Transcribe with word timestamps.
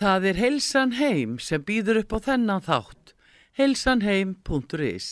Það 0.00 0.24
er 0.30 0.38
Heilsan 0.40 0.92
Heim 0.96 1.32
sem 1.44 1.60
býður 1.60 1.98
upp 2.00 2.14
á 2.16 2.18
þennan 2.24 2.62
þátt. 2.64 3.12
heilsanheim.is 3.58 5.08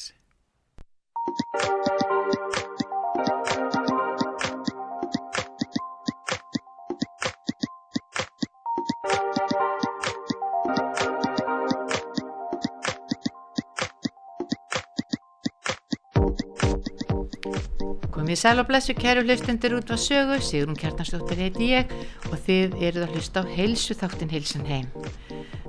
Komið 18.29 18.43
sæl 18.43 18.61
og 18.61 18.67
blessu 18.69 18.93
kæru 18.93 19.23
hlustendur 19.25 19.79
út 19.79 19.89
var 19.89 19.97
sögu, 19.97 20.35
Sigrun 20.45 20.77
Kjartansdóttir 20.77 21.39
heiti 21.41 21.71
ég 21.71 21.93
og 22.29 22.35
þið 22.45 22.75
eruð 22.85 23.07
að 23.07 23.15
hlusta 23.15 23.41
á 23.41 23.45
heilsu 23.49 23.95
þáttin 23.97 24.29
heilsan 24.35 24.67
heim. 24.69 24.91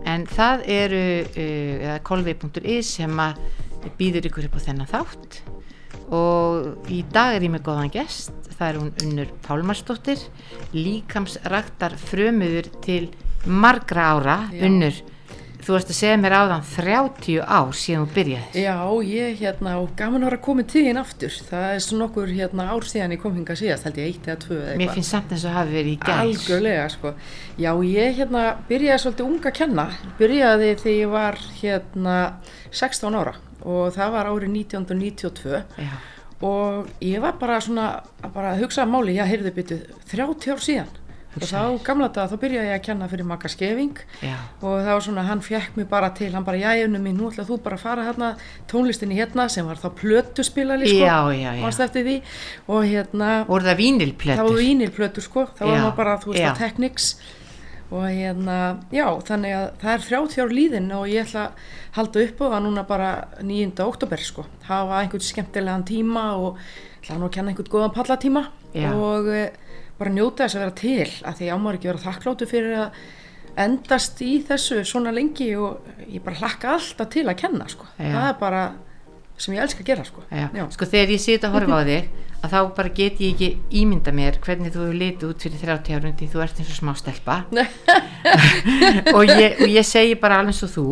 En 0.04 0.26
það 0.28 0.66
eru 0.76 1.00
uh, 1.24 1.94
kolvi.is 2.04 2.90
sem 2.98 3.22
býður 3.96 4.28
ykkur 4.28 4.50
upp 4.50 4.58
á 4.60 4.66
þennan 4.66 4.92
þátt 4.92 5.40
og 6.12 6.92
í 6.92 7.00
dag 7.16 7.38
er 7.38 7.48
ég 7.48 7.54
með 7.56 7.64
góðan 7.70 7.94
gest, 7.96 8.36
það 8.58 8.68
er 8.68 8.82
hún 8.82 8.92
Unnur 9.06 9.32
Pálmarsdóttir, 9.48 10.28
líkamsraktar 10.76 11.96
frömuður 12.12 12.68
til 12.84 13.06
margra 13.48 14.12
ára, 14.18 14.40
Já. 14.52 14.66
Unnur, 14.68 15.00
þú 15.70 15.76
varst 15.76 15.92
að 15.94 15.98
segja 16.00 16.18
mér 16.18 16.34
áðan 16.34 16.64
30 16.66 17.36
ár 17.46 17.76
síðan 17.78 18.06
þú 18.08 18.16
byrjaði. 18.16 18.62
Já, 18.64 18.78
ég 19.06 19.42
hérna, 19.44 19.74
og 19.84 19.92
gaman 20.00 20.24
að 20.24 20.32
vera 20.32 20.40
komið 20.48 20.70
til 20.74 20.82
þín 20.88 21.00
aftur. 21.02 21.36
Það 21.50 21.66
er 21.76 21.84
svona 21.86 22.08
okkur 22.08 22.32
hérna, 22.34 22.66
ár 22.74 22.88
síðan 22.90 23.14
ég 23.14 23.22
kom 23.22 23.36
hinga 23.38 23.58
síðast, 23.60 23.86
held 23.86 24.00
ég 24.02 24.08
eitt 24.10 24.30
eða 24.30 24.40
tvö 24.42 24.58
eða 24.64 24.78
Mér 24.82 24.94
finnst 24.96 25.14
samt 25.14 25.36
eins 25.36 25.46
og 25.46 25.54
hafi 25.54 25.76
verið 25.78 25.92
í 25.92 26.00
gær. 26.02 26.24
Algjörlega, 26.24 26.88
sko. 26.96 27.12
Já, 27.62 27.70
ég 27.86 28.18
hérna 28.18 28.46
byrjaði 28.72 29.04
svolítið 29.04 29.30
unga 29.30 29.52
að 29.52 29.60
kenna. 29.60 29.86
Byrjaði 30.18 30.72
þegar 30.82 30.98
ég 30.98 31.14
var 31.14 31.40
hérna 31.60 32.16
16 32.72 33.20
ára 33.22 33.36
og 33.60 33.92
það 33.94 34.16
var 34.16 34.30
árið 34.32 34.54
1992 34.56 35.62
Já. 35.84 35.92
og 36.48 36.90
ég 37.04 37.22
var 37.22 37.36
bara 37.38 37.60
svona 37.62 37.90
að 38.24 38.34
bara 38.34 38.56
hugsa 38.58 38.86
að 38.86 38.94
máli, 38.94 39.18
já, 39.20 39.26
heyrðu 39.28 39.54
byttu, 39.58 39.80
30 40.14 40.54
ár 40.56 40.64
síðan. 40.64 40.94
Og 41.40 41.50
þá 41.50 41.84
gamla 41.88 42.10
dag, 42.16 42.30
þá 42.32 42.38
byrjaði 42.44 42.70
ég 42.70 42.76
að 42.78 42.84
kenna 42.86 43.08
fyrir 43.12 43.28
Magga 43.30 43.50
Skeving. 43.52 43.98
Já. 44.22 44.36
og 44.62 44.76
það 44.84 44.92
var 44.92 45.04
svona, 45.06 45.24
hann 45.30 45.42
fekk 45.46 45.78
mig 45.80 45.88
bara 45.90 46.10
til, 46.18 46.30
hann 46.36 46.46
bara, 46.48 46.60
já, 46.60 46.86
unum 46.86 47.04
mín, 47.06 47.18
nú 47.18 47.30
ætla 47.32 47.46
þú 47.48 47.60
bara 47.64 47.78
að 47.80 47.84
fara 47.86 48.06
hérna 48.08 48.30
tónlistinni 48.72 49.18
hérna 49.20 49.48
sem 49.50 49.66
var 49.68 49.80
þá 49.82 49.90
plötuspilali, 50.00 50.88
sko, 50.92 51.10
manstu 51.64 51.84
eftir 51.86 52.06
því? 52.08 52.16
Og 52.68 52.88
hérna, 52.90 53.30
Voru 53.48 53.70
það 53.70 53.80
vínilplötur? 53.84 54.40
það 54.42 54.50
var 54.52 54.64
vínilplötur, 54.64 55.26
sko, 55.26 55.46
það 55.60 55.76
var 55.76 55.94
bara, 55.98 56.18
þú 56.24 56.34
veist, 56.34 56.46
að 56.52 56.64
Technics. 56.64 57.12
Og 57.90 58.04
hérna, 58.06 58.56
já, 58.94 59.06
þannig 59.26 59.54
að 59.58 59.64
það 59.82 59.94
er 59.96 60.04
30 60.06 60.44
ár 60.44 60.52
líðin 60.54 60.92
og 60.94 61.08
ég 61.10 61.26
ætla 61.26 61.48
að 61.48 61.72
halda 61.96 62.22
upp 62.28 62.38
á 62.38 62.46
það 62.52 62.60
núna 62.68 62.84
bara 62.86 63.08
9. 63.42 63.72
oktober, 63.82 64.22
sko, 64.22 64.46
hafa 64.68 65.00
einhvern 65.02 65.26
skemmtilegan 65.26 65.86
tíma 65.90 66.26
og 66.38 66.60
ætla 67.02 67.18
nú 67.18 67.26
að 67.26 67.34
kenna 67.40 67.50
einhvern 67.50 67.72
góðan 67.74 67.96
pallatíma. 67.96 68.44
Og 68.94 69.32
e, 69.34 69.48
bara 70.00 70.14
njóta 70.16 70.46
þess 70.46 70.58
að 70.58 70.64
vera 70.66 70.76
til, 70.80 71.08
að 71.28 71.40
því 71.40 71.50
ámar 71.56 71.80
ekki 71.80 71.92
vera 71.92 72.04
þakkláttu 72.06 72.50
fyrir 72.50 72.78
að 72.86 73.02
endast 73.60 74.22
í 74.24 74.34
þessu 74.48 74.84
svona 74.88 75.12
lengi 75.16 75.50
og 75.60 76.06
ég 76.08 76.24
bara 76.24 76.40
hlakka 76.40 76.76
alltaf 76.78 77.10
til 77.12 77.26
að 77.28 77.40
kenna, 77.42 77.68
sko, 77.72 77.90
Já. 77.98 78.14
það 78.14 78.30
er 78.30 78.40
bara 78.40 78.64
sem 79.40 79.56
ég 79.56 79.64
elska 79.64 79.84
að 79.84 79.88
gera, 79.88 80.04
sko. 80.08 80.24
Já. 80.28 80.48
Já. 80.52 80.66
Sko 80.76 80.88
þegar 80.90 81.14
ég 81.16 81.22
sita 81.24 81.48
að 81.48 81.56
horfa 81.56 81.80
á 81.80 81.84
þig 81.88 82.10
að 82.40 82.54
þá 82.54 82.60
bara 82.76 82.92
get 82.96 83.20
ég 83.20 83.34
ekki 83.34 83.80
ímynda 83.82 84.12
mér 84.16 84.38
hvernig 84.44 84.72
þú 84.72 84.84
hefur 84.86 85.00
litið 85.00 85.26
út 85.28 85.44
fyrir 85.44 85.64
30 85.64 85.98
árum 85.98 86.14
því 86.20 86.28
þú 86.32 86.44
ert 86.44 86.62
eins 86.62 86.72
og 86.72 86.78
smá 86.78 86.92
stelpa 86.96 87.36
og, 89.18 89.24
ég, 89.28 89.60
og 89.60 89.68
ég 89.68 89.88
segi 89.88 90.16
bara 90.20 90.40
alveg 90.40 90.62
og 90.64 90.72
þú 90.72 90.86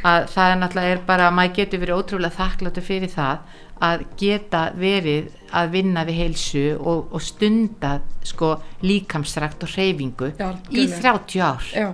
að 0.00 0.30
það 0.32 0.54
er 0.54 0.60
náttúrulega 0.62 0.94
er 0.94 1.02
bara 1.10 1.28
að 1.28 1.36
maður 1.38 1.56
getur 1.58 1.82
verið 1.84 2.00
ótrúlega 2.00 2.38
þakkláttur 2.38 2.86
fyrir 2.88 3.12
það 3.12 3.60
að 3.82 4.04
geta 4.20 4.68
verið 4.78 5.32
að 5.54 5.70
vinna 5.74 6.04
við 6.06 6.20
heilsu 6.22 6.64
og, 6.78 7.08
og 7.14 7.22
stunda 7.22 7.98
sko 8.24 8.54
líkamsrækt 8.84 9.66
og 9.66 9.74
hreyfingu 9.74 10.30
Já, 10.38 10.50
í 10.70 10.86
algjörlega. 10.86 11.00
30 11.02 11.42
ár 11.44 11.70
Já, 11.74 11.88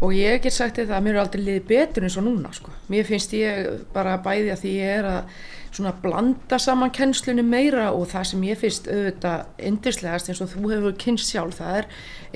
og 0.00 0.14
ég 0.14 0.42
get 0.42 0.54
sagt 0.54 0.80
þetta 0.80 0.98
að 0.98 1.06
mér 1.06 1.16
er 1.16 1.22
aldrei 1.24 1.44
liðið 1.44 1.68
betur 1.70 2.06
eins 2.06 2.18
og 2.18 2.26
núna 2.26 2.52
sko. 2.54 2.74
Mér 2.90 3.06
finnst 3.08 3.32
ég 3.34 3.70
bara 3.94 4.18
bæði 4.22 4.52
að 4.54 4.62
því 4.64 4.74
ég 4.78 4.98
er 4.98 5.08
að 5.10 5.40
svona 5.78 5.92
blanda 6.02 6.58
saman 6.58 6.92
kennslunni 6.94 7.44
meira 7.44 7.90
og 7.92 8.08
það 8.12 8.30
sem 8.30 8.46
ég 8.48 8.60
finnst 8.60 8.88
auðvitað 8.88 9.66
yndislegast 9.70 10.30
eins 10.30 10.40
og 10.44 10.52
þú 10.54 10.70
hefur 10.72 10.96
kynst 11.02 11.30
sjálf, 11.32 11.58
það 11.60 11.82
er 11.82 11.90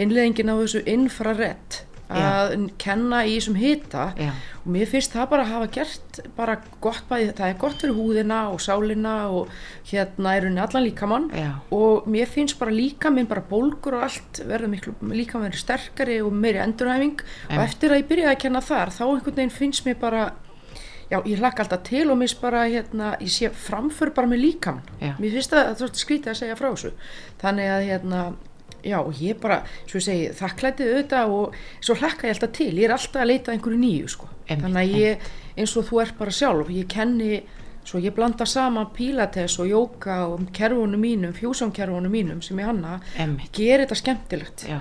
innleggingin 0.04 0.52
á 0.52 0.56
þessu 0.60 0.82
infrared 0.90 1.82
að 2.20 2.52
kenna 2.78 3.22
í 3.26 3.32
þessum 3.38 3.56
hita 3.56 4.04
Já. 4.18 4.30
og 4.64 4.68
mér 4.74 4.86
finnst 4.90 5.12
það 5.16 5.28
bara 5.30 5.42
að 5.46 5.52
hafa 5.52 5.70
gert 5.76 6.20
bara 6.36 6.56
gott 6.80 7.02
bæði, 7.08 7.32
það 7.38 7.48
er 7.48 7.58
gott 7.62 7.80
fyrir 7.80 7.94
húðina 7.96 8.40
og 8.52 8.60
sálina 8.60 9.14
og 9.30 9.48
hérna 9.90 10.36
er 10.36 10.46
henni 10.48 10.60
allan 10.60 10.86
líkamann 10.86 11.30
Já. 11.32 11.50
og 11.70 12.06
mér 12.06 12.26
finnst 12.26 12.58
bara 12.58 12.70
líka 12.70 13.10
minn 13.10 13.26
bara 13.26 13.42
bólgur 13.50 13.94
og 13.98 14.02
allt 14.08 14.42
verður 14.46 14.68
miklu 14.76 14.94
líka 15.12 15.38
verður 15.42 15.58
sterkari 15.64 16.20
og 16.22 16.32
meiri 16.32 16.58
enduræfing 16.62 17.20
og 17.20 17.52
Em. 17.56 17.60
eftir 17.66 17.90
að 17.90 18.02
ég 18.02 18.08
byrjaði 18.08 18.34
að 18.36 18.40
kenna 18.46 18.60
þar 18.60 18.88
þá 18.90 19.02
einhvern 19.08 19.34
veginn 19.36 19.50
finnst 19.50 19.84
mér 19.86 19.98
bara 20.00 20.32
já, 21.12 21.18
ég 21.28 21.38
hlakka 21.42 21.62
alltaf 21.66 21.82
til 21.84 22.10
og 22.10 22.16
mér 22.16 22.32
bara 22.40 22.62
hérna, 22.68 23.16
ég 23.20 23.28
sé 23.28 23.50
framför 23.52 24.14
bara 24.14 24.26
með 24.26 24.40
líkamann 24.46 24.82
Já. 25.00 25.12
mér 25.18 25.30
finnst 25.36 25.50
það, 25.52 25.74
það 25.76 25.98
skrítið 26.00 26.30
að 26.32 26.38
segja 26.40 26.56
frá 26.56 26.70
þessu 26.72 26.92
þannig 27.42 27.68
að 27.74 27.86
hérna 27.90 28.22
já, 28.84 28.98
og 29.00 29.18
ég 29.22 29.40
bara, 29.40 29.62
svo 29.86 30.00
ég 30.00 30.04
segi, 30.06 30.28
þakklætið 30.38 30.92
auðvitað 30.92 31.34
og 31.38 31.56
svo 31.80 31.96
hlakka 32.00 32.28
ég 32.28 32.36
alltaf 32.36 32.54
til. 32.58 32.70
Ég 32.76 32.86
er 32.88 32.94
alltaf 32.96 33.22
að 33.22 33.30
leita 33.30 33.54
einhverju 33.54 33.80
nýju 33.80 34.12
sko. 34.14 34.28
Einmitt, 34.46 34.64
þannig 34.66 34.80
að 34.82 34.96
ég, 35.00 35.26
eins 35.56 35.76
og 35.76 35.86
þú 35.88 36.00
ert 36.02 36.16
bara 36.18 36.34
sjálf 36.34 36.72
ég 36.74 36.88
kenni, 36.90 37.42
svo 37.84 37.98
ég 38.02 38.14
blanda 38.14 38.46
saman 38.46 38.90
pilates 38.94 39.58
og 39.62 39.70
jóka 39.70 40.20
og 40.30 40.48
kerfunum 40.54 41.02
mínum, 41.02 41.32
fjúsónkerfunum 41.34 42.12
mínum 42.12 42.42
sem 42.42 42.58
ég 42.62 42.68
hanna, 42.70 42.98
gerir 43.52 43.86
þetta 43.86 43.98
skemmtilegt. 44.02 44.66
Já. 44.70 44.80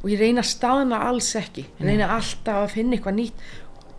og 0.00 0.08
ég 0.08 0.20
reyna 0.20 0.40
að 0.40 0.48
staðna 0.48 1.02
alls 1.10 1.34
ekki. 1.36 1.66
Ég 1.78 1.84
reyna 1.84 2.06
alltaf 2.14 2.62
að 2.64 2.70
finna 2.72 2.96
eitthvað 2.96 3.18
nýtt. 3.18 3.42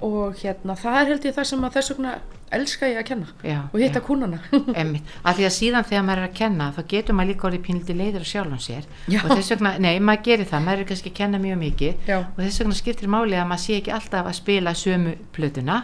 Og 0.02 0.40
hérna, 0.42 0.74
það 0.74 0.96
er 0.98 1.10
held 1.12 1.26
ég 1.28 1.36
það 1.36 1.50
sem 1.52 1.66
að 1.68 1.76
þess 1.78 1.92
vegna 1.94 2.14
elska 2.56 2.90
ég 2.90 3.00
að 3.00 3.08
kenna 3.12 3.30
Já, 3.46 3.58
og 3.72 3.78
hitta 3.80 4.02
kúnana 4.04 4.40
af 5.28 5.38
því 5.38 5.48
að 5.48 5.56
síðan 5.56 5.88
þegar 5.88 6.06
maður 6.08 6.24
er 6.24 6.28
að 6.30 6.36
kenna 6.42 6.68
þá 6.76 6.82
getur 6.94 7.18
maður 7.18 7.32
líka 7.32 7.48
orðið 7.50 7.64
pínlítið 7.68 8.00
leiður 8.02 8.26
á 8.26 8.32
sjálfum 8.32 8.62
sér. 8.62 8.90
Já. 9.08 9.22
og 9.24 9.32
þess 9.36 9.54
vegna, 9.56 9.74
nei, 9.82 9.94
maður 10.04 10.26
gerir 10.28 10.52
það 10.52 10.68
maður 10.68 10.84
er 10.84 10.90
kannski 10.92 11.12
að 11.14 11.18
kenna 11.22 11.42
mjög 11.42 11.62
mikið. 11.62 12.06
Já. 12.12 12.18
og 12.26 12.44
þess 12.44 12.62
vegna 12.64 12.78
skiptir 12.82 13.12
máli 13.16 13.40
að 13.40 13.50
maður 13.52 13.66
sé 13.66 13.80
ekki 13.80 13.96
alltaf 13.96 14.30
að 14.30 14.38
spila 14.42 14.76
sömu 14.78 15.16
plötuna. 15.36 15.80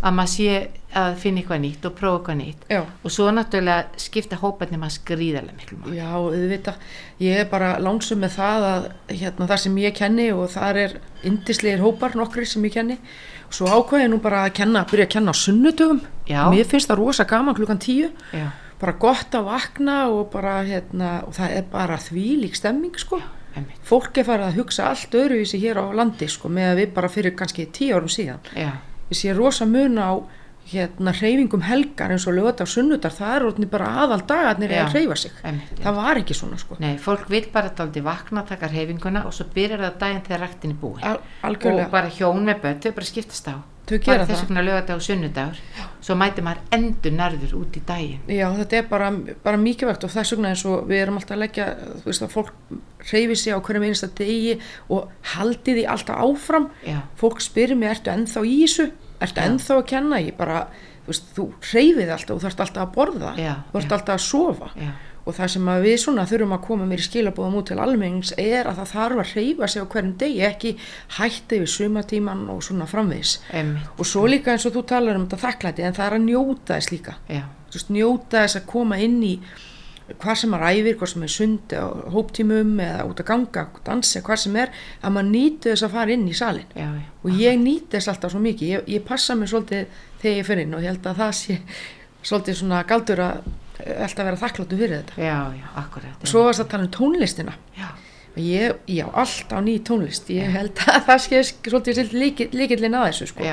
Að 0.00 0.16
maður 0.18 0.32
sé 0.34 0.60
að 0.90 1.20
finna 1.22 1.38
eitthvað 1.38 1.60
nýtt 1.62 1.84
og 1.86 1.92
prófa 1.94 2.18
eitthvað 2.18 2.38
nýtt. 2.40 2.64
Og 3.06 3.12
svo 3.14 3.28
náttúrulega 3.30 4.00
skipta 4.02 4.38
hóparnir 4.40 4.80
maður 4.82 4.96
skrýðarlega 4.96 5.58
miklu 5.60 5.78
máli. 5.78 5.98
Já, 6.00 6.08
auðvitað, 6.18 6.88
ég 7.22 7.42
er 7.44 7.50
bara 7.52 7.68
lánsum 7.78 8.24
með 8.24 8.34
það 8.40 8.66
að 8.70 8.88
hérna, 9.12 9.46
það 9.52 9.62
sem 9.64 9.78
ég 9.84 9.94
kenni 10.00 10.26
og 10.34 10.48
þar 10.50 10.80
er 10.82 10.96
indislegir 11.30 11.84
hópar 11.84 12.18
nokkri 12.18 12.48
sem 12.48 12.66
ég 12.66 12.74
kenni 12.74 12.98
svo 13.50 13.68
ákveði 13.70 14.06
ég 14.06 14.12
nú 14.12 14.20
bara 14.22 14.44
að 14.46 14.54
kenna, 14.60 14.84
byrja 14.90 15.06
að 15.08 15.12
kenna 15.16 15.34
á 15.34 15.36
sunnudögum. 15.36 16.00
Já. 16.30 16.42
mér 16.50 16.68
finnst 16.70 16.90
það 16.90 17.00
rosa 17.02 17.26
gaman 17.26 17.56
klukkan 17.58 17.82
tíu. 17.82 18.10
Já, 18.32 18.50
bara 18.80 18.96
gott 19.02 19.34
að 19.34 19.48
vakna 19.50 19.96
og 20.08 20.30
bara 20.32 20.60
hérna, 20.64 21.20
og 21.26 21.34
það 21.36 21.56
er 21.58 21.68
bara 21.72 21.98
þvílík 22.00 22.56
stemming 22.56 22.98
sko. 22.98 23.20
Einmitt, 23.50 23.80
fólk 23.82 24.20
er 24.20 24.28
farið 24.28 24.46
að 24.46 24.60
hugsa 24.60 24.90
allt 24.92 25.14
öðruvísi 25.18 25.58
hér 25.58 25.80
á 25.82 25.84
landi 25.90 26.28
sko 26.30 26.48
með 26.48 26.68
að 26.70 26.80
við 26.84 26.92
bara 26.94 27.10
fyrir 27.10 27.34
kannski 27.36 27.66
tíu 27.74 27.96
árum 27.98 28.12
síðan. 28.12 28.38
Já, 28.54 28.70
ég 29.10 29.18
sé 29.18 29.34
rosa 29.34 29.66
mun 29.66 29.98
á 29.98 30.22
hérna 30.70 31.14
hreyfingum 31.16 31.64
helgar 31.66 32.12
eins 32.14 32.26
og 32.30 32.36
lögða 32.36 32.64
á 32.64 32.68
sunnudar 32.70 33.14
það 33.14 33.34
er 33.36 33.46
orðni 33.48 33.68
bara 33.70 33.88
aðal 34.04 34.20
dagarnir 34.28 34.74
Já. 34.74 34.84
að 34.84 34.94
hreyfa 34.94 35.16
sig. 35.24 35.32
einmitt 35.42 35.74
já. 35.78 35.82
það 35.86 35.98
var 35.98 36.20
ekki 36.22 36.36
svona 36.38 36.60
sko. 36.60 36.78
Nei, 36.82 36.94
fólk 37.02 37.26
vil 37.32 37.42
bara 37.52 37.72
daldi 37.76 38.04
vakna, 38.04 38.44
taka 38.46 38.70
reyfinguna 38.70 39.24
og 39.26 39.34
svo 39.34 39.48
byrjar 39.54 39.84
það 39.86 39.98
daginn 40.04 40.22
þegar 40.28 40.44
ræktin 40.46 40.76
er 40.76 40.80
búin. 40.84 41.02
Al 41.02 41.18
og 41.18 41.50
algjörlega, 41.50 41.90
bara 41.90 42.14
hjón 42.14 42.46
með 42.46 42.64
börn, 42.64 42.80
þau 42.84 42.96
bara 43.00 43.10
skiptast 43.10 43.50
á. 43.50 43.56
Bara 43.90 44.22
þess 44.22 44.44
vegna 44.44 44.62
lögadag 44.62 45.00
og 45.00 45.02
sunnudagur. 45.02 45.56
Svo 46.04 46.14
mæti 46.14 46.44
maður 46.46 46.60
endur 46.76 47.14
nærður 47.16 47.56
út 47.58 47.74
í 47.74 47.82
daginn. 47.88 48.20
Já 48.30 48.46
þetta 48.54 48.78
er 48.78 48.86
bara, 48.86 49.08
bara 49.42 49.58
mikilvægt 49.58 50.06
og 50.06 50.12
þess 50.14 50.36
vegna 50.36 50.52
eins 50.52 50.62
og 50.68 50.86
við 50.86 51.02
erum 51.02 51.18
alltaf 51.18 51.34
að 51.34 51.42
leggja 51.42 51.66
þú 52.04 52.06
veist 52.06 52.22
að 52.22 52.34
fólk 52.36 52.52
hreyfi 53.10 53.38
sig 53.40 53.56
á 53.56 53.58
hverjum 53.58 53.88
einasta 53.88 54.10
degi 54.20 54.60
og 54.94 55.10
haldi 55.34 55.74
því 55.80 55.86
alltaf 55.90 56.22
áfram. 56.22 56.70
Já, 56.86 57.00
fólk 57.18 57.42
spyrir 57.42 57.80
mig, 57.80 57.90
ertu 57.96 58.14
ennþá 58.14 58.44
í 58.46 58.60
þessu 58.62 58.92
ertu 59.20 59.44
ennþá 59.44 59.76
að 59.76 59.86
kenna, 59.92 60.22
ég 60.24 60.36
bara 60.38 60.64
þú 61.04 61.12
veist, 61.12 61.30
þú 61.36 61.46
hreyfið 61.70 62.10
alltaf 62.16 62.34
og 62.36 62.42
þú 62.42 62.50
ert 62.50 62.64
alltaf 62.66 62.82
að 62.86 62.92
borða. 62.96 63.36
Já, 63.40 63.54
þú 63.70 63.80
já. 63.80 63.86
alltaf 63.90 64.14
að 64.14 64.26
sofa. 64.26 64.70
Já, 64.78 64.90
og 65.30 65.36
það 65.36 65.50
sem 65.52 65.70
við 65.84 65.96
svona 66.00 66.26
þurfum 66.28 66.54
að 66.56 66.62
koma 66.64 66.86
mér 66.88 67.02
í 67.02 67.06
skilabóðum 67.06 67.56
út 67.60 67.68
til 67.70 67.78
almennings 67.82 68.32
er 68.40 68.68
að 68.68 68.80
það 68.80 68.92
þarf 68.94 69.22
að 69.22 69.32
hreyfa 69.34 69.68
sig 69.70 69.84
á 69.84 69.90
hverjum 69.92 70.12
degi 70.20 70.44
ekki 70.48 70.72
hætti 71.18 71.60
við 71.62 71.72
sumatíman 71.74 72.46
og 72.52 72.62
svona 72.66 72.88
framvegis. 72.90 73.36
Einmitt. 73.52 73.90
Og 73.98 74.08
svo 74.08 74.26
líka 74.30 74.54
eins 74.54 74.66
og 74.68 74.76
þú 74.76 74.84
talar 74.90 75.20
um 75.20 75.26
þetta 75.26 75.42
þakklæti 75.44 75.86
en 75.86 75.98
það 75.98 76.06
er 76.06 76.16
að 76.16 76.24
njóta 76.28 76.78
þess 76.78 76.94
líka. 76.94 77.16
Þú 77.28 77.76
veist, 77.76 77.92
njóta 77.94 78.44
þess 78.44 78.60
að 78.60 78.70
koma 78.72 79.00
inn 79.04 79.20
í 79.22 79.34
hvað 80.20 80.40
sem 80.40 80.52
maður 80.54 80.80
æfir, 80.80 80.98
hvað 80.98 81.12
sem 81.12 81.24
er 81.26 81.32
sund 81.34 81.74
á 81.76 81.84
hóptímum 82.14 82.74
eða 82.82 83.06
út 83.10 83.22
að 83.22 83.30
ganga, 83.30 83.64
dansa, 83.86 84.22
hvað 84.26 84.42
sem 84.44 84.58
er, 84.62 84.74
að 85.00 85.16
maður 85.16 85.30
nýti 85.30 85.70
þess 85.70 85.86
að 85.86 85.96
fara 85.96 86.14
inn 86.16 86.28
í 86.28 86.36
salin 86.36 86.68
já, 86.74 86.88
já. 86.88 87.08
og 87.22 87.40
ég 87.40 87.58
nýti 87.60 87.96
þess 87.96 88.12
alltaf 88.12 88.34
svo 88.34 88.42
mikið, 88.44 88.74
ég, 88.74 88.92
ég 88.96 89.06
passa 89.06 89.38
mig 89.38 89.50
svolítið 89.52 89.98
þegar 90.22 90.38
ég 90.40 90.50
fer 90.50 90.62
inn 90.64 90.76
og 90.76 90.84
ég 90.84 90.94
held 90.94 91.10
að 91.10 91.24
það 91.24 91.34
sé 91.40 91.58
svolítið 92.20 92.60
svona 92.60 92.84
galdur 92.88 93.24
að 93.24 93.50
alltaf 93.80 94.26
vera 94.28 94.40
þakkláttu 94.40 94.78
fyrir 94.78 94.96
þetta. 95.00 95.18
já, 95.56 95.66
akkurat. 95.80 96.24
Svo 96.28 96.44
varst 96.46 96.64
að 96.64 96.72
tala 96.74 96.86
um 96.86 96.94
tónlistina. 96.94 97.54
Og 98.30 98.40
ég, 98.44 98.76
já, 98.86 99.06
alltaf 99.08 99.62
ný 99.66 99.78
tónlist, 99.86 100.28
ég 100.32 100.52
held 100.54 100.82
að 100.86 101.06
það 101.08 101.22
sé 101.24 101.42
svolítið 101.48 102.12
líkillin 102.54 102.98
að 102.98 103.08
þessu 103.10 103.30
sko. 103.32 103.46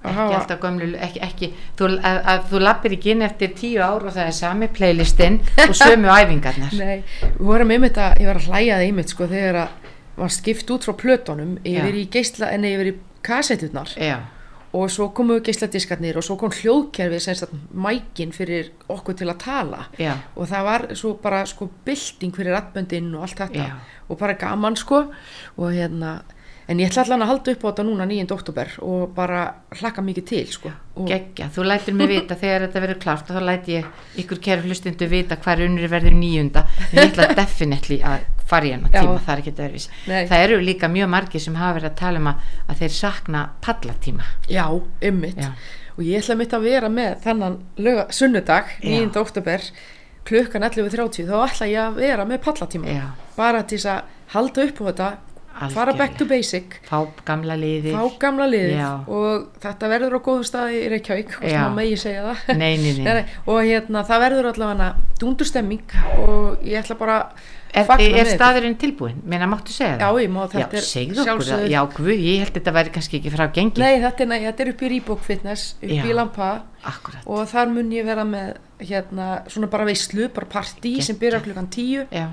Að 0.00 0.08
ekki 0.10 0.16
hafa- 0.16 0.36
alltaf 0.40 0.60
gömlu, 0.62 0.86
ekki, 0.96 1.20
ekki. 1.26 1.48
Þú, 1.76 1.88
að, 2.08 2.18
að 2.32 2.44
þú 2.50 2.60
lappir 2.64 2.94
ekki 2.96 3.10
inn 3.12 3.22
eftir 3.26 3.50
tíu 3.58 3.82
ár 3.84 4.06
og 4.08 4.14
það 4.14 4.26
er 4.30 4.36
sami 4.38 4.68
playlistinn 4.72 5.40
og 5.68 5.74
sömu 5.76 6.08
æfingarnar. 6.20 6.72
Nei, 6.78 7.02
við 7.20 7.46
vorum 7.50 7.70
einmitt 7.76 8.00
að, 8.00 8.14
ég 8.22 8.30
var 8.30 8.40
að 8.40 8.48
hlæja 8.48 8.78
það 8.80 8.86
einmitt 8.88 9.12
sko 9.12 9.28
þegar 9.28 9.60
að 9.66 9.78
var 10.20 10.32
skipt 10.34 10.70
út 10.72 10.84
frá 10.88 10.92
plötunum 11.00 11.54
yfir 11.64 11.94
Já. 11.96 12.00
í 12.00 12.06
geisla, 12.12 12.48
en 12.52 12.64
yfir 12.68 12.90
í 12.90 12.94
kassetutnar 13.24 13.92
já, 13.96 14.16
og 14.76 14.88
svo 14.92 15.08
komu 15.16 15.38
geisladiskarnir 15.44 16.16
og 16.20 16.24
svo 16.24 16.36
kom 16.40 16.52
hljóðkerfi 16.54 17.20
sem 17.20 17.34
sagt 17.38 17.54
mækin 17.74 18.32
fyrir 18.32 18.68
okkur 18.92 19.16
til 19.20 19.28
að 19.32 19.38
tala. 19.44 19.84
Já, 20.00 20.12
og 20.36 20.48
það 20.50 20.66
var 20.68 20.84
svo 20.96 21.14
bara 21.22 21.44
sko 21.48 21.68
bylting 21.86 22.32
fyrir 22.36 22.54
rappböndin 22.56 23.08
og 23.16 23.24
allt 23.28 23.40
þetta. 23.44 23.64
Já. 23.68 23.96
og 24.08 24.18
bara 24.18 24.34
gaman 24.38 24.76
sko. 24.76 25.04
Og 25.56 25.72
hérna 25.76 26.20
en 26.70 26.78
ég 26.78 26.86
ætla 26.90 27.02
allan 27.02 27.24
að 27.24 27.30
halda 27.32 27.52
upp 27.54 27.64
á 27.64 27.68
þetta 27.70 27.84
núna 27.88 28.06
9. 28.06 28.26
oktober 28.34 28.68
og 28.86 29.14
bara 29.16 29.40
hlakka 29.80 30.02
mikið 30.06 30.26
til 30.28 30.42
sko 30.54 30.70
og 30.70 31.08
geggja 31.08 31.48
þú 31.54 31.64
lætir 31.66 31.96
mig 31.98 32.10
vita 32.10 32.36
þegar 32.38 32.66
þetta 32.66 32.82
verður 32.84 33.00
klárt 33.02 33.30
og 33.30 33.38
þá 33.38 33.46
læti 33.48 33.76
ég 33.78 34.20
ykkur 34.22 34.42
kæru 34.44 34.68
hlustundu 34.68 35.08
vita 35.10 35.38
hvað 35.40 35.64
unnur 35.66 35.90
verður 35.90 36.14
nýjunda 36.20 36.62
en 36.90 37.00
ég 37.00 37.08
ætla 37.08 37.26
definitely 37.38 37.98
að 38.06 38.26
fara 38.50 38.68
í 38.68 38.72
hennar 38.74 38.94
Já. 38.94 39.00
tíma 39.02 39.18
það 39.24 39.32
er 39.34 39.42
ekki 39.42 39.54
öðruvísi 39.56 39.90
Nei. 40.10 40.22
það 40.30 40.44
eru 40.46 40.60
líka 40.66 40.90
mjög 40.90 41.10
margir 41.14 41.42
sem 41.44 41.58
hafa 41.58 41.78
verið 41.78 41.90
að 41.90 41.96
tala 42.02 42.22
um 42.22 42.30
að, 42.30 42.44
að 42.66 42.82
þeir 42.82 42.94
sakna 42.98 43.42
pallatíma 43.66 44.28
já, 44.50 44.64
ymmit 45.10 45.40
Já. 45.42 45.50
og 45.96 46.04
ég 46.06 46.22
ætla 46.22 46.36
mitt 46.38 46.54
að 46.54 46.68
vera 46.68 46.90
með 46.92 47.16
þennan 47.24 47.58
löga, 47.78 48.06
sunnudag, 48.14 48.70
Já. 48.78 48.94
9. 49.00 49.10
oktober 49.24 49.66
klukkan 50.30 50.66
11.30 50.68 51.26
þá 51.30 51.36
ætla 51.48 51.70
ég 51.70 51.82
að 51.88 51.98
vera 52.04 52.26
með 52.28 52.42
pallatíma 52.46 52.94
Já. 52.94 53.04
bara 53.38 53.62
til 53.66 53.80
að 53.86 54.16
halda 54.34 54.66
upp 54.68 54.82
á 54.82 54.84
þetta 54.90 55.10
fara 55.68 55.92
back 55.92 56.16
to 56.16 56.24
basic 56.24 56.80
fá 56.88 57.06
gamla 57.28 57.56
liðir 57.60 57.92
fá 57.98 58.18
gamla 58.18 58.46
liðið 58.48 58.76
Já. 58.78 58.90
og 59.08 59.46
þetta 59.60 59.88
verður 59.92 60.16
á 60.16 60.20
góðum 60.24 60.44
staði 60.48 60.80
í 60.80 60.88
Reykjavík 60.94 61.36
og 61.42 61.44
Já. 61.44 61.52
svona 61.58 61.74
megi 61.76 61.96
segja 62.00 62.22
það 62.30 62.56
Nei, 62.56 62.76
nei, 62.82 62.92
nei. 63.04 63.24
Og 63.46 63.60
hérna 63.68 64.04
það 64.08 64.20
verður 64.26 64.50
allavega 64.54 64.90
dúndurstemming 65.20 65.96
og 66.26 66.62
ég 66.64 66.80
ætla 66.82 66.96
bara 66.98 67.22
Er, 67.70 67.86
er 67.86 68.26
staðurinn 68.26 68.74
tilbúin? 68.74 69.20
Meina, 69.22 69.46
máttu 69.46 69.70
segja 69.70 69.94
Já, 69.94 70.08
það? 70.10 70.16
ég 70.24 70.30
má, 70.34 70.40
þetta 70.50 70.74
já, 70.74 70.80
er 70.80 71.14
sjálfsögðu- 71.22 71.68
Já, 71.70 71.80
guð, 71.94 72.08
ég 72.18 72.40
held 72.42 72.56
þetta 72.56 72.72
væri 72.74 72.90
kannski 72.96 73.20
ekki 73.20 73.30
frá 73.30 73.44
gengi. 73.54 73.78
Nei, 73.78 74.00
þetta 74.02 74.24
er, 74.26 74.32
þetta 74.48 74.64
er 74.64 74.70
upp 74.72 74.82
í 74.82 74.88
Reebok 74.90 75.22
Fitness 75.22 75.76
upp 75.78 75.92
Já. 75.94 76.02
í 76.02 76.12
Lampa 76.18 76.48
Akkurat. 76.82 77.22
og 77.30 77.46
þar 77.46 77.70
mun 77.70 77.92
ég 77.94 78.04
vera 78.04 78.24
með 78.26 78.56
hérna 78.80 79.28
svona 79.46 79.68
bara 79.70 79.84
veislu, 79.86 80.26
bara 80.34 80.46
partí 80.50 80.96
sem 81.00 81.14
byrjar 81.20 81.44
klukkan 81.46 81.68
10 81.70 82.08
Já, 82.10 82.26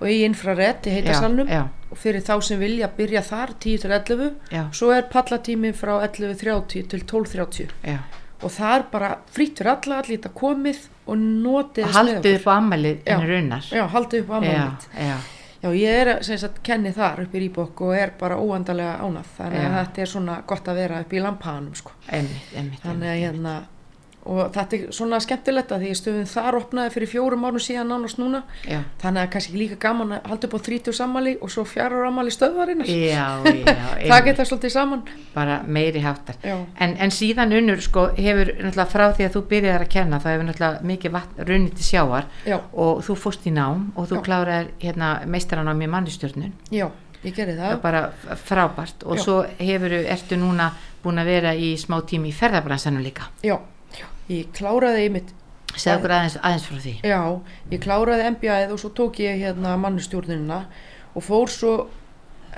og 0.00 0.08
í 0.08 0.20
infrared 0.26 0.86
í 0.88 0.94
heita 0.96 1.14
Já, 1.14 1.20
salnum 1.20 1.50
já. 1.50 1.64
og 1.90 1.98
fyrir 2.00 2.24
þá 2.24 2.34
sem 2.46 2.60
vilja 2.60 2.88
byrja 2.96 3.22
þar 3.26 3.52
10 3.58 3.82
til 3.84 3.94
11 3.96 4.30
Já. 4.54 4.62
svo 4.72 4.92
er 4.96 5.08
pallatími 5.12 5.72
frá 5.76 5.98
11.30 6.06 6.86
til 6.92 7.04
12.30 7.04 7.74
já. 7.84 7.98
og 8.40 8.54
það 8.54 8.76
er 8.78 8.86
bara 8.92 9.10
frýtt 9.34 9.60
fyrir 9.60 9.74
alla, 9.74 9.98
allir 10.00 10.16
þetta 10.16 10.32
komið 10.40 10.86
og 11.06 11.20
notið 11.20 11.92
haldið 11.96 12.38
upp 12.38 12.48
á 12.48 12.52
ammælið 12.56 12.96
Já. 13.04 13.12
en 13.16 13.28
runnar. 13.28 13.68
Já, 13.74 13.84
haldið 13.92 14.24
upp 14.24 14.32
á 14.32 14.36
ammálið 14.40 14.88
já, 14.96 15.04
já, 15.10 15.18
Já, 15.60 15.68
ég 15.76 15.98
er 16.00 16.22
sem 16.24 16.38
sagt 16.40 16.62
kenni 16.64 16.88
þar 16.96 17.26
upp 17.26 17.34
í 17.36 17.40
Rýbók 17.42 17.82
og 17.84 17.90
er 17.92 18.14
bara 18.16 18.38
óandalega 18.40 18.94
ánað 19.04 19.26
þannig 19.36 19.66
að 19.66 19.74
þetta 19.76 20.00
er 20.00 20.08
svona 20.08 20.36
gott 20.48 20.70
að 20.72 20.78
vera 20.80 21.00
upp 21.04 21.12
í 21.12 21.20
lampaðanum 21.20 21.74
sko. 21.76 21.92
einmitt, 22.08 22.54
einmitt. 22.56 22.80
þannig 22.80 23.10
að 23.10 23.16
einmitt, 23.18 23.26
hérna 23.26 23.54
og 24.24 24.50
þetta 24.52 24.76
er 24.76 24.90
svona 24.92 25.18
skemmtilegt 25.24 25.70
að 25.72 25.84
því 25.86 25.90
stöðum 25.96 26.26
þar 26.28 26.56
opnaði 26.58 26.92
fyrir 26.94 27.08
fjórum 27.08 27.44
árum 27.48 27.62
síðan 27.62 27.88
nánast 27.88 28.18
núna. 28.20 28.42
Já, 28.68 28.82
þannig 29.00 29.22
að 29.22 29.30
kannski 29.32 29.56
líka 29.56 29.78
gaman 29.80 30.12
að 30.18 30.28
halda 30.28 30.48
upp 30.50 30.56
á 30.56 30.60
30 30.68 30.96
sammali 30.98 31.32
og 31.40 31.52
svo 31.54 31.64
fjarar 31.64 32.04
ammali 32.10 32.34
stöðvarinnar. 32.34 32.90
Já, 32.90 33.26
já, 33.48 33.76
það 34.12 34.24
geta 34.28 34.46
svolítið 34.50 34.74
saman. 34.76 35.04
Bara 35.34 35.60
meiri 35.66 36.02
háttar. 36.04 36.36
En, 36.44 36.96
en 37.00 37.14
síðan 37.16 37.56
unnur, 37.56 37.80
sko, 37.80 38.10
hefur 38.18 38.52
náttúrulega 38.60 38.88
frá 38.92 39.06
því 39.16 39.28
að 39.28 39.36
þú 39.38 39.44
byrjaðir 39.54 39.86
að 39.86 39.92
kenna, 39.96 40.20
það 40.20 40.36
hefur 40.36 40.48
náttúrulega 40.50 40.90
mikið 40.92 41.18
runnið 41.50 41.74
til 41.80 41.88
sjávar 41.88 42.28
Já. 42.46 42.58
og 42.72 43.02
þú 43.08 43.16
fórst 43.24 43.48
í 43.48 43.54
nám 43.56 43.88
og 43.96 44.10
þú 44.12 44.20
Já. 44.20 44.24
kláraðir 44.28 44.70
hérna 44.84 45.10
meistaranám 45.26 45.80
í 45.80 45.90
mannistjórnun. 45.96 46.52
já, 46.70 46.86
ég 47.24 47.34
gerði 47.36 47.56
það. 47.56 47.72
Það 47.72 47.82
bara 47.82 48.36
frábært. 48.44 49.04
Og 49.08 49.18
svo 49.20 49.40
hefur, 49.58 49.92
ertu 50.12 50.36
núna 50.40 50.70
búin 51.02 51.20
að 51.20 51.32
vera 51.32 51.52
í 51.56 51.74
smá 51.80 51.98
tími 52.04 52.28
í 52.30 52.36
ferðabransanum 52.36 53.02
líka? 53.04 53.28
Já, 53.44 53.56
ég 54.30 54.50
kláraði 54.56 55.06
einmitt 55.06 55.34
segð 55.76 56.00
okkur 56.00 56.14
aðeins, 56.14 56.36
aðeins 56.42 56.66
frá 56.66 56.78
því. 56.82 56.94
Já, 57.06 57.20
ég 57.70 57.82
kláraði 57.84 58.28
MBA-ið 58.34 58.74
og 58.74 58.80
svo 58.82 58.90
tók 58.96 59.20
ég 59.22 59.42
hérna 59.44 59.76
mannustjórnina 59.80 60.60
og 61.14 61.26
fór 61.26 61.50
svo 61.52 61.74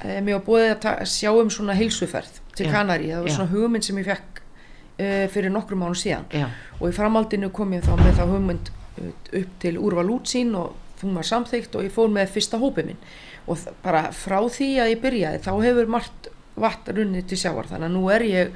e, 0.00 0.20
mér 0.20 0.38
var 0.38 0.44
búið 0.46 0.68
að 0.76 1.02
sjá 1.12 1.32
um 1.32 1.50
svona 1.52 1.76
heilsuferð 1.78 2.40
til 2.56 2.68
Já, 2.68 2.72
Kanari, 2.74 3.10
það 3.12 3.24
var 3.24 3.32
já. 3.32 3.36
svona 3.36 3.52
hugmynd 3.52 3.88
sem 3.88 4.00
ég 4.00 4.08
fekk 4.08 4.42
e, 4.96 5.10
fyrir 5.32 5.52
nokkrum 5.52 5.84
mánu 5.84 5.98
síðan. 5.98 6.28
Já, 6.32 6.48
og 6.78 6.86
í 6.88 6.96
framaldinu 6.96 7.52
kom 7.54 7.74
ég 7.76 7.84
þá 7.86 7.94
með 8.00 8.20
þá 8.20 8.24
hugmynd 8.32 8.72
eh, 8.72 9.12
upp 9.42 9.58
til 9.64 9.74
úrval 9.80 10.08
útsýn 10.16 10.56
og 10.58 10.78
þú 11.00 11.14
var 11.16 11.28
samþykkt 11.28 11.78
og 11.78 11.88
ég 11.88 11.94
fór 11.94 12.12
með 12.12 12.34
fyrsta 12.36 12.60
hópi 12.62 12.86
minn. 12.86 13.00
Og 13.50 13.58
bara 13.82 14.06
frá 14.14 14.38
því 14.46 14.70
að 14.84 14.92
ég 14.94 15.02
byrjaði 15.02 15.42
þá 15.42 15.52
hefur 15.64 15.90
margt 15.90 16.28
vatn 16.60 16.96
runnið 16.98 17.26
til 17.30 17.38
sjávar. 17.40 17.70
Þannig 17.70 17.88
að 17.88 17.96
nú 17.96 18.04
er 18.12 18.24
ég 18.28 18.52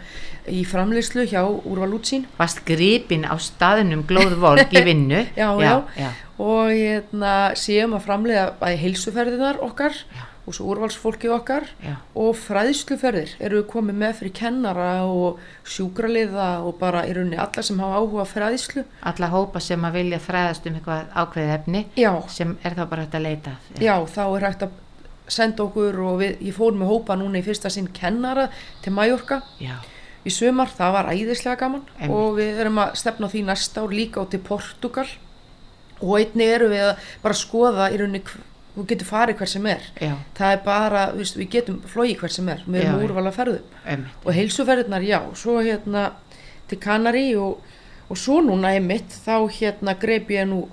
í 0.52 0.62
framleyslu 0.68 1.24
hjá 1.30 1.42
úrval 1.48 1.94
útsýn. 1.96 2.26
Varst 2.38 2.62
gripin 2.68 3.24
á 3.24 3.34
staðinum 3.40 4.04
glóðvolk 4.08 4.72
í 4.76 4.84
vinnu? 4.86 5.24
Já, 5.36 5.48
já, 5.60 5.74
já, 5.96 6.08
og 6.36 6.70
hérna 6.70 7.34
séum 7.56 7.96
að 7.96 8.04
framlega 8.10 8.48
bæði 8.60 8.80
heilsuferðinar 8.84 9.60
okkar 9.64 9.96
og 10.46 10.54
svo 10.54 10.68
úrvalsfólki 10.70 11.26
okkar 11.34 11.64
já, 11.82 11.96
og 12.14 12.36
fræðsluferðir. 12.38 13.32
Eru 13.42 13.62
við 13.62 13.66
komið 13.72 13.96
með 13.98 14.12
fyrir 14.20 14.34
kennara 14.36 14.90
og 15.10 15.40
sjúkraliða 15.66 16.50
og 16.62 16.76
bara 16.78 17.02
í 17.08 17.14
rauninni 17.16 17.40
alla 17.42 17.64
sem 17.66 17.80
hafa 17.82 17.98
áhuga 17.98 18.26
fræðslu. 18.30 18.84
Alla 19.10 19.30
hópa 19.32 19.62
sem 19.64 19.88
að 19.88 19.98
vilja 19.98 20.20
fræðast 20.22 20.68
um 20.70 20.78
eitthvað 20.78 21.08
ákveðið 21.24 21.54
efni 21.56 21.82
já, 21.98 22.12
sem 22.30 22.54
er 22.62 22.78
þá 22.78 22.84
bara 22.92 23.06
hægt 23.08 23.18
að 23.18 23.26
leita 23.26 23.56
að. 23.56 23.82
já, 23.88 23.94
þá 24.14 24.22
er 24.28 24.46
hægt 24.50 24.66
að 24.68 24.76
senda 25.28 25.64
okkur 25.66 26.00
og 26.06 26.18
við, 26.22 26.40
ég 26.48 26.56
fór 26.56 26.74
með 26.76 26.90
hópa 26.92 27.16
núna 27.18 27.40
í 27.40 27.44
fyrsta 27.46 27.70
sinn 27.72 27.88
kennara 27.94 28.48
til 28.84 28.92
Mallorca 28.94 29.40
já, 29.62 29.76
í 30.26 30.32
sumar, 30.34 30.70
það 30.74 30.96
var 30.96 31.12
æðislega 31.12 31.60
gaman 31.60 31.86
Einmitt. 31.98 32.16
og 32.16 32.36
við 32.38 32.60
erum 32.62 32.82
að 32.82 32.98
stefna 33.02 33.30
því 33.32 33.46
næsta 33.46 33.84
ár 33.84 33.94
líka 33.94 34.22
á 34.22 34.24
til 34.30 34.42
Portugal 34.46 35.06
og 36.00 36.18
einnig 36.18 36.52
eru 36.58 36.68
við 36.72 36.84
að 36.90 37.08
bara 37.22 37.38
skoða 37.38 37.88
í 37.92 38.00
rauninni, 38.00 38.22
þú 38.76 38.84
getur 38.90 39.08
farið 39.08 39.38
hver 39.40 39.48
sem 39.48 39.68
er. 39.70 39.84
Já, 40.02 40.12
það 40.36 40.52
er 40.52 40.58
bara, 40.66 41.04
veist, 41.16 41.38
við 41.38 41.48
getum 41.54 41.78
flóið 41.88 42.18
hver 42.20 42.34
sem 42.34 42.50
er, 42.52 42.64
við 42.66 42.82
erum 42.82 43.00
já. 43.00 43.06
úrvala 43.08 43.32
ferðum 43.32 43.78
einmitt, 43.86 44.18
og 44.24 44.36
heilsuferðirnar, 44.36 45.06
já, 45.06 45.20
svo 45.40 45.56
hérna 45.62 46.10
til 46.68 46.80
Kanari 46.82 47.28
og, 47.40 47.62
og 48.10 48.20
svo 48.20 48.42
núna 48.44 48.74
einmitt, 48.76 49.14
þá 49.24 49.48
hérna 49.56 49.96
greip 50.02 50.30
ég 50.34 50.50
nú 50.50 50.66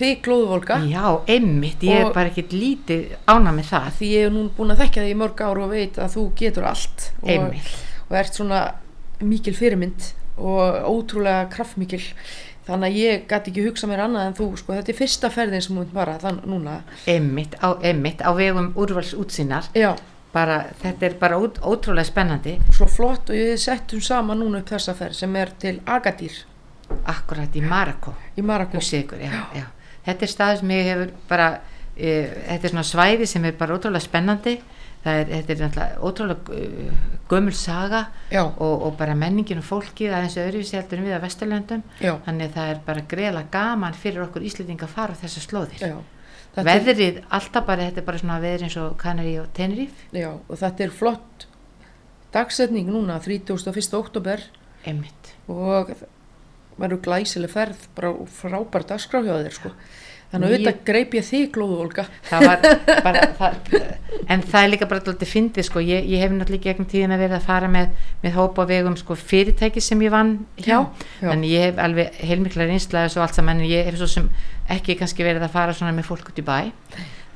þig 0.00 0.20
glóðvolga 0.24 0.78
já, 0.88 1.04
einmitt 1.30 1.82
ég 1.86 2.04
er 2.04 2.12
bara 2.14 2.32
ekkert 2.32 2.54
lítið 2.56 3.16
ána 3.30 3.54
með 3.54 3.72
það. 3.72 3.88
Því 3.98 4.12
ég 4.14 4.28
er 4.28 4.34
nú 4.34 4.44
búin 4.56 4.74
að 4.74 4.84
þekkja 4.84 5.06
þig 5.06 5.14
í 5.14 5.18
mörg 5.22 5.42
ár 5.44 5.62
og 5.64 5.74
veit 5.74 5.98
að 6.00 6.14
þú 6.16 6.28
getur 6.40 6.68
allt. 6.70 7.10
Og, 7.22 7.58
og 8.08 8.16
ert 8.20 8.38
svona 8.38 8.60
mikil 9.20 9.56
fyrirmynd 9.56 10.12
og 10.40 10.86
ótrúlega 10.88 11.48
kraftmikil. 11.52 12.02
Þannig 12.70 12.86
að 12.86 12.98
ég 13.00 13.24
gæti 13.28 13.50
ekki 13.50 13.64
hugsa 13.64 13.88
mér 13.90 14.04
annað 14.04 14.28
en 14.28 14.36
þú 14.38 14.46
sko, 14.60 14.74
þetta 14.76 14.92
er 14.92 14.98
fyrsta 14.98 15.30
ferðin 15.32 15.64
sem 15.64 15.78
hún 15.80 15.88
bara 15.94 16.18
þann 16.22 16.42
núna. 16.46 16.76
Einmitt, 17.10 17.56
á, 17.58 17.74
á 17.74 18.30
vegum 18.36 18.70
úrvals 18.78 19.10
útsýnar 19.18 19.70
já, 19.74 19.94
bara, 20.34 20.60
þetta 20.82 21.08
er 21.08 21.16
bara 21.18 21.40
út, 21.42 21.58
ótrúlega 21.64 22.06
spennandi. 22.06 22.58
Svo 22.76 22.86
flott 22.86 23.32
og 23.32 23.40
ég 23.40 23.58
settum 23.60 24.04
saman 24.04 24.38
núna 24.42 24.62
upp 24.62 24.70
þessa 24.70 24.94
ferð 24.98 25.18
sem 25.22 25.36
er 25.40 25.52
til 25.58 25.80
Agadir. 25.88 26.44
Akkurat 27.10 27.54
í 27.54 27.62
Marako 27.62 28.14
í 28.36 28.42
hugsið 28.42 29.04
ykkur, 29.04 29.24
já, 29.24 29.34
já. 29.56 29.66
Þetta 30.06 30.26
er 30.26 30.32
stað 30.34 30.60
sem 30.60 30.74
ég 30.76 30.90
hefur 30.90 31.14
bara 31.30 31.48
e, 31.96 32.12
þetta 32.48 32.68
er 32.68 32.74
svona 32.74 32.86
svæði 32.90 33.28
sem 33.30 33.48
er 33.48 33.56
bara 33.58 33.78
ótrúlega 33.78 34.04
spennandi. 34.04 34.60
Er, 35.00 35.24
þetta 35.30 35.54
er 35.54 35.60
náttúrulega 35.62 36.00
ótrúlega 36.04 36.56
uh, 36.60 37.04
gömul 37.30 37.54
saga 37.56 38.02
og, 38.42 38.82
og 38.84 38.98
bara 38.98 39.14
menningin 39.16 39.62
og 39.62 39.64
fólkið 39.64 40.12
aðeins 40.12 40.36
öðruvísi 40.42 40.76
heldur 40.76 41.00
en 41.00 41.06
við 41.08 41.16
að 41.16 41.24
Vesturlöndum. 41.24 41.84
Þannig 42.26 42.50
að 42.50 42.56
það 42.58 42.72
er 42.74 42.82
bara 42.90 43.04
greiðlega 43.08 43.52
gaman 43.54 43.96
fyrir 43.96 44.26
okkur 44.26 44.44
Íslendinga 44.44 44.84
að 44.84 44.92
fara 44.98 45.16
á 45.16 45.20
þessar 45.22 45.46
slóðir. 45.46 45.86
Já. 45.86 45.96
Veðrið, 46.66 47.22
alltaf 47.30 47.64
bara, 47.64 47.86
þetta 47.88 48.02
er 48.02 48.06
bara 48.10 48.20
svona 48.20 48.40
veður 48.42 48.66
eins 48.66 48.76
og 48.82 48.96
Kanari 49.00 49.36
og 49.40 49.48
Tenerife. 49.56 50.08
Já, 50.12 50.34
og 50.34 50.60
þetta 50.60 50.84
er 50.84 50.94
flott 51.00 51.46
dagsetning 52.34 52.90
núna, 52.90 53.18
31. 53.22 53.94
oktober 53.98 54.42
einmitt, 54.86 55.34
og 55.50 55.92
verður 56.80 57.02
glæsileg 57.06 57.50
ferð, 57.52 57.88
bara 57.96 58.14
frábær 58.40 58.86
dagskrá 58.90 59.20
hjá 59.26 59.34
þér 59.44 59.56
sko. 59.58 59.72
Þannig 60.30 60.46
að 60.46 60.52
auðvitað 60.54 60.82
greip 60.86 61.14
ég 61.18 61.24
þig 61.26 61.46
glóðu, 61.56 61.76
Olga. 61.82 62.04
það 62.28 62.44
var 62.46 62.60
bara 63.06 63.22
það, 63.34 63.56
en 64.30 64.44
það 64.46 64.60
er 64.60 64.68
líka 64.70 64.86
bara 64.92 65.02
alltaf 65.02 65.32
fyndið 65.32 65.66
sko, 65.66 65.82
ég, 65.82 66.04
ég 66.06 66.22
hef 66.22 66.30
náttúrulega 66.36 66.68
gegnum 66.68 66.86
tíðin 66.92 67.14
að 67.16 67.22
vera 67.24 67.40
að 67.40 67.48
fara 67.48 67.70
með, 67.72 67.96
með 68.22 68.36
hópa 68.38 68.62
á 68.62 68.70
vegum 68.70 68.94
sko 69.00 69.16
fyrirtæki 69.18 69.82
sem 69.82 70.04
ég 70.06 70.14
vann 70.14 70.36
hjá 70.54 70.76
Já, 70.76 70.78
já. 71.18 71.32
þannig 71.32 71.50
ég 71.56 71.64
hef 71.66 71.80
alveg 71.82 72.20
heilmikla 72.30 72.68
reynslaði 72.70 73.10
og 73.18 73.24
allt 73.26 73.40
saman, 73.40 73.58
en 73.64 73.72
ég 73.72 73.90
hef 73.90 73.98
svo 73.98 74.06
sem 74.12 74.28
ekki 74.70 74.94
kannski 75.02 75.26
verið 75.26 75.48
að 75.48 75.56
fara 75.58 75.74
svona 75.74 75.96
með 75.98 76.06
fólk 76.12 76.30
út 76.30 76.38
í 76.38 76.46
bæ 76.46 76.60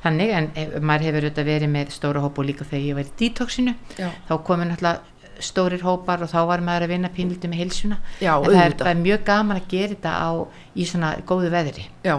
þannig, 0.05 0.31
en 0.37 0.49
maður 0.85 1.07
hefur 1.09 1.25
auðvitað 1.25 1.47
verið 1.51 1.71
með 1.75 1.91
stóra 1.97 2.23
hópa 2.23 2.43
og 2.43 2.47
líka 2.47 2.63
þegar 2.69 2.87
ég 2.87 2.95
var 3.01 3.07
í 3.09 3.13
detoxinu 3.19 3.75
Já. 3.99 4.07
þá 4.29 4.33
komu 4.47 4.67
náttúrulega 4.69 5.01
stórir 5.43 5.83
hópar 5.85 6.23
og 6.23 6.31
þá 6.31 6.39
var 6.49 6.63
maður 6.65 6.87
að 6.87 6.93
vinna 6.95 7.11
pínlítið 7.13 7.51
með 7.51 7.61
heilsuna. 7.63 7.99
Já, 8.21 8.33
en 8.37 8.47
það 8.49 8.63
er, 8.63 8.77
það 8.79 8.91
er 8.93 9.03
mjög 9.03 9.27
gaman 9.27 9.59
að 9.59 9.69
gera 9.73 9.93
þetta 9.95 10.15
á, 10.15 10.29
í 10.75 10.87
svona 10.89 11.11
góðu 11.27 11.51
veðri. 11.53 11.85
Já, 12.05 12.15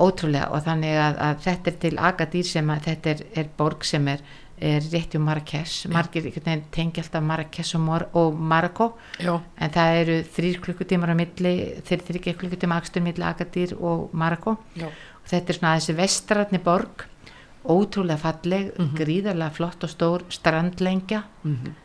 ótrúlega 0.00 0.50
og 0.54 0.62
þannig 0.64 1.00
að, 1.00 1.18
að 1.26 1.42
þetta 1.46 1.70
er 1.70 1.82
til 1.82 1.96
Agadir 2.10 2.46
sem 2.48 2.70
að 2.72 2.86
þetta 2.86 3.12
er, 3.12 3.24
er 3.42 3.50
borg 3.58 3.84
sem 3.88 4.08
er, 4.12 4.24
er 4.70 4.88
rétti 4.92 5.18
um 5.18 5.26
Marrakesh. 5.28 5.90
Margir 5.92 6.28
tengja 6.72 7.04
alltaf 7.04 7.24
Marrakesh 7.24 7.76
og, 7.76 7.84
Mor 7.84 8.06
og 8.12 8.40
já, 9.18 9.34
en 9.36 9.76
það 9.76 10.00
eru 10.00 10.18
þrýr 10.36 10.60
klukkutímar 10.66 11.12
á 11.12 11.16
milli 11.20 11.54
þeir 11.88 12.04
þrýr 12.08 12.36
klukkutíma 12.42 12.80
akstur 12.80 13.04
milli 13.04 13.24
Agadir 13.26 13.76
og 13.78 14.10
já, 14.14 14.88
og 14.88 15.32
þetta 15.32 15.52
er 15.52 15.60
svona 15.60 15.76
þessi 15.78 15.96
vestratni 16.00 16.62
borg 16.64 17.06
ótrúlega 17.64 18.16
falleg, 18.18 18.70
Mhm. 18.78 18.94
gríðarlega 18.96 19.52
flott 19.52 19.84
og 19.84 19.90
stór 19.90 20.22
strandlengja 20.32 21.22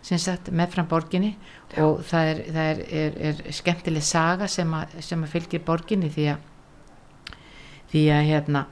sem 0.01 0.17
sagt 0.17 0.47
meðfram 0.51 0.87
borginni 0.87 1.35
og 1.77 1.99
það 2.07 2.29
er, 2.31 2.39
það 2.53 2.69
er, 2.71 2.79
er, 2.91 3.17
er 3.45 3.51
skemmtileg 3.51 4.03
saga 4.03 4.47
sem 4.47 4.71
að, 4.73 5.01
sem 5.01 5.23
að 5.23 5.33
fylgir 5.35 5.59
borginni 5.67 6.09
því 6.09 6.29
að 6.31 6.37
því 7.91 8.05
að 8.11 8.23
hérna 8.29 8.65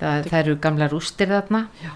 það, 0.00 0.28
það 0.28 0.38
eru 0.42 0.56
gamla 0.60 0.88
rústir 0.92 1.28
þarna 1.32 1.62
já. 1.82 1.90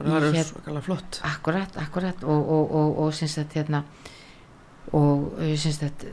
Og 0.00 0.06
það 0.08 0.16
er 0.16 0.32
Hér- 0.34 0.48
svakalega 0.48 0.82
flott. 0.82 1.20
akkurat, 1.22 1.76
akkurat 1.78 2.24
og, 2.24 2.48
og, 2.50 2.72
og, 2.74 2.98
og 3.04 3.12
syns 3.14 3.36
að 3.38 3.52
hérna 3.58 3.82
og 4.92 5.32
uh, 5.38 5.52
syns 5.56 5.82
að 5.82 6.06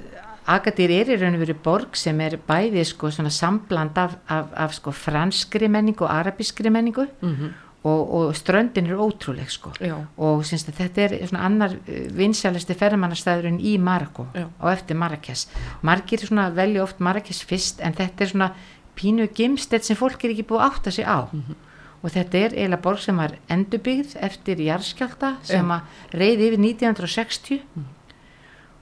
Agadir 0.50 0.90
er 0.90 1.10
í 1.14 1.16
raun 1.22 1.36
og 1.38 1.42
veru 1.44 1.54
borg 1.62 1.96
sem 2.00 2.20
er 2.26 2.36
bæði 2.48 2.82
sko 2.90 3.12
svona 3.14 3.30
sambland 3.30 3.98
af, 4.02 4.16
af, 4.34 4.48
af 4.58 4.72
sko 4.74 4.90
franskri 4.92 5.68
menningu 5.70 6.06
og 6.08 6.10
arabískri 6.12 6.72
menningu 6.74 7.08
Mm 7.22 7.50
og, 7.84 8.14
og 8.14 8.36
ströndin 8.36 8.90
er 8.90 9.00
ótrúleg 9.00 9.52
sko. 9.52 9.72
Já, 9.80 9.96
og 10.18 10.44
syns 10.48 10.66
þetta 10.68 11.06
er 11.06 11.16
svona 11.30 11.46
annar 11.48 11.78
vinsjælisti 12.16 12.76
ferðamannastæðurinn 12.76 13.62
í 13.64 13.78
Marokko 13.80 14.28
Já. 14.36 14.50
og 14.60 14.72
eftir 14.74 15.00
Marrakes 15.00 15.48
margir 15.82 16.26
velja 16.56 16.84
oft 16.84 17.00
Marrakes 17.00 17.42
fyrst 17.44 17.80
en 17.80 17.96
þetta 17.96 18.24
er 18.24 18.32
svona 18.34 18.52
pínu 19.00 19.30
gimstett 19.36 19.86
sem 19.88 19.96
fólk 19.96 20.24
er 20.26 20.36
ekki 20.36 20.48
búið 20.50 20.64
að 20.64 20.72
átta 20.72 20.92
sig 20.92 21.08
á. 21.08 21.30
Og 22.00 22.12
þetta 22.12 22.38
er 22.38 22.54
eiginlega 22.56 22.82
borg 22.84 23.00
sem 23.04 23.18
var 23.18 23.36
endurbyggð 23.52 24.18
eftir 24.24 24.60
jarðskjálta 24.64 25.34
sem 25.44 25.72
að 25.72 25.82
reyði 26.16 26.48
yfir 26.48 26.62
1960 26.64 27.64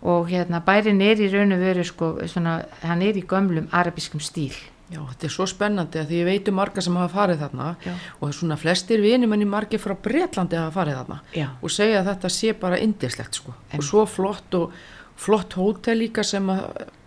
og 0.02 0.30
hérna 0.30 0.62
bærin 0.62 1.02
er 1.02 1.22
í 1.22 1.30
raun 1.34 1.56
og 1.56 1.62
veru 1.62 1.86
sko 1.86 2.12
svona, 2.30 2.60
hann 2.84 3.02
er 3.02 3.18
í 3.18 3.26
gömlum 3.26 3.70
arabískum 3.74 4.22
stíl 4.22 4.54
já, 4.92 5.00
þetta 5.12 5.28
er 5.28 5.34
svo 5.34 5.48
spennandi 5.50 6.00
að 6.02 6.12
því 6.12 6.20
ég 6.22 6.28
veitu 6.32 6.54
marga 6.56 6.82
sem 6.82 6.96
hafa 6.96 7.14
farið 7.14 7.42
þarna 7.46 7.70
Já. 7.86 7.94
og 8.22 8.34
svona 8.34 8.58
flestir 8.60 9.02
vinir 9.04 9.28
menni 9.28 9.46
margir 9.46 9.82
frá 9.84 9.96
Bretlandi 10.00 10.56
hafa 10.60 10.76
farið 10.80 11.00
þarna 11.02 11.18
Já. 11.36 11.48
og 11.62 11.74
segja 11.74 12.02
að 12.04 12.12
þetta 12.14 12.30
sé 12.38 12.54
bara 12.60 12.80
indislegt 12.80 13.42
sko. 13.42 13.54
En- 13.72 13.80
og 13.82 13.84
svo 13.84 14.06
flott 14.08 14.56
og 14.56 14.72
flott 15.18 15.54
hótel 15.58 15.98
líka 15.98 16.24
sem 16.24 16.46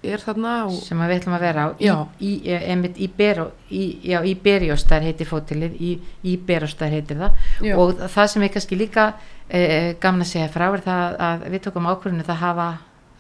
er 0.02 0.18
þarna 0.18 0.66
og 0.66 0.72
sem 0.82 0.98
við 0.98 1.20
ætlum 1.20 1.36
að 1.36 1.40
vera 1.44 1.66
á. 1.68 1.68
Í, 3.70 3.82
í 4.10 4.34
Berjóstær 4.42 5.04
heitir 5.04 5.28
fótilið 5.30 5.76
í, 5.78 6.36
Beróstær 6.46 6.90
heitir 6.90 7.20
það. 7.20 7.36
Og 7.78 7.94
það 8.10 8.26
sem 8.32 8.42
er 8.42 8.48
kannski 8.56 8.76
líka 8.80 9.04
eh, 9.48 9.94
gaman 10.00 10.24
að 10.26 10.32
segja 10.32 10.48
frá 10.50 10.66
er 10.72 10.82
það 10.84 11.20
að 11.28 11.44
við 11.54 11.62
tókum 11.68 11.86
ákvörðinu 11.86 12.26
það 12.26 12.42
hafa 12.42 12.68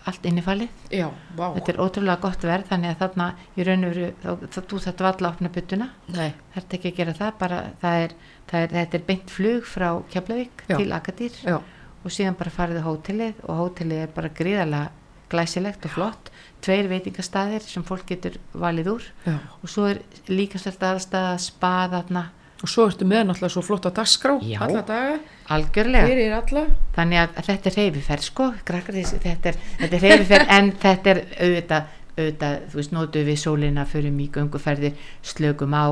allt 0.08 0.26
innifalið. 0.28 0.84
Já, 0.94 1.08
þetta 1.36 1.72
er 1.72 1.80
ótrúlega 1.82 2.22
gott 2.22 2.44
verð 2.46 2.70
þannig 2.70 2.94
að 2.94 3.02
þarna 3.02 3.26
í 3.56 3.66
raun 3.68 3.88
og 3.88 3.98
veru 3.98 4.36
þú 4.56 4.80
þetta 4.86 5.06
valla 5.06 5.28
að 5.28 5.34
opna 5.34 5.52
byttuna 5.56 5.90
þetta 6.10 6.78
ekki 6.78 6.92
að 6.92 6.96
gera 7.00 7.16
það 7.18 7.34
bara 7.42 7.58
það 7.82 8.04
er, 8.04 8.14
það 8.52 8.64
er, 8.64 8.72
þetta 8.78 8.98
er 8.98 9.04
beint 9.10 9.34
flug 9.34 9.68
frá 9.68 9.88
Keflavík 10.14 10.64
til 10.70 10.88
Agadir 10.96 11.36
já, 11.44 11.58
og 11.60 12.16
síðan 12.16 12.38
bara 12.40 12.54
farið 12.54 12.80
á 12.80 12.88
hótelið 12.88 13.44
og 13.44 13.60
hótelið 13.60 14.04
er 14.06 14.16
bara 14.16 14.32
gríðarlega 14.40 14.96
glæsilegt 15.30 15.84
og 15.86 15.94
flott. 15.94 16.30
Tveir 16.60 16.88
veitingastæðir 16.90 17.62
sem 17.64 17.84
fólk 17.86 18.08
getur 18.08 18.34
valið 18.52 18.90
úr 18.96 19.04
já. 19.24 19.36
og 19.38 19.70
svo 19.70 19.86
er 19.88 20.02
líka 20.28 20.58
svolítið 20.58 20.88
aðstæða 20.90 21.36
spaðarna 21.44 22.24
og 22.62 22.68
svo 22.68 22.86
ertu 22.90 23.06
með 23.08 23.24
náttúrulega 23.30 23.54
svo 23.54 23.62
flott 23.64 23.86
á 23.88 23.92
dagskrá 23.96 24.34
Já. 24.44 24.58
alla 24.66 24.82
daga, 24.86 25.16
algjörlega 25.48 26.10
fyrir 26.10 26.34
alla 26.36 26.64
þannig 26.96 27.22
að 27.22 27.40
þetta 27.48 27.70
er 27.70 27.78
reyfiferð 27.80 28.26
sko 28.26 28.48
krakkar, 28.68 28.98
þessi- 29.00 29.20
þetta 29.24 29.52
er, 29.52 29.60
þetta 29.80 29.96
er 29.96 30.04
reyfiferð 30.06 30.54
en 30.58 30.72
þetta 30.84 31.10
er 31.14 31.22
auðvitað, 31.40 31.88
auðvitað 32.18 32.58
þú 32.70 32.80
veist, 32.80 32.92
nótu 32.96 33.24
við 33.30 33.38
sólina 33.44 33.86
fyrir 33.88 34.12
mjög 34.12 34.36
gönguferðir 34.38 34.92
slökum 35.22 35.72
á 35.76 35.86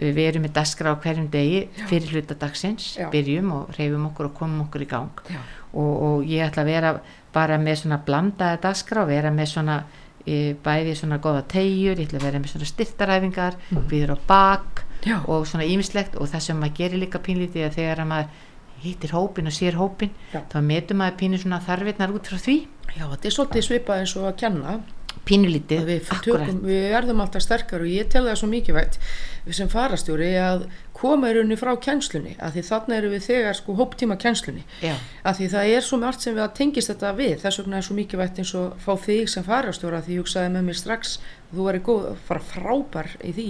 við 0.00 0.22
erum 0.24 0.46
með 0.46 0.54
dagskrá 0.56 0.94
hverjum 1.00 1.26
degi 1.32 1.66
fyrir 1.88 2.12
hluta 2.14 2.34
dagsins, 2.40 2.94
Já. 2.96 3.08
byrjum 3.12 3.50
og 3.52 3.74
reyfum 3.76 4.06
okkur 4.08 4.30
og 4.30 4.34
komum 4.38 4.62
okkur 4.66 4.84
í 4.86 4.88
gang 4.88 5.20
já, 5.28 5.40
og, 5.72 5.90
og 6.02 6.22
ég 6.28 6.46
ætla 6.46 6.64
að 6.64 6.70
vera 6.72 6.92
bara 7.32 7.58
með 7.60 7.82
svona 7.82 7.98
blandaða 8.04 8.60
dagskrá, 8.68 9.04
vera 9.08 9.30
með 9.32 9.50
svona 9.52 9.82
e, 10.24 10.54
bæði 10.64 10.94
svona 10.96 11.18
góða 11.20 11.44
tegjur, 11.48 12.00
ég 12.00 12.08
ætla 12.08 12.20
að 12.22 12.26
vera 12.28 12.40
með 12.40 12.54
svona 12.54 12.70
styrtaræfingar, 12.72 13.58
mm. 13.70 13.84
býður 13.90 14.16
á 14.16 14.18
bak 14.28 14.82
Já. 15.02 15.18
og 15.26 15.46
svona 15.50 15.66
ýmislegt 15.66 16.16
og 16.16 16.30
það 16.30 16.46
sem 16.46 16.62
maður 16.62 16.78
gerir 16.78 17.02
líka 17.02 17.22
pínlítið 17.22 17.68
að 17.68 17.76
þegar 17.78 18.02
að 18.04 18.10
maður 18.12 18.48
hittir 18.82 19.14
hópin 19.14 19.50
og 19.50 19.54
sér 19.54 19.78
hópin 19.78 20.10
Já. 20.32 20.42
þá 20.50 20.58
metur 20.66 20.98
maður 20.98 21.20
pínu 21.20 21.38
svona 21.42 21.62
þarfirnar 21.62 22.14
út 22.16 22.32
frá 22.32 22.38
því 22.42 22.56
já, 22.96 23.04
þetta 23.06 23.28
er 23.28 23.36
svolítið 23.36 23.68
svipað 23.68 24.02
eins 24.02 24.16
og 24.18 24.28
að 24.30 24.36
kenna 24.42 24.80
pínulítið, 25.28 25.90
akkurat 26.10 26.48
við 26.64 26.86
verðum 26.90 27.20
alltaf 27.22 27.44
sterkar 27.44 27.84
og 27.84 27.90
ég 27.90 28.08
tel 28.10 28.24
það 28.26 28.38
svo 28.40 28.48
mikilvægt 28.50 28.96
við 29.44 29.58
sem 29.58 29.68
farastjóri 29.70 30.30
að 30.40 30.64
koma 30.96 31.30
í 31.30 31.36
rauninni 31.36 31.58
frá 31.60 31.70
kennslunni 31.84 32.32
að 32.42 32.56
því 32.56 32.64
þarna 32.70 32.96
eru 32.96 33.10
við 33.12 33.26
þegar 33.28 33.58
sko 33.58 33.76
hóptíma 33.78 34.16
kennslunni 34.22 34.64
Já. 34.82 34.96
að 35.22 35.38
því 35.38 35.48
það 35.54 35.74
er 35.76 35.86
svo 35.86 36.00
margt 36.02 36.26
sem 36.26 36.34
við 36.34 36.44
að 36.46 36.56
tengist 36.58 36.92
þetta 36.92 37.12
við 37.20 37.36
þess 37.44 37.62
vegna 37.62 37.78
er 37.78 37.86
svo 37.86 37.98
mikilvægt 37.98 38.42
eins 38.42 38.54
og 38.58 38.74
fá 38.82 38.92
þig 39.04 39.30
sem 39.30 39.46
farastjóra 39.46 40.02
því 40.02 40.16
ég 40.16 40.24
hugsaði 40.24 40.54
með 40.56 40.68
mér 40.70 40.80
strax 40.80 41.14
þú 41.52 41.66
væri 41.68 41.80
góð, 41.84 42.08
fara 42.26 42.40
frábær 42.40 43.08
í 43.24 43.32
því 43.36 43.46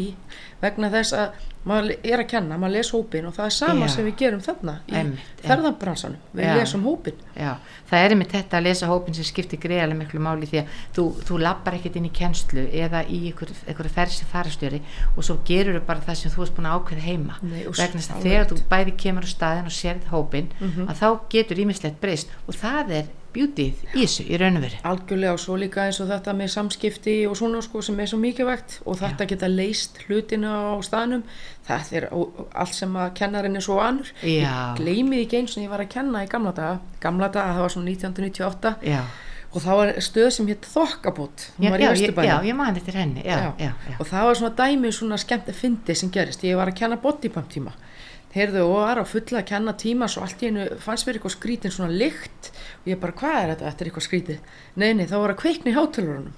vegna 0.63 0.91
þess 0.91 1.13
að 1.19 1.41
maður 1.65 1.93
er 2.03 2.19
að 2.19 2.27
kenna, 2.33 2.57
maður 2.59 2.73
les 2.75 2.89
hópin 2.91 3.27
og 3.29 3.35
það 3.37 3.45
er 3.47 3.55
sama 3.55 3.87
Já. 3.87 3.93
sem 3.95 4.07
við 4.09 4.17
gerum 4.19 4.41
þarna 4.43 4.73
í 4.91 4.95
Einmitt, 4.99 5.43
ferðabransanum, 5.47 6.19
við 6.35 6.45
Já. 6.49 6.55
lesum 6.59 6.83
hópin 6.89 7.21
Já, 7.39 7.53
það 7.91 8.03
er 8.07 8.15
einmitt 8.17 8.33
þetta 8.35 8.59
að 8.59 8.67
lesa 8.67 8.89
hópin 8.91 9.15
sem 9.15 9.25
skiptir 9.29 9.61
greiðarlega 9.63 9.99
miklu 10.01 10.21
máli 10.27 10.49
því 10.51 10.59
að 10.63 10.73
þú, 10.97 11.05
þú 11.29 11.39
lappar 11.45 11.77
ekkert 11.79 12.01
inn 12.01 12.09
í 12.11 12.13
kennslu 12.19 12.65
eða 12.83 13.05
í 13.07 13.21
ferð 13.95 14.11
sem 14.17 14.27
farastjóri 14.33 14.83
og 15.17 15.23
svo 15.27 15.39
gerur 15.47 15.79
þú 15.79 15.85
bara 15.87 16.01
það 16.09 16.19
sem 16.25 16.35
þú 16.35 16.43
ert 16.49 16.55
búin 16.59 16.67
að 16.73 16.79
ákveða 16.81 17.07
heima. 17.07 17.39
Nei, 17.43 17.63
vegna 17.71 18.01
þess 18.03 18.11
að 18.17 18.23
þegar 18.27 18.47
þú 18.51 18.61
bæði 18.75 18.97
kemur 19.05 19.27
á 19.27 19.31
staðin 19.31 19.71
og 19.71 19.77
sérð 19.79 20.11
hópin 20.11 20.49
Mhm. 20.61 20.89
að 20.91 20.99
þá 20.99 21.09
getur 21.31 21.63
ímislegt 21.63 22.01
breyst. 22.01 22.29
Og 22.49 22.55
það 22.55 22.91
er 22.99 23.07
beautyð 23.35 23.81
í 23.93 24.03
þessu 24.05 24.25
í 24.29 24.39
raun 24.41 24.59
og 24.59 24.65
veru. 24.67 24.79
Algjörlega 24.91 25.33
og 25.37 25.41
svo 25.43 25.57
líka 25.61 25.87
eins 25.87 25.99
og 26.03 26.11
þetta 26.11 26.35
með 26.39 26.53
samskipti 26.55 27.17
og 27.29 27.37
svona 27.39 27.63
sko 27.65 27.83
sem 27.85 27.99
er 28.03 28.11
svo 28.11 28.21
mikilvægt 28.23 28.79
og 28.85 28.99
þetta 29.01 29.27
geta 29.31 29.51
leist 29.51 29.99
hlutina 30.07 30.53
á 30.73 30.77
staðnum. 30.85 31.25
Það 31.67 31.93
er 31.99 32.09
allt 32.13 32.77
sem 32.77 32.97
að 32.99 33.13
kennarinn 33.19 33.59
er 33.59 33.65
svo 33.65 33.79
anur 33.83 34.09
Já. 34.21 34.31
ég 34.31 34.81
gleymið 34.81 35.25
ekki 35.27 35.43
eins 35.43 35.57
og 35.57 35.65
ég 35.65 35.73
var 35.73 35.85
að 35.85 35.93
kenna 35.97 36.25
í 36.25 36.31
gamla 36.33 36.55
daga. 36.57 36.81
Gamla 37.03 37.29
daga, 37.33 37.59
það 37.59 37.67
var 37.67 37.77
svona 37.77 37.93
1998 37.93 38.75
Já, 38.89 39.01
og 39.53 39.63
það 39.63 39.81
var 39.83 39.95
stöð 40.09 40.29
sem 40.37 40.51
hétt 40.51 40.69
Þokkabót 40.73 41.47
já, 41.61 41.71
já, 41.77 41.93
já, 42.25 42.37
ég 42.49 42.57
man 42.57 42.77
eftir 42.77 42.97
henni. 42.99 43.23
Já, 43.27 43.53
já, 43.59 43.71
já, 43.71 43.97
og 43.99 44.07
það 44.09 44.29
var 44.29 44.41
svona 44.41 44.55
dæmi 44.59 44.93
svona 44.93 45.21
skemmt 45.21 45.51
að 45.53 45.59
fyndi 45.61 45.97
sem 45.99 46.13
gerist, 46.13 46.45
ég 46.45 46.59
var 46.59 46.73
að 46.73 46.79
kenna 46.83 46.99
bodypump 47.03 47.51
tíma 47.53 47.75
heyrðu 48.35 48.65
og 48.67 48.75
var 48.79 49.03
á 49.03 49.05
fulla 49.09 49.43
að 49.43 49.49
kenna 49.53 49.77
tíma 49.79 50.09
svo 50.11 50.25
allt 50.25 50.43
í 50.43 50.51
hennu 50.51 50.69
fannst 50.83 51.09
mér 51.09 51.19
eitthvað 51.19 51.37
skrítin 51.37 51.75
svona 51.75 51.93
lykt. 51.93 52.53
Og 52.83 52.93
ég 52.93 53.01
bara 53.03 53.17
hvað 53.17 53.39
er 53.39 53.53
þetta, 53.53 53.71
þetta 53.71 53.85
er 53.85 53.91
eitthvað 53.91 54.09
skrítið 54.09 54.39
nei, 54.81 54.93
nei, 54.97 55.07
þá 55.07 55.17
var 55.21 55.35
að 55.35 55.41
kveikna 55.45 55.73
í 55.73 55.77
hátölurunum 55.77 56.37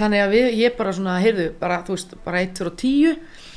þannig 0.00 0.24
að 0.24 0.34
við, 0.34 0.50
ég 0.60 0.76
bara 0.78 0.96
svona 0.96 1.20
heyrðu, 1.20 1.46
bara, 1.60 1.80
þú 1.86 1.96
veist, 1.96 2.18
bara 2.24 2.42
1 2.46 2.60
fyrir 2.60 2.76
10 2.82 3.48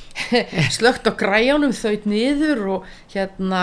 slögt 0.78 1.08
á 1.10 1.12
græjánum 1.18 1.72
þaut 1.74 2.04
niður 2.06 2.60
og 2.76 2.90
hérna 3.10 3.62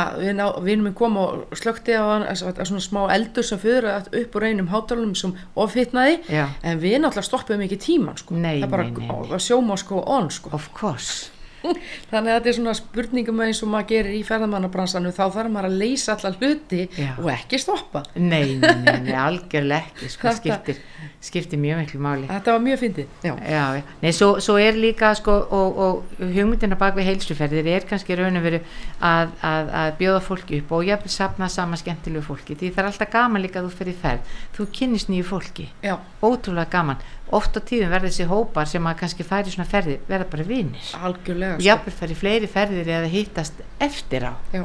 minn 0.66 0.88
kom 0.98 1.18
og 1.20 1.54
slögti 1.54 1.94
á 1.94 2.26
svona 2.34 2.82
smá 2.82 3.04
eldur 3.14 3.46
sem 3.46 3.60
fyrir 3.62 3.86
upp 4.02 4.38
úr 4.38 4.48
einum 4.48 4.70
hátölunum 4.72 5.14
sem 5.18 5.36
ofhittnaði 5.54 6.18
en 6.26 6.82
við 6.82 6.98
náttúrulega 7.04 7.28
stoppuðum 7.28 7.66
ekki 7.68 7.78
tíman 7.84 8.18
sko. 8.18 8.34
Nei, 8.34 8.64
það 8.64 8.72
bara 8.72 8.88
nei, 8.88 9.06
nei. 9.06 9.38
sjóma 9.38 9.78
sko 9.78 10.02
on 10.02 10.32
sko. 10.34 10.50
of 10.56 10.72
course 10.74 11.30
Þannig 12.10 12.32
að 12.32 12.36
þetta 12.36 12.50
er 12.52 12.56
svona 12.58 12.74
spurningum 12.78 13.42
eins 13.44 13.62
og 13.64 13.70
maður 13.72 13.88
gerir 13.92 14.16
í 14.16 14.22
ferðamannabransanum 14.26 15.14
þá 15.16 15.22
þarf 15.36 15.52
maður 15.54 15.68
að 15.70 15.78
leysa 15.82 16.16
allar 16.16 16.38
hluti 16.40 16.82
Já. 16.96 17.10
og 17.18 17.30
ekki 17.34 17.60
stoppa. 17.60 18.04
Nei, 18.16 18.56
nei, 18.60 18.96
nei, 19.06 19.14
algjörlega 19.16 19.90
ekki, 19.90 20.10
sko, 20.14 20.34
skiptir, 20.38 20.80
skiptir 21.20 21.60
mjög 21.60 21.82
miklu 21.82 22.00
máli. 22.00 22.24
Þetta 22.30 22.52
var 22.54 22.62
mjög 22.64 22.78
fyndið. 22.80 23.08
Já. 23.26 23.32
Já. 23.44 23.64
Nei, 24.00 24.12
svo, 24.16 24.28
svo 24.40 24.54
er 24.56 24.78
líka 24.80 25.10
sko, 25.18 25.34
og, 25.52 25.80
og 25.84 26.22
hugmyndina 26.32 26.78
bak 26.80 26.96
við 26.96 27.10
heilsuferðir 27.10 27.68
er 27.74 27.84
kannski 27.90 28.16
raun 28.16 28.40
og 28.40 28.46
veru 28.46 28.60
að, 29.04 29.34
að, 29.44 29.70
að 29.82 29.90
bjóða 30.00 30.22
fólki 30.24 30.60
upp 30.62 30.72
og 30.78 30.86
jafnvel 30.88 31.12
sapna 31.12 31.48
sama 31.52 31.76
skemmtilegu 31.76 32.24
fólki 32.24 32.56
því 32.56 32.70
það 32.72 32.82
er 32.84 32.88
alltaf 32.90 33.12
gaman 33.12 33.44
líka 33.44 33.60
að 33.60 33.68
þú 33.68 33.76
fyrir 33.82 33.98
ferð 34.00 34.32
þú 34.56 34.68
kynnist 34.78 35.12
nýju 35.12 35.26
fólki, 35.28 35.68
Já, 35.84 35.98
ótrúlega 36.24 36.72
gaman 36.72 37.04
oft 37.30 37.54
á 37.54 37.60
tíðum 37.62 37.92
verða 37.92 38.08
þessi 38.10 38.26
hópar 38.32 38.66
sem 38.66 38.88
að 38.90 38.96
kannski 39.04 39.26
færi 39.28 39.52
svona 39.52 39.68
ferðir, 39.70 40.00
verða 40.08 40.26
bara 40.32 40.48
vinir 40.48 40.88
algjörlega. 40.98 41.58
sko. 41.60 41.66
jafnvel 41.68 41.94
færi 42.00 42.16
fleiri 42.18 42.48
ferðir 42.50 42.88
eða 42.96 43.12
hittast 43.12 43.60
eftir 43.78 44.24
á 44.26 44.32
Já, 44.56 44.64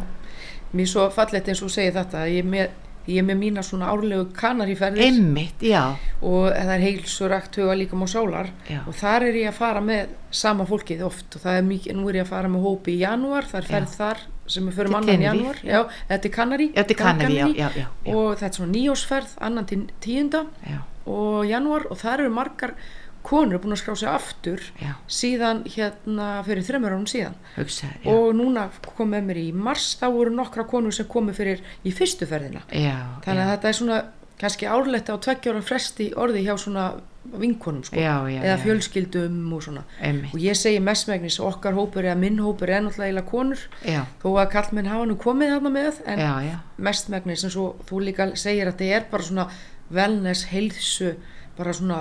mér 0.72 0.88
er 0.88 0.92
svo 0.96 1.06
fallegt 1.14 1.52
eins 1.52 1.62
og 1.62 1.70
segir 1.76 1.94
þetta 2.00 2.24
að 2.24 2.34
ég 2.40 2.48
með, 2.50 2.74
ég 3.08 3.20
er 3.22 3.26
með 3.28 3.38
mína 3.42 3.64
svona 3.66 3.90
árlegu 3.94 4.28
kanaríferðir 4.36 5.06
einmitt, 5.06 5.62
já, 5.62 5.96
og 6.22 6.48
það 6.52 6.72
er 6.76 6.86
heilsurakt 6.86 7.60
huga 7.60 7.76
líka 7.78 7.98
má 8.00 8.06
sálar 8.10 8.50
Já. 8.70 8.80
og 8.88 8.96
þar 8.98 9.28
er 9.30 9.38
ég 9.44 9.52
að 9.52 9.60
fara 9.60 9.84
með 9.86 10.16
sama 10.36 10.66
fólkið 10.68 11.04
oft. 11.06 11.28
Og 11.38 11.44
það 11.44 11.60
er 11.60 11.68
mikið, 11.70 11.96
nú 11.96 12.10
er 12.10 12.20
ég 12.20 12.26
að 12.26 12.32
fara 12.34 12.52
með 12.52 12.66
hópi 12.66 12.96
í 12.96 13.04
janúar, 13.04 13.48
það 13.52 13.62
er 13.62 13.70
ferð 13.70 13.94
þar 14.00 14.26
sem 14.48 14.68
við 14.68 14.76
förum 14.80 14.96
Til 14.96 15.00
annan 15.00 15.22
í 15.22 15.26
janúar, 15.26 15.62
já, 15.66 15.80
þetta 16.10 16.30
er 16.30 16.34
Kanarí. 16.36 16.68
Já, 16.68 16.76
þetta 16.82 16.94
er 16.94 17.00
Gran 17.00 17.22
Kanarí, 17.22 17.36
já, 17.36 17.46
Canarí. 17.46 17.60
já, 17.60 17.70
já, 17.76 17.88
já. 18.06 18.16
og 18.16 18.28
þetta 18.36 18.52
er 18.52 18.60
svona 18.60 18.76
nýjósferð 18.76 19.38
annan 19.48 19.66
til 19.72 19.80
tíunda. 20.04 20.44
Já, 20.66 20.78
og 21.06 21.46
janúar. 21.50 21.88
Og 21.94 21.98
þar 22.02 22.26
eru 22.26 22.34
margar 22.34 22.76
konur 23.25 23.62
búin 23.63 23.75
að 23.75 23.82
skrá 23.82 23.96
sig 24.00 24.10
aftur 24.12 24.62
já, 24.82 24.91
síðan 25.12 25.63
hérna 25.70 26.27
fyrir 26.46 26.67
þreymur 26.67 26.96
árum 26.96 27.08
síðan. 27.10 27.38
Hugsa 27.55 27.89
já, 27.94 28.12
og 28.13 28.36
núna 28.38 28.67
kom 28.96 29.10
með 29.15 29.32
mér 29.32 29.41
í 29.41 29.48
mars 29.55 29.96
þá 30.01 30.05
voru 30.13 30.36
nokkra 30.36 30.67
konur 30.70 30.94
sem 30.96 31.10
komu 31.10 31.34
fyrir 31.36 31.63
í 31.84 31.94
fyrstu 31.96 32.27
ferðina. 32.29 32.62
Já, 32.70 32.96
þannig 33.25 33.41
já, 33.41 33.48
að 33.48 33.51
þetta 33.55 33.72
er 33.72 33.79
svona 33.82 34.00
kannski 34.39 34.67
árlegt 34.67 35.10
á 35.12 35.15
tveggjára 35.15 35.62
fresti 35.63 36.10
orði 36.20 36.41
hjá 36.44 36.55
svona 36.60 36.89
vinkonum 37.25 37.82
sko, 37.88 37.98
Já, 37.98 38.20
já, 38.29 38.41
eða 38.44 38.58
já. 38.58 38.62
fjölskyldum 38.62 39.53
og 39.55 39.63
svona. 39.65 39.84
Einmitt, 40.03 40.34
og 40.36 40.44
ég 40.44 40.58
segi 40.60 40.82
mestmægnis 40.84 41.39
okkar 41.41 41.74
hópur 41.74 42.05
eða 42.05 42.17
minn 42.20 42.38
hópur 42.44 42.70
er 42.70 42.84
náttúrulega 42.86 43.24
konur. 43.25 43.63
Já, 43.88 44.03
þó 44.22 44.27
að 44.44 44.51
kallmenn 44.53 44.91
hafa 44.91 45.08
nú 45.10 45.15
komið 45.17 45.55
þarna 45.55 45.72
með 45.74 46.03
en 46.05 46.22
já, 46.22 46.34
já. 46.46 46.58
mestmægnis 46.77 47.48
eins 47.48 47.58
og 47.58 47.82
þú 47.89 48.03
líka 48.10 48.29
segir 48.38 48.70
að 48.70 48.75
þetta 48.75 49.00
er 49.00 49.10
bara 49.10 49.27
svona 49.29 49.48
wellness, 49.96 50.46
heilsu 50.51 51.15
bara 51.58 51.74
svona 51.74 52.00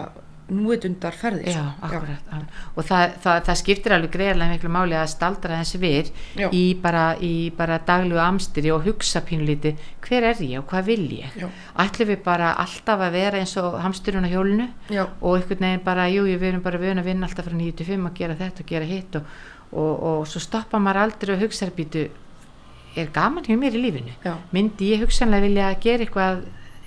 núvitundar 0.52 1.14
ferði 1.16 1.52
Já, 1.54 1.62
akkurat, 1.80 2.24
já. 2.28 2.40
og 2.76 2.84
það, 2.84 3.14
það, 3.24 3.38
það 3.46 3.58
skiptir 3.60 3.94
alveg 3.96 4.10
greiðlega 4.12 4.52
miklu 4.52 4.70
máli 4.74 4.96
að 4.98 5.06
staldra 5.14 5.60
þessi 5.62 5.78
við 5.80 6.10
í 6.52 6.62
bara, 6.82 7.04
í 7.16 7.30
bara 7.56 7.78
daglegu 7.88 8.20
amstri 8.20 8.68
og 8.74 8.84
hugsa 8.84 9.22
pínlítið 9.24 9.78
hver 10.04 10.26
er 10.28 10.42
ég 10.44 10.58
og 10.60 10.66
hvað 10.68 10.90
vil 10.90 11.06
ég? 11.22 11.38
Ætlum 11.80 12.10
við 12.12 12.20
bara 12.26 12.50
alltaf 12.60 13.00
að 13.06 13.16
vera 13.16 13.40
eins 13.40 13.54
og 13.62 13.78
hamsturinn 13.80 14.28
á 14.28 14.34
hjólinu 14.34 14.66
Já. 14.92 15.06
og 15.20 15.38
einhvern 15.38 15.64
veginn 15.64 15.84
bara, 15.86 16.08
jú, 16.12 16.26
við 16.28 16.44
erum 16.50 16.64
bara 16.66 16.82
vön 16.82 17.00
að 17.00 17.08
vinna 17.08 17.30
alltaf 17.30 17.48
frá 17.48 17.56
95 17.56 18.10
að 18.10 18.18
gera 18.20 18.36
þetta 18.42 18.60
og 18.66 18.68
gera 18.74 18.90
hitt 18.90 19.16
og, 19.16 19.30
og, 19.72 19.94
og 20.10 20.26
svo 20.28 20.42
stoppa 20.44 20.82
maður 20.82 21.06
aldrei 21.06 21.32
og 21.38 21.46
hugsa 21.46 21.70
býtu, 21.72 22.04
er 23.00 23.08
gaman 23.16 23.48
hjá 23.48 23.56
mér 23.56 23.80
í 23.80 23.80
lífinu? 23.86 24.12
Myndi 24.52 24.92
ég 24.92 25.06
hugsanlega 25.06 25.48
vilja 25.48 25.72
gera 25.80 26.04
eitthvað 26.04 26.44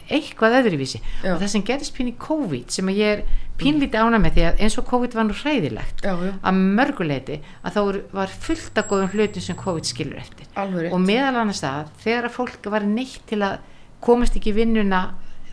eitthvað 0.08 0.62
öðruvísi? 0.62 1.02
Já. 1.24 1.34
og 1.34 1.42
það 1.42 1.50
sem 1.52 1.64
gerist 1.68 1.96
pín 1.98 2.08
í 2.14 2.16
COVID 2.22 2.72
sem 2.72 2.88
að 2.88 3.00
ég 3.02 3.18
er 3.18 3.24
pínlítið 3.58 4.04
ána 4.04 4.20
með 4.22 4.38
því 4.38 4.44
að 4.48 4.64
eins 4.66 4.78
og 4.80 4.88
COVID 4.90 5.16
var 5.18 5.28
nú 5.28 5.36
hræðilegt 5.38 6.04
Já, 6.06 6.14
já, 6.14 6.34
að 6.42 6.60
mörguleiti 6.78 7.38
að 7.62 7.78
þá 7.78 7.82
var 8.20 8.34
fullt 8.48 8.82
af 8.82 8.90
góðum 8.92 9.14
hlutum 9.16 9.46
sem 9.46 9.58
COVID 9.58 9.90
skilur 9.90 10.22
eftir. 10.22 10.50
Alveg 10.60 10.94
og 10.94 11.02
meðal 11.04 11.42
annars 11.42 11.64
það 11.64 11.94
þegar 12.04 12.30
að 12.30 12.36
fólk 12.38 12.70
var 12.74 12.86
neitt 12.88 13.24
til 13.30 13.42
að 13.46 13.58
komast 14.04 14.38
ekki 14.38 14.54
í 14.54 14.58
vinnuna 14.60 15.02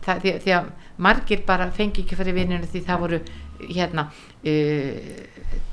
það, 0.05 0.21
því, 0.21 0.35
því 0.45 0.55
að 0.59 0.69
margir 1.07 1.41
bara 1.47 1.71
fengi 1.75 2.05
ekki 2.05 2.17
fyrir 2.19 2.37
vinnuna 2.37 2.69
því 2.69 2.83
það 2.85 3.03
voru 3.05 3.21
hérna 3.69 4.09
uh, 4.09 4.89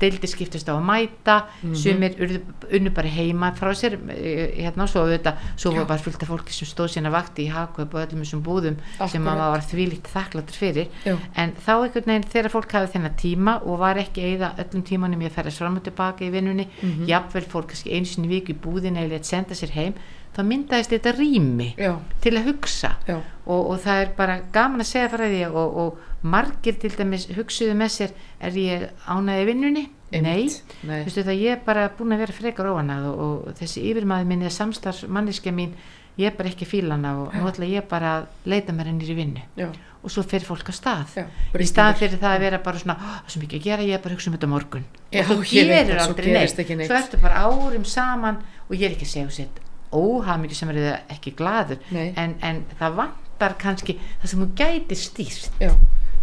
deildir 0.01 0.29
skiptist 0.31 0.67
á 0.69 0.73
að 0.75 0.83
mæta 0.87 1.35
sumir 1.77 2.15
urðu, 2.21 2.39
unnu 2.77 2.91
bara 2.95 3.11
heima 3.11 3.51
frá 3.57 3.71
sér 3.77 3.95
uh, 3.97 4.13
hérna 4.57 4.87
svo 4.89 5.03
auðvitað 5.05 5.43
svo 5.59 5.73
var 5.75 5.87
bara 5.89 6.03
fullt 6.03 6.23
af 6.25 6.31
fólki 6.31 6.55
sem 6.55 6.69
stóð 6.69 6.91
sína 6.95 7.11
vakti 7.13 7.45
í 7.47 7.51
hagkaup 7.53 7.93
og 7.97 8.03
öllum 8.05 8.23
þessum 8.23 8.43
búðum 8.45 8.77
sem 8.79 9.05
Akkúrat. 9.05 9.25
maður 9.27 9.53
var 9.55 9.65
þvílíkt 9.69 10.09
þakkláttur 10.13 10.59
fyrir 10.63 10.89
Já. 11.05 11.15
en 11.35 11.53
þá 11.65 11.71
einhvern 11.75 12.09
veginn 12.13 12.29
þegar 12.33 12.53
fólk 12.55 12.75
hafði 12.77 12.93
þennan 12.97 13.17
tíma 13.23 13.57
og 13.63 13.79
var 13.83 14.01
ekki 14.01 14.25
eða 14.33 14.53
öllum 14.63 14.83
tímanum 14.87 15.23
ég 15.27 15.33
ferðast 15.35 15.61
fram 15.63 15.77
og 15.79 15.85
tilbaka 15.87 16.25
í 16.27 16.31
vinnunni 16.33 16.67
Mhm. 16.83 17.05
jafnvel 17.07 17.45
fólk 17.47 17.67
kannski 17.71 17.93
einu 17.95 18.05
sinni 18.09 18.27
í 18.27 18.33
viku 18.39 18.53
í 18.53 18.59
búðina 18.59 19.03
eða 19.05 19.19
að 19.19 19.27
senda 19.29 19.55
sér 19.55 19.71
heim 19.75 19.93
þá 20.33 20.41
myndaðist 20.49 20.89
þetta 20.89 21.11
rými 21.17 21.67
Já, 21.77 21.93
til 22.21 22.33
að 22.39 22.47
hugsa 22.49 22.95
já, 23.07 23.19
og, 23.45 23.69
og 23.69 23.79
það 23.83 24.01
er 24.01 24.09
bara 24.17 24.39
gaman 24.55 24.81
að 24.81 24.89
segja 24.89 25.09
frá 25.11 25.23
því 25.29 25.41
og, 25.51 25.77
og 25.83 25.97
margir 26.23 26.77
til 26.79 26.91
dæmis 26.95 27.27
hugsuðu 27.35 27.73
með 27.77 27.91
sér 27.97 28.13
er 28.39 28.57
ég 28.59 28.85
ánæði 29.07 29.45
vinnunni? 29.49 29.83
Nei. 30.13 30.45
Nei. 30.85 30.99
Vistu 31.07 31.23
það, 31.25 31.39
ég 31.41 31.55
er 31.57 31.61
bara 31.65 31.87
búin 31.97 32.13
að 32.13 32.19
vera 32.23 32.35
frekar 32.37 32.69
óanað 32.69 33.07
og, 33.09 33.21
og 33.49 33.55
þessi 33.57 33.81
yfirmaður 33.89 34.27
minn 34.29 34.43
eða 34.45 34.53
samstarfs 34.59 35.07
manniska 35.09 35.51
mín 35.51 35.73
ég 36.21 36.29
er 36.29 36.35
bara 36.37 36.51
ekki 36.51 36.67
fílana 36.69 37.15
og 37.23 37.33
nú 37.33 37.47
ætla 37.49 37.65
ég 37.65 37.87
bara 37.89 38.11
að 38.19 38.27
leita 38.45 38.75
mér 38.77 38.91
hennir 38.91 39.09
í 39.09 39.15
vinnu 39.17 39.41
Já, 39.57 39.71
og 40.03 40.11
svo 40.13 40.21
fyrir 40.21 40.45
fólk 40.45 40.69
á 40.69 40.73
stað 40.77 41.15
já, 41.17 41.23
í 41.57 41.65
stað 41.65 41.95
fyrir 42.03 42.21
það 42.21 42.35
að 42.35 42.43
vera 42.45 42.59
bara 42.61 42.77
svona 42.83 42.95
"Ó, 43.01 43.07
það 43.25 43.33
svo 43.33 43.41
mikið 43.41 43.57
að 43.59 43.63
gera, 43.65 43.87
ég 43.89 43.97
er 43.97 44.03
bara 44.03 44.13
að 44.13 44.17
hugsa 44.19 44.29
um 44.29 44.35
þetta 44.37 44.49
morgun 44.53 44.85
Já, 45.09 45.19
og 45.23 45.31
þú 45.31 45.37
gerir 45.49 45.97
aldrei 46.03 46.29
neitt. 46.37 46.59
ekki 46.61 46.77
neitt. 46.77 46.87
svo 46.91 46.99
ertu 47.01 47.17
bara 47.23 47.41
árum 47.49 47.85
saman 47.85 48.37
og 48.69 48.75
ég 48.77 48.85
er 48.85 48.93
ekki 48.93 49.09
að 49.09 49.13
segja 49.15 49.33
sér 49.39 49.49
óhamingju 49.93 50.55
sem 50.55 50.69
er 50.69 50.75
það 50.83 51.15
ekki 51.17 51.33
gladur 51.41 51.77
en, 52.15 52.35
en 52.41 52.61
það 52.79 52.95
vantar 53.01 53.57
kannski 53.57 53.97
það 54.21 54.29
sem 54.29 54.45
þú 54.45 54.49
gæti 54.61 54.95
stýrt 54.95 55.49
Já, 55.65 55.73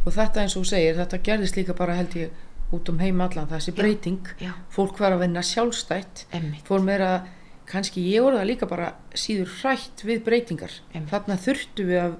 og 0.07 0.13
þetta 0.17 0.41
eins 0.45 0.57
og 0.57 0.65
þú 0.65 0.71
segir, 0.73 0.97
þetta 1.01 1.19
gerðist 1.27 1.57
líka 1.61 1.75
bara 1.77 1.95
held 1.99 2.15
ég 2.17 2.31
út 2.73 2.89
um 2.89 2.99
heim 3.03 3.21
allan, 3.21 3.49
þessi 3.51 3.73
breyting, 3.75 4.21
já, 4.41 4.53
fólk 4.71 4.99
var 5.03 5.13
að 5.17 5.25
vinna 5.27 5.43
sjálfstætt, 5.43 6.27
emmitt 6.33 6.67
fór 6.69 6.81
meira, 6.87 7.25
kannski 7.67 8.03
ég 8.13 8.23
það 8.35 8.47
líka 8.47 8.67
bara 8.71 8.93
síður 9.15 9.51
hrætt 9.61 10.03
við 10.07 10.23
breytingar. 10.27 10.73
Einmitt. 10.95 11.11
Þarna 11.11 11.37
þurftu 11.39 11.85
við 11.87 12.01
að 12.05 12.15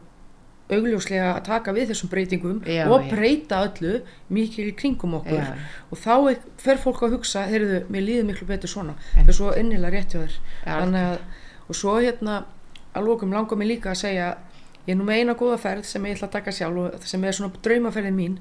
augljóslega 0.71 1.31
að 1.35 1.41
taka 1.49 1.73
við 1.75 1.89
þessum 1.91 2.11
breytingum 2.13 2.59
Já, 2.63 2.85
og 2.87 3.03
já. 3.03 3.11
breyta 3.11 3.57
öllu 3.67 3.95
mikið 4.31 4.69
í 4.71 4.75
kringum 4.79 5.17
okkur 5.19 5.41
Já. 5.41 5.57
og 5.91 5.99
þá 5.99 6.13
ek- 6.31 6.45
fer 6.63 6.79
fólk 6.79 7.01
að 7.03 7.17
hugsa, 7.17 7.43
heyrðu, 7.51 7.81
mér 7.91 8.05
líður 8.07 8.29
miklu 8.29 8.47
betur 8.47 8.71
svona, 8.71 8.95
Einmitt. 8.95 9.25
það 9.27 9.33
er 9.35 9.39
svo 9.41 9.51
innilega 9.59 9.91
rétt 9.97 10.15
hjá 10.15 10.21
þér. 10.23 10.37
Já, 10.67 10.77
Þannig 10.81 11.09
að, 11.09 11.19
og 11.69 11.75
svo 11.81 11.97
hérna, 11.99 12.37
að 12.95 13.07
lókum 13.11 13.33
langar 13.35 13.59
mig 13.59 13.69
líka 13.69 13.91
að 13.91 13.99
segja, 14.05 14.29
ég 14.87 14.95
er 14.95 14.99
nú 14.99 15.07
með 15.09 15.23
eina 15.23 15.37
góða 15.39 15.59
ferð 15.61 15.89
sem 15.89 16.07
ég 16.09 16.17
ætla 16.17 16.29
að 16.31 16.37
taka 16.39 16.55
sjálf 16.55 16.87
og 16.87 17.09
sem 17.09 17.25
er 17.25 17.37
svona 17.37 17.63
draumaferðin 17.65 18.17
mín, 18.17 18.39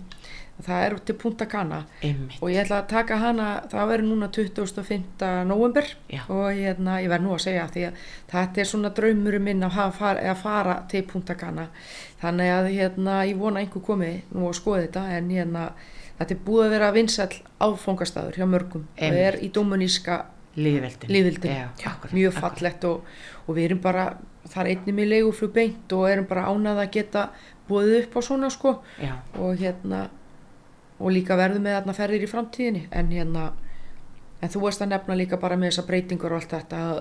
það 0.66 0.86
er 0.86 0.96
til 1.08 1.16
Punta 1.20 1.46
Cana. 1.50 1.80
Emmitt 2.04 2.42
og 2.42 2.52
ég 2.52 2.64
ætla 2.64 2.82
að 2.82 2.90
taka 2.92 3.20
hana, 3.22 3.48
það 3.72 3.92
verður 3.94 4.10
núna 4.10 4.30
25. 4.36 5.30
november 5.48 5.88
Já. 6.12 6.24
og 6.28 6.50
hérna, 6.56 6.98
ég 7.04 7.12
verð 7.12 7.28
nú 7.28 7.36
að 7.36 7.46
segja 7.46 7.68
því 7.74 7.86
að 7.90 8.02
þetta 8.34 8.64
er 8.64 8.72
svona 8.72 8.92
draumurinn 8.98 9.46
minn 9.46 9.64
að, 9.68 9.78
hafa, 9.78 9.98
fara, 10.00 10.26
að 10.34 10.44
fara 10.44 10.76
til 10.92 11.06
Punta 11.08 11.38
Cana. 11.40 11.70
Þannig 12.24 12.52
að 12.56 12.72
hérna, 12.76 13.22
ég 13.30 13.40
vona 13.40 13.64
einhver 13.64 13.86
komi 13.86 14.12
nú 14.34 14.50
að 14.50 14.60
skoða 14.60 14.84
þetta 14.88 15.06
en 15.16 15.32
hérna, 15.36 15.66
þetta 16.20 16.36
er 16.36 16.44
búið 16.50 16.66
að 16.66 16.76
vera 16.76 16.94
vinsæll 16.98 17.42
áfangastæður 17.60 18.42
hjá 18.42 18.48
mörgum. 18.50 18.88
Það 19.00 19.08
Einmitt. 19.08 19.28
er 19.30 19.40
í 19.40 19.54
já, 21.80 21.92
akkurat, 21.94 22.14
mjög 22.18 22.34
fallegt 22.36 22.86
og, 22.90 23.12
og 23.50 23.58
við 23.58 23.72
erum 23.72 23.82
bara, 23.82 24.06
það 24.46 24.62
er 24.62 24.72
einnig 24.76 24.98
með 25.00 25.12
leiguflug 25.16 25.56
beint 25.56 25.96
og 25.98 26.06
erum 26.10 26.30
bara 26.30 26.46
ánað 26.52 26.84
að 26.84 26.94
geta 27.00 27.26
búið 27.70 27.96
upp 28.04 28.18
á 28.18 28.22
svona 28.30 28.52
sko. 28.54 28.76
Já, 29.02 29.16
og 29.42 29.58
hérna 29.58 30.06
og 31.00 31.14
líka 31.16 31.38
verðum 31.40 31.66
með 31.66 31.80
þarna 31.80 31.98
ferðir 31.98 32.26
í 32.26 32.30
framtíðinni. 32.30 32.86
En 32.94 33.12
hérna 33.14 33.50
en 34.40 34.52
þú 34.52 34.64
veist 34.66 34.84
að 34.84 34.94
nefna 34.94 35.18
líka 35.20 35.40
bara 35.40 35.58
með 35.60 35.74
þessa 35.74 35.86
breytingur 35.88 36.34
og 36.34 36.42
allt 36.42 36.56
þetta 36.56 36.82
að, 36.92 37.00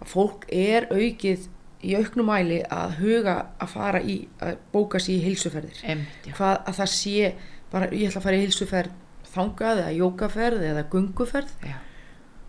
að 0.00 0.12
fólk 0.14 0.46
er 0.54 0.88
aukið 0.90 1.48
í 1.80 1.94
auknum 1.96 2.28
mæli 2.28 2.60
að 2.68 2.96
huga 3.00 3.36
að 3.60 3.70
fara 3.74 4.00
í 4.02 4.16
að 4.44 4.58
bóka 4.72 5.00
sér 5.00 5.16
í 5.16 5.28
hilsuferðir 5.30 5.78
já, 5.80 6.34
hvað 6.36 6.56
að 6.58 6.80
það 6.80 6.90
sé 6.94 7.30
bara 7.70 7.88
ég 7.94 8.10
ætla 8.10 8.20
að 8.20 8.26
fara 8.26 8.40
í 8.40 8.42
hilsuferð 8.44 8.98
þangað 9.30 9.84
eða 9.84 9.94
jókaferð 9.96 10.66
eða 10.72 10.84
gunguferð 10.92 11.54
já, 11.64 11.76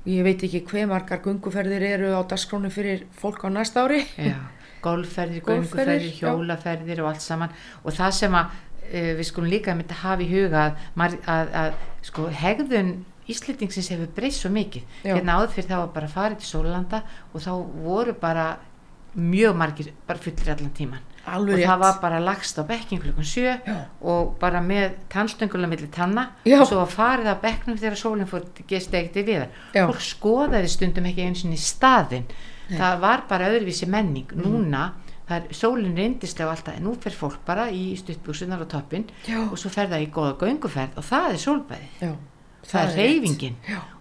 ég 0.05 0.23
veit 0.25 0.43
ekki 0.47 0.63
hve 0.65 0.87
margar 0.89 1.21
gunguferðir 1.21 1.85
eru 1.93 2.15
á 2.17 2.21
dagskránu 2.25 2.71
fyrir 2.73 3.05
fólk 3.13 3.45
á 3.45 3.49
næsta 3.53 3.85
ári 3.85 4.01
já 4.17 4.39
golfferðir, 4.81 6.07
já. 6.09 6.25
hjólaferðir 6.25 7.03
og 7.03 7.11
allt 7.11 7.23
saman 7.23 7.53
og 7.83 7.95
það 7.95 8.17
sem 8.17 8.37
að 8.37 8.49
uh, 8.49 9.13
við 9.19 9.23
skulum 9.29 9.51
líka 9.51 9.75
myndi 9.77 9.97
hafa 10.01 10.25
í 10.25 10.29
huga 10.31 10.65
að, 10.65 11.15
að, 11.29 11.55
að 11.63 11.79
sko 12.09 12.27
hegðun 12.41 12.99
Íslendingsins 13.31 13.91
hefur 13.93 14.09
breyst 14.15 14.41
svo 14.41 14.49
mikið 14.51 14.81
Já. 15.05 15.13
hérna 15.13 15.37
áður 15.37 15.53
fyrir 15.53 15.69
það 15.69 15.81
var 15.83 15.91
bara 15.95 16.07
farið 16.11 16.39
til 16.41 16.49
Sólanda 16.49 17.03
og 17.31 17.43
þá 17.45 17.51
voru 17.85 18.15
bara 18.19 18.47
mjög 19.13 19.55
margir 19.59 19.91
bara 20.07 20.19
fullir 20.19 20.51
allan 20.51 20.73
tíman 20.75 21.05
Alveg 21.25 21.53
og 21.53 21.59
rétt. 21.59 21.67
það 21.69 21.79
var 21.79 21.99
bara 22.01 22.19
lagst 22.19 22.57
á 22.57 22.63
bekkin 22.65 22.99
klukkan 23.01 23.23
sjö 23.23 23.57
Já. 23.67 23.75
og 24.01 24.37
bara 24.39 24.61
með 24.61 24.91
tannstöngula 25.09 25.67
millir 25.69 25.91
tanna 25.91 26.29
Já. 26.45 26.61
og 26.61 26.67
svo 26.67 26.77
var 26.81 26.87
farið 26.87 27.27
á 27.29 27.35
bekknum 27.41 27.77
þegar 27.77 27.95
sólinn 27.99 28.27
fór 28.27 28.45
gestegti 28.67 29.23
við 29.23 29.45
Já. 29.73 29.85
það 29.85 29.91
fólk 29.93 30.01
skoðaði 30.01 30.67
stundum 30.69 31.05
ekki 31.05 31.21
eins 31.27 31.45
og 31.45 31.51
í 31.53 31.57
staðinn 31.61 32.25
það 32.71 32.99
var 32.99 33.23
bara 33.29 33.49
öðruvísi 33.51 33.87
menning 33.87 34.27
Mhm. 34.33 34.41
núna 34.43 34.91
það 35.29 35.35
er 35.45 35.53
sólinn 35.53 35.95
reyndislega 35.95 36.49
og 36.49 36.57
alltaf 36.57 36.77
en 36.77 36.83
nú 36.83 36.95
fer 36.99 37.11
fólk 37.11 37.37
bara 37.45 37.69
í 37.71 37.95
stuttbúsunar 37.95 38.61
á 38.63 38.67
toppin 38.67 39.05
Já. 39.27 39.39
og 39.51 39.57
svo 39.57 39.69
fer 39.69 39.87
það 39.87 40.07
í 40.07 40.11
góða 40.11 40.37
gönguferð 40.37 40.97
og 40.97 41.03
það 41.03 41.29
er 41.33 41.37
sólbæði 41.37 41.87
Já, 42.01 42.11
það, 42.65 42.81
er 42.89 42.95
reyfingin. 42.97 43.55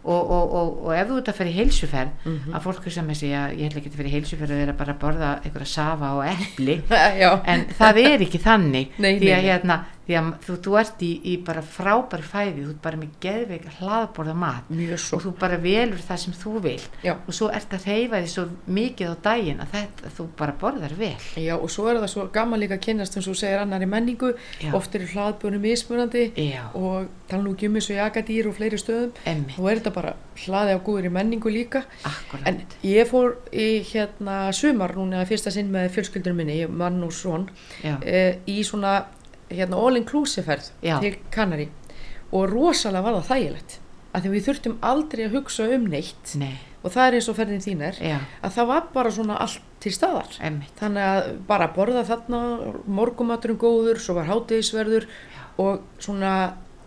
Og, 0.04 0.30
og, 0.30 0.52
og, 0.54 0.84
og 0.86 0.94
ef 0.96 1.08
þú 1.10 1.18
ert 1.20 1.28
að 1.32 1.38
fyrir 1.40 1.56
heilsuferð 1.60 2.10
Mhm. 2.24 2.54
að 2.54 2.62
fólk 2.66 2.90
sem 2.90 3.08
að 3.08 3.20
segja 3.20 3.42
ég 3.52 3.70
ætla 3.70 3.80
ekki 3.80 3.90
að 3.92 3.96
fyrir 4.00 4.14
heilsuferð 4.16 4.68
og 4.70 4.76
bara 4.80 4.92
að 4.94 5.00
borða 5.04 5.30
einhverja 5.44 5.66
safa 5.66 6.12
og 6.16 6.24
epli 6.26 6.82
Já. 7.22 7.30
en 7.46 7.66
það 7.78 7.96
er 8.06 8.20
ekki 8.26 8.38
þannig 8.44 8.88
Nei, 8.98 9.18
því 9.20 9.32
að 9.36 9.48
hérna 9.50 9.80
því 10.10 10.14
að 10.18 10.28
þú, 10.42 10.54
þú 10.64 10.72
ert 10.80 11.02
í, 11.06 11.10
í 11.22 11.34
bara 11.46 11.60
frábæri 11.62 12.24
fæði 12.26 12.62
þú 12.64 12.70
ert 12.72 12.80
bara 12.82 12.98
með 12.98 13.10
geðveik 13.22 13.66
hlaðborða 13.78 14.34
mat 14.34 14.70
og 15.14 15.22
þú 15.22 15.32
bara 15.38 15.58
velur 15.62 16.00
það 16.02 16.18
sem 16.24 16.34
þú 16.40 16.54
vil 16.64 16.80
Já. 17.04 17.12
og 17.14 17.34
svo 17.36 17.50
ert 17.54 17.76
að 17.76 17.84
reyfa 17.86 18.18
því 18.24 18.30
svo 18.32 18.44
mikið 18.66 19.12
á 19.12 19.16
daginn 19.22 19.60
að 19.62 19.70
þetta, 19.76 20.10
þú 20.16 20.26
bara 20.40 20.56
borðar 20.58 20.96
vel 20.98 21.12
Já, 21.38 21.54
og 21.60 21.70
svo 21.70 21.86
er 21.92 22.00
það 22.02 22.10
svo 22.16 22.26
gaman 22.34 22.60
líka 22.64 22.74
að 22.80 22.82
kynnast 22.88 23.16
eins 23.20 23.28
og 23.30 23.38
segir 23.38 23.62
annari 23.62 23.86
menningu, 23.86 24.32
Já. 24.58 24.72
oft 24.74 24.94
eru 24.98 25.06
hlaðbunum 25.12 25.62
mismunandi 25.62 26.24
Já. 26.34 26.64
og 26.74 27.06
tala 27.30 27.44
nú 27.46 27.54
ekki 27.54 27.68
um 27.70 27.78
eins 27.78 27.90
og 27.92 28.00
jakadýr 28.00 28.48
og 28.50 28.56
fleiri 28.58 28.80
stöðum 28.82 29.12
er 29.70 29.89
þetta 29.90 29.96
bara 29.98 30.14
hlaði 30.40 30.76
á 30.76 30.78
góður 30.84 31.08
í 31.08 31.12
menningu 31.14 31.52
líka. 31.52 31.84
Akkúrat. 32.06 32.46
en 32.46 32.62
ég 32.86 33.08
fór 33.08 33.36
í 33.52 33.82
hérna 33.90 34.52
sumar 34.52 34.94
núna 34.96 35.26
fyrsta 35.28 35.50
sinn 35.50 35.70
með 35.72 35.90
fjölskyldunum 35.96 36.40
minni, 36.40 36.66
mann 36.66 37.02
og 37.04 37.12
svon 37.12 37.48
e, 37.82 38.40
í 38.46 38.62
svona 38.64 39.06
hérna 39.50 39.76
all-inclusive 39.76 40.46
ferð 40.46 40.70
Já. 40.82 40.98
til 41.02 41.16
Kanari 41.30 41.68
og 42.30 42.50
rosalega 42.50 43.02
var 43.02 43.18
það 43.18 43.30
þægilegt 43.32 43.78
að 44.10 44.22
því 44.22 44.30
við 44.34 44.46
þurftum 44.46 44.76
aldrei 44.82 45.24
að 45.26 45.34
hugsa 45.36 45.66
um 45.70 45.84
neitt. 45.90 46.32
Nei, 46.38 46.54
og 46.82 46.94
það 46.94 47.04
er 47.06 47.16
eins 47.18 47.28
og 47.30 47.36
ferðin 47.38 47.62
þín 47.62 47.82
er 47.86 47.98
já, 48.02 48.16
að 48.42 48.56
það 48.56 48.70
var 48.70 48.88
bara 48.94 49.12
svona 49.14 49.36
allt 49.42 49.66
til 49.80 49.92
staðar. 49.94 50.34
Emmitt 50.44 50.80
þannig 50.80 51.06
að 51.06 51.28
bara 51.48 51.68
borða 51.74 52.02
þarna 52.08 52.40
morgumaturinn 52.90 53.60
góður, 53.60 54.00
svo 54.02 54.16
var 54.18 54.26
hátegisverður 54.28 55.06
og 55.62 55.84
svona 56.02 56.32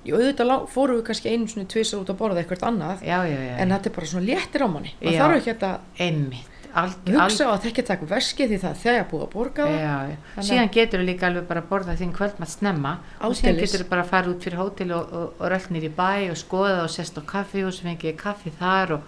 ég 0.05 0.13
auðvitað 0.17 0.49
lá- 0.51 0.65
fórum 0.69 0.97
við 0.99 1.05
kannski 1.09 1.29
einu 1.33 1.47
svona 1.47 1.67
tvisar 1.73 1.99
út 2.03 2.09
að 2.13 2.17
borða 2.23 2.41
eitthvað 2.43 2.65
annað 2.69 3.03
Já, 3.07 3.19
já, 3.27 3.37
já, 3.47 3.53
en 3.57 3.69
þetta 3.75 3.89
er 3.91 3.95
bara 3.99 4.07
svona 4.13 4.25
léttir 4.27 4.65
á 4.65 4.67
manni. 4.67 4.91
Maður 5.01 5.21
þarf 5.21 5.37
ekki 5.39 5.55
að 5.67 5.79
emmitt 6.07 6.49
Alg, 6.73 6.93
hugsa 7.05 7.45
á 7.45 7.53
að 7.53 7.65
ekki 7.69 7.83
taka 7.85 8.05
veski 8.09 8.47
því 8.49 8.57
það 8.63 8.71
er 8.73 8.79
þegar 8.81 9.03
búið 9.11 9.23
að 9.27 9.33
borga 9.35 9.65
það. 9.69 10.13
Síðan 10.47 10.71
getur 10.73 10.99
þú 10.99 11.05
líka 11.05 11.27
alveg 11.27 11.43
bara 11.45 11.61
að 11.61 11.67
borða 11.69 11.93
þinn 11.99 12.13
kvöldmatt 12.17 12.49
snemma. 12.49 12.93
Og 13.21 13.35
síðan 13.37 13.59
getur 13.61 13.83
þú 13.83 13.89
bara 13.91 14.01
að 14.01 14.09
fara 14.09 14.31
út 14.33 14.41
fyrir 14.47 14.57
hótel 14.57 14.91
og, 14.97 15.13
og, 15.13 15.27
og 15.37 15.51
röllnir 15.53 15.85
í 15.85 15.91
bæ 15.93 16.31
og 16.33 16.39
skoða 16.41 16.79
og 16.81 16.89
sest 16.89 17.13
á 17.13 17.21
kaffi 17.29 17.61
og 17.61 17.75
sem 17.77 17.91
fengið 17.91 18.17
kaffi 18.17 18.49
þar 18.57 18.95
og, 18.97 19.03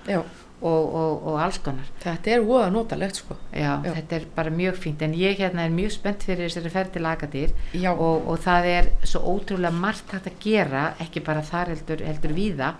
og, 0.61 0.95
og, 0.95 1.25
og 1.27 1.39
alls 1.43 1.57
konar 1.63 1.87
þetta 2.03 2.31
er 2.31 2.45
voða 2.47 2.69
notalegt 2.73 3.19
sko 3.19 3.35
já, 3.51 3.81
Já. 3.83 3.91
þetta 3.97 4.15
er 4.15 4.27
bara 4.35 4.53
mjög 4.53 4.77
fínt 4.85 5.01
en 5.05 5.15
ég 5.17 5.39
hérna 5.41 5.65
er 5.65 5.73
mjög 5.75 5.95
spennt 5.97 6.23
fyrir 6.23 6.47
þessari 6.49 7.05
Agadir 7.05 7.51
Já. 7.73 7.91
og, 7.91 8.27
og 8.27 8.39
það 8.39 8.69
er 8.71 8.91
svo 9.03 9.21
ótrúlega 9.35 9.73
margt 9.75 10.11
hægt 10.15 10.27
að 10.31 10.39
gera 10.39 10.85
ekki 10.99 11.23
bara 11.25 11.43
þar 11.43 11.73
heldur, 11.73 12.05
heldur 12.05 12.35
víða 12.35 12.73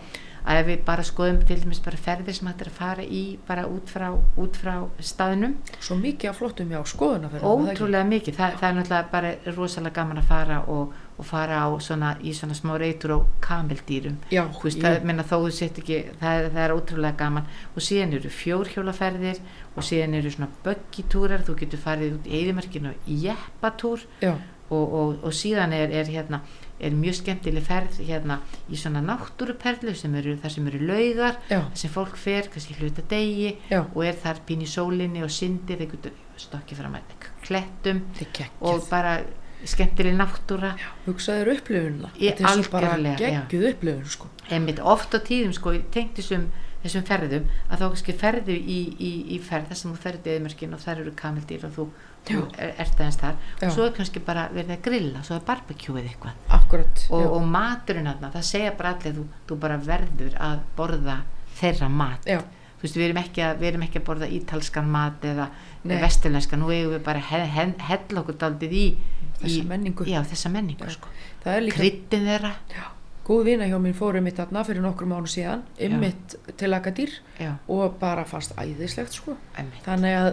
að 0.46 0.60
ef 0.62 0.68
við 0.68 0.82
bara 0.86 1.04
skoðum 1.04 1.40
til 1.50 1.58
dæmis 1.64 1.80
bara 1.82 1.98
ferðir 1.98 2.36
sem 2.38 2.48
hægt 2.48 2.62
er 2.62 2.68
að 2.70 2.76
fara 2.78 3.04
í 3.04 3.22
bara 3.48 3.64
út 3.66 3.90
frá, 3.90 4.12
út 4.38 4.56
frá 4.62 4.76
staðnum. 5.02 5.56
Svo 5.82 5.96
mikið 5.98 6.30
af 6.30 6.38
flottum 6.38 6.70
já 6.76 6.80
skoðuna 6.86 7.32
ótrúlega 7.42 8.06
mikið, 8.12 8.36
Þa, 8.38 8.50
það 8.60 8.68
er 8.70 8.78
náttúrulega 8.80 9.12
bara 9.12 9.32
rosalega 9.58 9.96
gaman 9.96 10.22
að 10.22 10.28
fara 10.30 10.60
og, 10.68 10.94
og 11.18 11.26
fara 11.26 11.64
á 11.66 11.70
svona, 11.82 12.12
í 12.22 12.34
svona 12.38 12.54
smá 12.54 12.76
reytur 12.78 13.16
og 13.18 13.26
kameldýrum. 13.42 14.18
Já, 14.30 14.44
ég- 14.46 14.82
það, 14.86 15.00
sett 15.58 15.78
ekki, 15.82 16.00
það, 16.22 16.40
er- 16.44 16.50
það 16.54 16.64
er 16.68 16.76
ótrúlega 16.78 17.18
gaman. 17.18 17.48
Og 17.76 17.82
síðan 17.82 18.14
eru 18.20 18.30
fjórhjólaferðir 18.30 19.40
og 19.76 19.84
síðan 19.84 20.14
eru 20.20 20.30
svona 20.32 20.50
böggitúrar. 20.66 21.42
Þú 21.48 21.56
getur 21.64 21.80
farið 21.82 22.20
út 22.20 22.28
í 22.30 22.38
eðimerkinu 22.44 22.94
í 23.08 23.18
jeppatúr 23.26 24.06
og, 24.70 24.94
og, 24.94 25.18
og 25.24 25.34
síðan 25.34 25.74
er, 25.74 25.90
er 25.92 26.06
hérna 26.10 26.40
er 26.88 26.98
mjög 26.98 27.20
skemmtileg 27.22 27.66
ferð 27.66 28.02
hérna 28.08 28.40
í 28.70 28.80
svona 28.80 29.02
náttúruperlu 29.06 29.96
sem 29.98 30.16
eru 30.20 30.36
þar 30.42 30.56
sem 30.58 30.68
eru 30.72 30.84
laugar 30.90 31.40
þar 31.48 31.72
sem 31.78 31.94
fólk 31.94 32.20
fer, 32.20 32.52
kannski 32.54 32.78
hluta 32.80 33.06
degi 33.10 33.56
Já. 33.72 33.82
og 33.86 34.04
er 34.06 34.20
þar 34.22 34.44
pín 34.48 34.64
í 34.66 34.70
sólinni 34.70 35.24
og 35.26 35.34
syndir, 35.34 35.86
getur 35.90 36.14
stokkið 36.40 36.82
fram 36.82 37.00
að 37.00 37.32
klettum 37.46 38.04
og 38.60 38.86
bara 38.90 39.20
skemmtileg 39.66 40.16
náttúra. 40.20 40.76
Hugsaður 41.06 41.56
upplifununa 41.56 42.12
Í 42.20 42.30
þetta 42.30 42.46
er 42.46 42.60
svo 42.60 42.72
bara 42.74 42.94
geggjuð 43.18 43.68
upplifun 43.72 44.14
sko. 44.14 44.30
Einmitt 44.54 44.82
oft 44.84 45.16
á 45.16 45.20
tíðum 45.26 45.56
sko 45.56 45.74
tengt 45.94 46.20
þessum, 46.20 46.50
ferðum 47.08 47.48
að 47.70 47.80
þá 47.82 47.86
kannski 47.86 48.14
ferðu 48.20 48.56
í, 48.56 48.80
í, 49.02 49.12
í 49.34 49.40
ferð 49.42 49.72
þar 49.72 49.80
sem 49.80 49.94
þú 49.94 50.02
ferðu 50.04 50.36
eðmörkin 50.36 50.76
og 50.78 50.84
þar 50.84 51.02
eru 51.02 51.16
kameldýr 51.18 51.66
og 51.66 51.74
þú, 51.78 51.88
þú 52.28 52.44
er, 52.60 52.76
ert 52.84 53.00
aðeins 53.00 53.18
þar. 53.24 53.40
Já. 53.56 53.66
og 53.66 53.74
svo 53.74 53.88
er 53.88 53.96
kannski 53.98 54.22
bara 54.28 54.46
verið 54.54 54.76
að 54.78 54.84
grilla 54.90 55.24
svo 55.26 55.40
er 55.40 55.48
barbecueið 55.50 56.12
eitthvað 56.12 56.55
akkurat 56.66 57.06
og, 57.14 57.24
og 57.38 57.48
maturinn 57.48 58.10
aðna, 58.12 58.34
það 58.34 58.46
segja 58.50 58.74
bara 58.78 58.96
allir 58.98 59.16
þú, 59.20 59.26
þú 59.50 59.58
bara 59.64 59.78
verður 59.86 60.36
að 60.50 60.60
borða 60.78 61.18
þeirra 61.60 61.90
mat 61.90 62.26
Já. 62.28 62.40
þú 62.80 62.84
veist, 62.88 62.98
við 63.00 63.06
erum 63.10 63.22
ekki 63.22 63.46
að, 63.46 63.62
við 63.62 63.70
erum 63.72 63.86
ekki 63.88 64.02
að 64.02 64.08
borða 64.10 64.30
ítalskan 64.40 64.90
mat 64.92 65.24
eða 65.30 65.48
Nei. 65.86 65.96
vesturlenskan, 66.02 66.60
nú 66.66 66.74
eigum 66.74 66.96
við 66.98 67.06
bara 67.06 67.22
að 67.22 67.30
he, 67.32 67.44
he, 67.56 67.66
hella 67.92 68.24
okkur 68.26 68.40
daldið 68.42 68.76
í 68.76 68.86
Þessa 69.36 69.62
í, 69.62 69.64
menningu. 69.70 70.06
já, 70.10 70.22
þessa 70.26 70.50
menningu 70.54 70.90
sko. 70.94 71.10
kryddin 71.46 72.24
þeirra 72.30 72.52
Já, 72.72 72.86
góð 73.28 73.42
vina 73.50 73.68
hjá 73.70 73.76
mér 73.82 73.96
fórum 73.98 74.24
mitt 74.26 74.38
þarna 74.40 74.64
fyrir 74.68 74.84
nokkrum 74.86 75.12
mánu 75.12 75.30
síðan, 75.30 75.64
ymmit 75.82 76.36
til 76.58 76.72
Agadir 76.78 77.12
já, 77.42 77.56
og 77.68 77.98
bara 78.02 78.24
fast 78.26 78.56
æðislegt 78.58 79.14
sko. 79.18 79.36
Þannig 79.86 80.16
að 80.20 80.30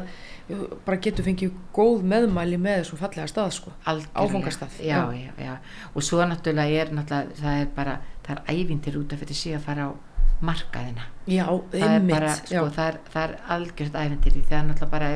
bara 0.87 0.97
getur 1.01 1.25
fengið 1.25 1.53
góð 1.75 2.03
meðmæli 2.13 2.59
með 2.61 2.81
þessum 2.83 2.99
fallega 3.03 3.27
stað 3.31 3.51
sko. 3.59 3.73
Áfangastað, 4.15 4.79
já, 4.83 5.03
já. 5.15 5.33
já. 5.39 5.45
Já, 5.45 5.59
og 5.95 6.03
svo 6.07 6.23
náttúrulega 6.27 6.83
er 6.87 6.95
náttúrulega, 6.97 7.37
það 7.43 7.61
er 7.65 7.69
bara, 7.77 7.99
það 8.27 8.39
er 8.39 8.57
ævintir 8.57 8.99
út 9.01 9.13
af 9.13 9.23
fyrir 9.23 9.35
sig 9.39 9.55
að 9.57 9.69
fara 9.69 9.87
á 9.89 9.91
markaðina 10.43 11.05
Já, 11.31 11.45
það 11.71 11.85
er 11.87 12.01
ymmit. 12.01 12.11
bara, 12.17 12.31
sko, 12.35 12.63
það 12.75 12.87
er, 12.89 12.97
það 13.13 13.23
er 13.29 13.35
algjört 13.55 13.95
ævintir 14.01 14.33
því 14.35 14.41
það 14.49 14.57
er 14.59 14.65
náttúrulega 14.67 14.91
bara 14.91 15.11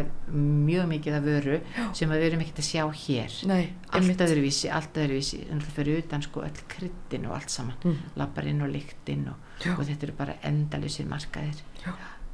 mjög 0.69 0.85
mikið 0.93 1.17
að 1.19 1.25
vöru 1.27 1.57
sem 1.99 2.13
að 2.15 2.21
við 2.23 2.27
erum 2.29 2.45
ekkert 2.45 2.61
að 2.63 2.69
sjá 2.69 2.85
hér 3.01 3.35
Nei, 3.51 3.65
allt 3.91 4.23
öðruvísi, 4.29 4.71
allt 4.71 5.01
öðruvísi 5.03 5.41
en 5.51 5.65
það 5.65 5.75
fyrir 5.81 5.99
utan 6.05 6.23
sko 6.29 6.45
öll 6.47 6.63
kryddin 6.71 7.27
og 7.27 7.35
allt 7.41 7.51
saman 7.57 7.75
Mm. 7.83 7.97
lappar 8.23 8.47
inn 8.47 8.63
og 8.63 8.71
lyktinn 8.71 9.27
og, 9.33 9.43
Já. 9.67 9.73
og 9.75 9.83
þetta 9.89 10.07
eru 10.07 10.15
bara 10.23 10.39
endalusir 10.47 11.07
markaðir 11.11 11.59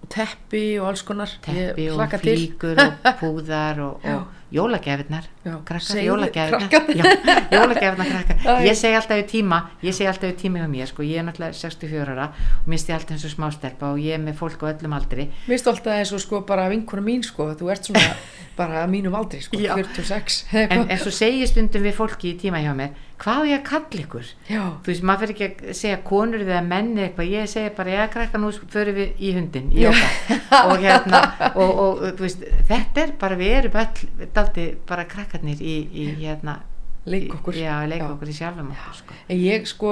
Teppi 0.09 0.79
og 0.81 0.89
alls 0.91 1.03
konar. 1.07 1.31
teppi 1.45 1.89
og 1.91 2.01
flíkur 2.21 2.77
og 2.83 2.93
púðar 3.21 3.79
og, 3.81 4.01
og 4.05 4.23
jólagjafirnar 4.53 5.25
Já. 5.47 5.55
krakkar, 5.65 5.81
Segðu- 5.81 6.07
jólagjafirnar 6.11 6.69
krakkar. 6.69 8.63
Ég 8.69 8.77
segi 8.77 8.95
alltaf 8.99 9.17
við 9.23 9.29
tíma 9.31 9.61
ég 9.83 9.95
segi 9.97 10.09
alltaf 10.11 10.29
við 10.29 10.37
tíma 10.43 10.61
hjá 10.61 10.67
mér 10.69 10.87
sko, 10.91 11.03
ég 11.07 11.17
er 11.23 11.25
náttúrulega 11.25 11.57
64 11.57 12.13
ára 12.13 12.27
og 12.35 12.69
minnst 12.69 12.91
ég 12.91 12.95
alltaf 12.99 13.15
eins 13.17 13.25
og 13.29 13.33
smástelpa 13.33 13.93
og 13.95 14.03
ég 14.03 14.13
er 14.19 14.23
með 14.23 14.37
fólk 14.43 14.61
á 14.61 14.67
öllum 14.75 14.93
aldri 14.99 15.29
finnst 15.47 15.71
alltaf 15.73 15.97
eins 15.97 16.13
og 16.13 16.21
sko 16.21 16.43
bara 16.49 16.67
vinkuna 16.73 17.03
mín 17.07 17.25
sko, 17.25 17.49
þú 17.57 17.71
ert 17.73 17.89
svona 17.89 18.05
bara 18.61 18.85
mínum 18.91 19.17
aldri 19.17 19.41
sko, 19.41 19.57
Já. 19.57 19.73
46. 19.79 20.43
en, 20.67 20.85
en 20.93 20.99
svo 21.01 21.15
segi 21.15 21.49
stundum 21.49 21.87
við 21.89 21.97
fólki 21.97 22.35
í 22.35 22.37
tíma 22.45 22.61
hjá 22.61 22.75
mér 22.77 22.93
hvað 23.23 23.45
ég 23.51 23.61
að 23.61 23.67
kalla 23.69 24.01
ykkur 24.03 24.27
Já, 24.51 24.63
þú 24.83 24.91
veist, 24.93 25.05
maður 25.07 25.23
fyrir 25.23 25.35
ekki 25.37 25.69
að 25.71 25.79
segja 25.79 26.01
konur 26.09 26.43
eða 26.47 26.63
menni 26.67 27.05
eitthvað, 27.07 27.31
ég 27.37 27.49
segi 27.53 27.71
bara, 27.77 27.95
já 27.95 28.03
krakka 28.17 28.41
nú 28.43 28.51
förum 28.73 28.99
við 28.99 29.23
í 29.23 29.31
hundin, 29.37 29.71
í 29.73 29.87
og 30.67 30.75
hérna, 30.83 31.23
og, 31.55 31.71
og 31.87 32.03
veist 32.21 32.43
þetta 32.69 33.07
er 33.07 33.15
bara, 33.23 33.39
við 33.41 33.57
erum 33.61 33.81
öll 33.85 34.29
daldi 34.35 34.67
bara 34.89 35.07
krakkarnir 35.09 35.63
í, 35.63 35.79
í 35.93 36.11
hérna 36.25 36.59
Leik 37.03 37.33
okkur. 37.35 37.57
já, 37.59 37.81
leik 37.91 37.99
Já. 37.99 38.05
okkur 38.15 38.29
í 38.31 38.35
sjálfum 38.37 38.69
okkur 38.71 38.95
sko. 38.95 39.15
En 39.27 39.39
ég 39.43 39.65
sko, 39.67 39.91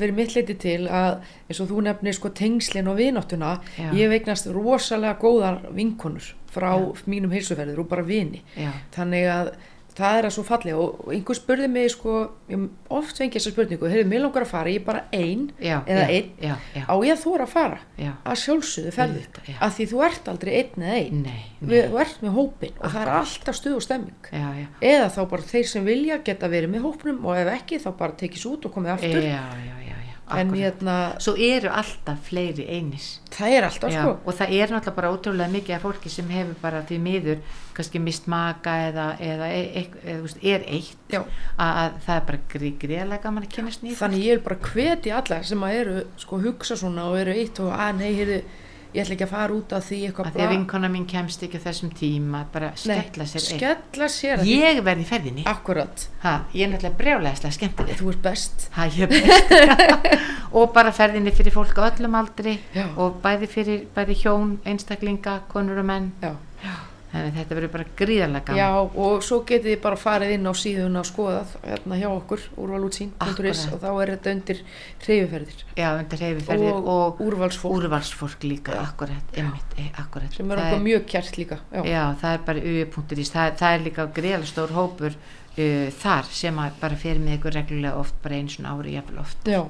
fyrir 0.00 0.14
mitt 0.16 0.32
leiti 0.34 0.56
til 0.58 0.88
að 0.90 1.20
eins 1.46 1.60
og 1.62 1.68
þú 1.70 1.84
nefnir 1.86 2.16
sko 2.16 2.32
tengslinn 2.34 2.88
og 2.90 2.96
vináttuna, 2.98 3.52
Já. 3.78 3.92
ég 3.94 4.00
hef 4.10 4.16
eignast 4.16 4.48
rosalega 4.50 5.14
góðar 5.22 5.60
vinkonur 5.78 6.26
frá 6.50 6.72
mínum 7.06 7.30
heilsuferður 7.30 7.84
og 7.84 7.88
bara 7.92 8.02
vini. 8.02 8.42
já, 8.58 8.72
Þannig 8.96 9.28
að 9.30 9.52
það 9.96 10.18
er 10.18 10.26
að 10.28 10.34
svo 10.36 10.44
fallega 10.46 10.80
og 10.80 11.10
einhver 11.14 11.38
spurði 11.38 11.68
mig 11.70 11.90
sko, 11.94 12.16
ég 12.50 12.64
oft 13.00 13.18
fengi 13.20 13.36
þessa 13.38 13.52
spurningu, 13.54 13.90
heyrðu, 13.90 14.08
mér 14.10 14.22
langar 14.24 14.46
að 14.46 14.52
fara, 14.52 14.72
ég 14.72 14.80
er 14.80 14.86
bara 14.86 15.02
ein 15.16 15.46
já, 15.58 15.76
eða 15.84 16.06
einn, 16.14 16.30
á 16.86 16.94
ég 17.06 17.14
að 17.14 17.22
þóra 17.24 17.46
að 17.46 17.54
fara? 17.54 17.80
já. 18.00 18.10
Að 18.24 18.40
sjálfsögðu 18.44 18.94
já. 19.50 19.56
að 19.58 19.76
því 19.76 19.88
þú 19.92 20.02
ert 20.06 20.32
aldrei 20.32 20.52
einn 20.60 20.86
eða 20.86 20.98
einn. 21.00 21.22
Nei, 21.26 21.38
nei. 21.60 21.70
Við, 21.72 21.84
þú 21.90 22.02
ert 22.04 22.24
með 22.24 22.36
hópin 22.38 22.74
og 22.78 22.94
það 22.94 23.00
er 23.02 23.12
alltaf 23.18 23.60
stuð 23.60 23.78
og 23.78 23.86
stemming. 23.86 24.30
já, 24.30 24.48
já, 24.62 24.66
Eða 24.92 25.12
þá 25.16 25.20
bara 25.34 25.48
þeir 25.52 25.70
sem 25.74 25.88
vilja 25.90 26.20
geta 26.24 26.52
verið 26.52 26.74
með 26.74 26.86
hópnum 26.88 27.24
og 27.26 27.40
ef 27.40 27.54
ekki 27.58 27.80
þá 27.82 27.90
bara 27.98 28.18
tekið 28.20 28.44
svo 28.44 28.56
út 28.56 28.68
og 28.70 28.76
komið 28.76 28.96
aftur. 28.96 29.30
En 30.38 30.52
hérna, 30.54 30.96
Svo 31.22 31.34
eru 31.34 31.70
alltaf 31.72 32.28
fleiri 32.28 32.66
einis 32.70 33.20
það 33.34 33.56
er 33.56 33.66
alltaf 33.66 33.92
Já, 33.92 34.00
sko. 34.02 34.14
og 34.24 34.36
það 34.38 34.54
er 34.56 34.72
náttúrulega 34.74 34.96
bara 34.96 35.10
ótrúlega 35.14 35.54
mikið 35.54 35.76
af 35.76 35.84
fólki 35.86 36.12
sem 36.12 36.30
hefur 36.30 36.56
bara 36.62 36.82
því 36.86 36.98
miður 37.04 37.42
kannski 37.76 38.02
mist 38.02 38.26
maka 38.30 38.74
eða, 38.88 39.06
eða, 39.24 39.50
e, 39.54 39.60
e, 39.80 39.84
eða 40.04 40.24
veist, 40.24 40.40
er 40.42 40.64
eitt. 40.68 41.14
Að, 41.14 41.28
að 41.66 42.00
það 42.06 42.16
er 42.16 42.26
bara 42.30 42.40
grí, 42.54 42.72
gríðlega 42.84 43.22
gaman 43.24 43.46
að 43.46 43.54
kynast 43.56 43.84
nýð 43.84 44.00
þannig 44.00 44.26
ég 44.26 44.38
er 44.38 44.42
bara 44.46 44.58
hveti 44.70 45.14
alla 45.14 45.40
sem 45.46 45.64
að 45.66 45.78
eru 45.82 46.00
sko 46.20 46.40
hugsa 46.44 46.78
svona 46.80 47.06
og 47.10 47.20
eru 47.20 47.36
eitt 47.36 47.62
og 47.62 47.72
að 47.74 48.02
nei, 48.02 48.10
heyrðu, 48.18 48.40
ég 48.94 49.02
ætla 49.04 49.14
ekki 49.14 49.26
að 49.26 49.32
fara 49.32 49.54
út 49.54 49.72
af 49.76 49.84
því 49.86 49.98
eitthvað 50.08 50.26
að 50.30 50.36
því 50.36 50.42
að 50.44 50.52
vinkona 50.54 50.90
mín 50.90 51.06
kemst 51.10 51.44
ekki 51.46 51.60
á 51.62 51.66
þessum 51.68 51.92
tíma 51.94 52.40
bara 52.52 52.72
skella 52.80 53.26
sér 53.30 53.44
skella 53.46 54.08
sér 54.10 54.42
ég 54.48 54.80
verði 54.86 55.04
í 55.04 55.08
ferðinni. 55.10 55.44
Ha, 56.24 56.34
ég 56.56 56.66
er 56.66 56.72
náttúrulega 56.72 56.98
brjálæðislega 56.98 57.56
skemmtileg. 57.58 58.00
Þú 58.00 58.12
ert 58.14 58.22
best. 58.26 58.66
Ha, 58.74 58.88
er 59.06 59.10
best. 59.14 60.10
Og 60.58 60.72
bara 60.74 60.90
ferðinni 60.90 61.30
fyrir 61.36 61.54
fólk 61.54 61.78
á 61.78 61.86
öllum 61.92 62.18
aldri 62.18 62.56
Já. 62.74 62.88
og 62.98 63.20
bæði 63.22 63.46
fyrir 63.52 63.84
bæði 63.94 64.16
hjón, 64.24 64.56
einstaklinga, 64.66 65.42
konur 65.52 65.78
og 65.78 65.86
menn. 65.92 66.10
Já. 66.24 66.34
Þannig 67.10 67.36
þetta 67.36 67.56
verður 67.58 67.72
bara 67.74 67.86
gríðarlega 67.98 68.46
gaman. 68.46 68.60
Já, 68.60 69.00
og 69.04 69.24
svo 69.26 69.38
getið 69.48 69.72
þið 69.72 69.80
bara 69.86 69.98
farið 70.00 70.34
inn 70.36 70.46
á 70.46 70.54
síðuna 70.60 71.02
og 71.02 71.08
skoðað 71.08 71.54
hérna 71.64 71.98
hjá 72.00 72.08
okkur, 72.10 72.44
úrvalútsín.is 72.64 73.64
og 73.70 73.82
þá 73.82 73.88
er 73.90 74.12
þetta 74.14 74.34
undir 74.36 74.62
hreyfiferðir. 75.06 75.64
Já, 75.80 75.88
undir 75.96 76.22
reyfiferðir 76.24 76.76
og, 76.76 76.90
og, 76.94 77.24
úrvalsfólk. 77.26 77.76
úrvalsfólk 77.80 78.46
líka, 78.46 78.78
akkurat, 78.84 79.34
einmitt, 79.34 79.76
e, 79.76 79.90
akkurat. 80.04 80.38
Sem 80.38 80.54
er 80.54 80.64
okkur 80.64 80.86
mjög 80.86 81.04
kjært 81.10 81.40
líka 81.40 81.60
já. 81.66 81.82
já, 81.82 82.02
það 82.22 82.38
er 82.38 82.48
bara 82.48 82.64
ui.is 82.70 83.34
það, 83.34 83.52
það 83.60 83.76
er 83.76 83.86
líka 83.88 84.08
greiðlega 84.20 84.50
stór 84.54 84.74
hópur 84.76 85.18
uh, 85.18 85.86
þar 86.00 86.34
sem 86.34 86.64
bara 86.80 86.98
fer 86.98 87.22
með 87.22 87.38
ykkur 87.40 87.56
reglulega 87.58 88.00
oft, 88.00 88.18
bara 88.24 88.38
einu 88.38 88.54
svona 88.54 88.76
ári 88.76 88.96
jafnvel 88.96 89.22
oft. 89.24 89.50
Já, 89.50 89.64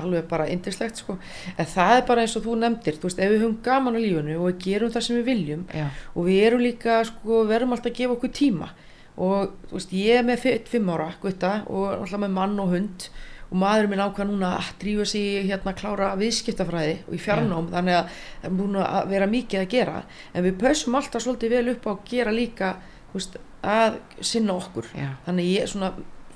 alveg 0.00 0.28
bara 0.28 0.46
indislegt 0.48 0.96
sko. 1.02 1.18
En 1.56 1.66
það 1.66 1.96
er 1.98 2.06
bara 2.08 2.20
eins 2.24 2.36
og 2.38 2.44
þú 2.46 2.56
nefndir, 2.62 2.96
þú 3.00 3.08
veist, 3.10 3.18
ef 3.20 3.30
við 3.32 3.42
höfum 3.44 3.58
gaman 3.66 3.96
á 3.96 4.00
lífunu 4.04 4.36
og 4.38 4.46
við 4.50 4.58
gerum 4.66 4.90
það 4.94 5.06
sem 5.08 5.16
við 5.20 5.24
viljum 5.32 5.66
já, 5.74 5.86
og 6.14 6.24
við 6.30 6.40
erum 6.46 6.64
líka, 6.64 7.00
sko, 7.04 7.42
við 7.48 7.56
erum 7.60 7.72
alltaf 7.76 7.92
að 7.92 7.98
gefa 8.00 8.16
okkur 8.16 8.32
tíma. 8.40 8.70
Og 9.16 9.52
þú 9.68 9.76
veist, 9.76 9.92
ég 9.92 10.18
er 10.18 10.24
með 10.24 10.38
fi- 10.40 10.62
fimm 10.72 10.88
ára, 10.94 11.10
gutta, 11.20 11.52
og 11.68 11.90
alltaf 12.00 12.20
með 12.24 12.32
mann 12.38 12.58
og 12.60 12.72
hund 12.72 13.08
og 13.52 13.58
maður 13.60 13.88
minn 13.92 14.00
ákvað 14.00 14.30
núna 14.30 14.54
að 14.56 14.70
drífa 14.80 15.04
sig 15.10 15.20
í, 15.20 15.42
hérna 15.50 15.74
að 15.74 15.80
klára 15.82 16.06
viðskiptafræði 16.16 16.94
og 17.04 17.12
í 17.12 17.18
fjarnám, 17.20 17.66
þannig 17.74 17.98
að 17.98 18.06
það 18.40 18.46
er 18.48 18.54
búin 18.56 18.78
að 18.80 19.10
vera 19.12 19.26
mikið 19.28 19.60
að 19.60 19.68
gera. 19.74 19.98
En 20.32 20.46
við 20.46 20.56
pössum 20.62 20.96
alltaf 20.96 21.20
svolítið 21.26 21.52
vel 21.58 21.68
upp 21.74 21.84
á 21.84 21.90
að 21.92 22.00
gera 22.08 22.32
líka, 22.32 22.70
veist, 23.12 23.36
að 23.62 23.98
sinna 24.24 24.56
okkur. 24.56 24.88
Já, 24.96 25.10
þannig 25.26 25.50
ég 25.52 25.68
svona 25.68 25.92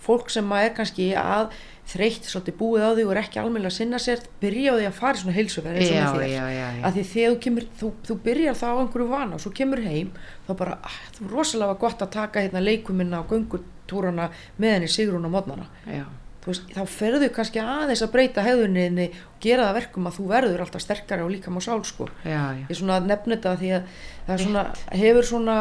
fólk 0.06 0.28
sem 0.30 0.52
er 0.52 0.68
kannski 0.76 1.08
að 1.16 1.48
þreytt 1.86 2.26
svolítið 2.26 2.56
búið 2.58 2.82
á 2.82 2.90
því 2.96 3.04
og 3.06 3.12
er 3.12 3.20
ekki 3.20 3.40
almennilega 3.40 3.70
að 3.70 3.76
sinna 3.76 4.00
sér 4.02 4.22
byrja 4.42 4.74
á 4.74 4.76
því 4.76 4.86
að 4.88 4.96
fara 4.96 5.18
í 5.18 5.22
svona 5.22 5.36
heilsuferð 5.36 5.78
eins 5.78 5.92
og 5.92 5.96
með 5.96 6.18
þér. 6.18 6.32
já, 6.32 6.44
já, 6.50 6.66
já. 6.66 6.82
að 6.88 6.96
því 6.96 7.04
þegar 7.12 7.32
þú 7.32 7.40
kemur, 7.46 7.66
þú, 7.78 7.90
þú 8.08 8.18
byrjar 8.26 8.58
það 8.60 8.74
á 8.74 8.80
einhverju 8.82 9.08
vana 9.12 9.38
og 9.38 9.44
svo 9.44 9.52
kemur 9.60 9.82
heim 9.86 10.12
þá 10.48 10.52
bara, 10.58 10.76
að, 10.82 10.98
þú 11.16 11.26
er 11.28 11.34
rosalega 11.36 11.80
gott 11.86 12.02
að 12.02 12.12
taka 12.16 12.42
hérna 12.42 12.64
leikumina 12.64 13.22
og 13.22 13.34
göngutúrana 13.34 14.28
með 14.58 14.76
henni 14.76 14.90
já. 15.86 16.04
þú 16.42 16.52
veist, 16.52 16.68
þá 16.74 16.82
ferðu 16.96 17.30
kannski 17.38 17.62
aðeins 17.62 18.02
að 18.02 18.12
breyta 18.18 18.46
hefðuninni 18.46 19.08
og 19.14 19.40
gera 19.46 19.70
það 19.70 19.78
verkum 19.80 20.10
að 20.10 20.18
þú 20.18 20.28
verður 20.34 20.66
alltaf 20.66 20.82
sterkari 20.82 21.22
og 21.22 21.32
líka 21.36 21.54
má 21.54 21.62
sál 21.62 21.80
sko. 21.86 22.10
Ég 22.26 22.78
svona 22.78 22.98
nefni 23.02 23.38
þetta 23.38 23.56
því 23.62 23.74
að 23.78 23.98
það 24.26 24.44
svona, 24.44 24.68
hefur 24.90 25.26
svona 25.30 25.58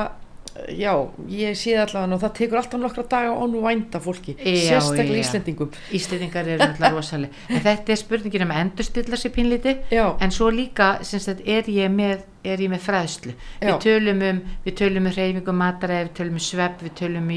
já, 0.71 0.91
ég 1.27 1.57
sé 1.59 1.73
allavega 1.75 2.15
og 2.15 2.21
það 2.21 2.33
tekur 2.39 2.59
alltaf 2.61 2.79
nokkra 2.79 3.03
daga 3.11 3.31
að 3.33 3.41
onvænda 3.45 3.99
fólki 4.03 4.35
Já, 4.37 4.55
sérstaklega 4.69 5.17
já. 5.17 5.23
Íslendingum. 5.23 5.71
Íslendingar 5.97 6.47
eru 6.47 6.61
náttúrulega 6.61 6.91
rosaleg. 6.95 7.39
En 7.49 7.63
þetta 7.65 7.93
er 7.93 7.99
spurningin 7.99 8.45
um 8.45 8.53
að 8.55 8.61
endurstilla 8.63 9.19
sér 9.19 9.33
pínliti 9.35 9.75
en 9.99 10.35
svo 10.35 10.49
líka 10.53 10.89
sagt, 11.03 11.43
er, 11.43 11.69
ég 11.71 11.91
með, 11.91 12.25
er 12.47 12.63
ég 12.63 12.71
með 12.71 12.83
fræðslu? 12.87 13.35
Við 13.63 13.79
tölum 13.83 14.25
um, 14.29 14.43
við 14.65 14.77
tölum 14.81 15.09
um 15.09 15.15
hreyfingu 15.15 15.55
mataræði, 15.61 16.09
við 16.09 16.13
tölum 16.21 16.39
um 16.39 16.45
svepp, 16.47 16.83
við 16.85 16.95
tölum 17.01 17.23
um 17.23 17.33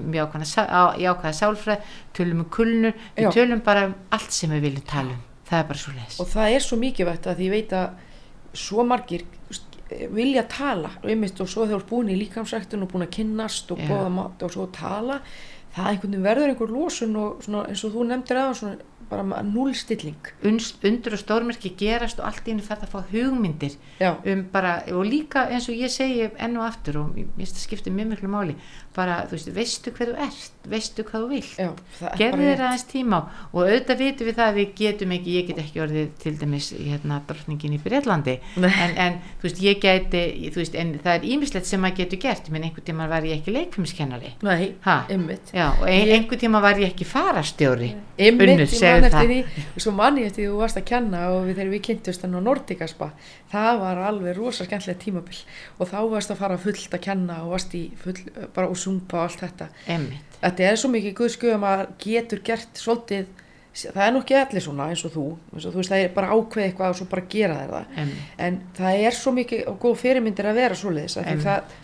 um 0.00 0.20
jákvæða, 0.20 1.34
sálfræð 1.42 1.96
tölum 2.16 2.44
um 2.44 2.52
kulnur, 2.52 2.94
við 3.18 3.34
tölum 3.36 3.64
bara 3.64 3.90
um 3.90 3.98
allt 4.16 4.32
sem 4.32 4.52
við 4.56 4.70
viljum 4.70 4.86
tala 4.88 5.16
um. 5.16 5.26
Það 5.50 5.58
er 5.58 5.66
bara 5.66 5.82
svo 5.82 5.92
leis 5.96 6.20
og 6.22 6.28
það 6.30 6.54
er 6.54 6.62
svo 6.62 6.76
mikið 6.78 7.08
vægt 7.08 7.24
að 7.26 7.40
ég 7.42 7.52
veit 7.56 7.72
að 7.74 7.88
svo 8.54 8.84
margir 8.86 9.24
vilja 10.14 10.44
tala. 10.50 10.92
Einmitt, 11.04 11.40
og 11.40 11.48
svo 11.50 11.66
þegar 11.66 11.80
þú 11.80 11.80
ert 11.80 11.90
búin 11.90 12.12
í 12.12 12.18
líkamsræktun 12.20 12.84
og 12.84 12.92
búin 12.92 13.06
að 13.06 13.14
kynnast 13.18 13.72
og 13.74 13.82
bóða 13.88 14.12
mat 14.14 14.44
og 14.46 14.54
svo 14.54 14.68
tala 14.74 15.20
það 15.74 15.90
einhvern 15.90 16.14
veginn 16.14 16.26
verður 16.26 16.52
einhver 16.52 16.72
losun 16.74 17.18
og 17.20 17.44
svona, 17.44 17.66
eins 17.70 17.84
og 17.86 17.92
þú 17.94 18.06
nefndir 18.08 18.40
aðeins 18.40 18.62
svona 18.62 18.88
bara 19.10 19.42
núlstilling 19.42 20.28
undur 20.46 21.16
og 21.16 21.20
stórmerki 21.20 21.72
gerast 21.78 22.20
og 22.20 22.28
allt 22.28 22.46
í 22.46 22.52
henni 22.52 22.62
færð 22.62 22.84
að 22.86 22.92
fá 22.92 23.00
hugmyndir 23.10 23.74
um 24.00 24.44
bara, 24.52 24.76
og 24.94 25.02
líka 25.06 25.48
eins 25.50 25.66
og 25.70 25.78
ég 25.78 25.90
segi 25.90 26.28
enn 26.38 26.58
og 26.60 26.68
aftur 26.68 27.00
og 27.02 27.18
það 27.40 27.56
skiptir 27.64 27.94
mjög 27.94 28.12
miklu 28.12 28.30
máli 28.30 28.54
bara, 28.96 29.20
þú 29.30 29.36
veist, 29.36 29.50
veistu 29.54 29.92
hver 29.94 30.10
þú 30.12 30.24
ert 30.26 30.66
veistu 30.70 31.04
hvað 31.06 31.22
þú 31.22 31.28
vilt. 31.30 31.60
Er 31.60 32.34
bara 32.34 32.42
þér 32.42 32.62
aðeins 32.66 32.84
tíma 32.90 33.20
og 33.52 33.62
auðvitað 33.62 34.02
vitum 34.02 34.28
við 34.28 34.36
það 34.36 34.50
að 34.50 34.58
við 34.58 34.72
getum 34.80 35.14
ekki 35.16 35.36
ég 35.36 35.46
get 35.48 35.60
ekki 35.62 35.82
orðið 35.84 36.10
til 36.24 36.32
dæmis 36.40 36.68
hérna 36.74 37.20
drottningin 37.28 37.76
í 37.76 37.80
Breitlandi 37.80 38.36
en, 38.58 38.96
en 39.06 39.18
þú 39.40 39.48
veist 39.48 39.62
ég 39.64 39.80
geti 39.80 40.22
þú 40.50 40.62
veist, 40.62 40.76
en 40.82 40.92
það 41.00 41.12
er 41.14 41.26
ímislegt 41.32 41.70
sem 41.70 41.80
maður 41.80 42.02
getur 42.02 42.22
gert. 42.26 42.50
Menn 42.52 42.66
einhvern 42.66 42.86
tíma 42.90 43.08
var 43.10 43.26
ég 43.28 43.40
ekki 43.40 43.54
leikfumskennari 43.54 44.34
Nei, 44.44 44.74
já, 45.54 45.66
og 45.70 45.86
ein, 45.88 46.14
einhvern 46.18 46.44
tíma 46.44 46.62
var 46.64 46.80
ég 46.82 46.92
ekki 46.92 47.08
farastjóri 47.08 47.94
Unnur, 48.20 48.60
ég 48.60 48.80
man 49.00 49.06
eftir 49.08 49.28
því, 49.30 49.64
og 49.74 49.82
svo 49.82 49.92
man 49.96 50.18
ég 50.20 50.28
eftir 50.28 50.44
því 50.44 50.48
þú 50.50 50.58
varst 50.60 50.78
að 50.80 50.86
kenna 50.90 51.22
og 51.32 51.46
við, 51.46 51.54
þegar 51.56 51.70
við 51.72 51.82
kynntumst 51.86 52.24
hann 52.26 52.36
á 52.36 52.40
Nordica 52.44 52.88
spa, 52.90 53.08
það 53.52 53.80
var 53.80 54.00
alveg 54.10 54.36
rosa 54.36 54.66
skemmtilega 54.66 55.00
tímabil. 55.00 55.38
Og 55.78 55.88
þá 55.88 55.98
varst 56.12 56.34
að 56.34 56.40
fara 56.42 56.58
fullt 56.60 56.96
að 56.96 57.04
kenna 57.06 57.38
og 57.46 57.54
varst 57.54 57.76
í 57.78 57.82
full, 58.02 58.16
bara 58.56 58.68
og 58.80 58.84
sumpa 58.86 59.20
og 59.20 59.28
allt 59.28 59.44
þetta. 59.44 59.68
Einmitt. 59.92 60.38
Þetta 60.40 60.66
er 60.72 60.80
svo 60.80 60.90
mikið 60.96 61.14
guðskuð 61.20 61.54
að 61.54 61.62
maður 61.66 61.92
getur 62.00 62.40
gert 62.48 62.80
svolítið, 62.80 63.30
það 63.80 64.02
er 64.06 64.12
nú 64.16 64.20
ekki 64.24 64.36
allir 64.40 64.64
svona 64.64 64.88
eins 64.90 65.04
og 65.04 65.12
þú, 65.14 65.24
eins 65.54 65.66
og 65.68 65.74
þú 65.76 65.82
veist 65.82 65.92
það 65.92 66.04
er 66.06 66.12
bara 66.16 66.32
ákveð 66.34 66.64
eitthvað 66.66 66.94
og 66.94 66.98
svo 66.98 67.06
bara 67.12 67.26
gera 67.36 67.58
þér 67.60 67.74
það. 67.76 67.90
Einmitt. 68.00 68.36
En 68.48 68.60
það 68.80 69.04
er 69.06 69.18
svo 69.20 69.32
mikið 69.36 69.66
og 69.70 69.76
góð 69.84 69.98
fyrirmyndir 70.00 70.48
að 70.50 70.60
vera 70.64 70.78
Einmitt. 71.28 71.44
það, 71.44 71.74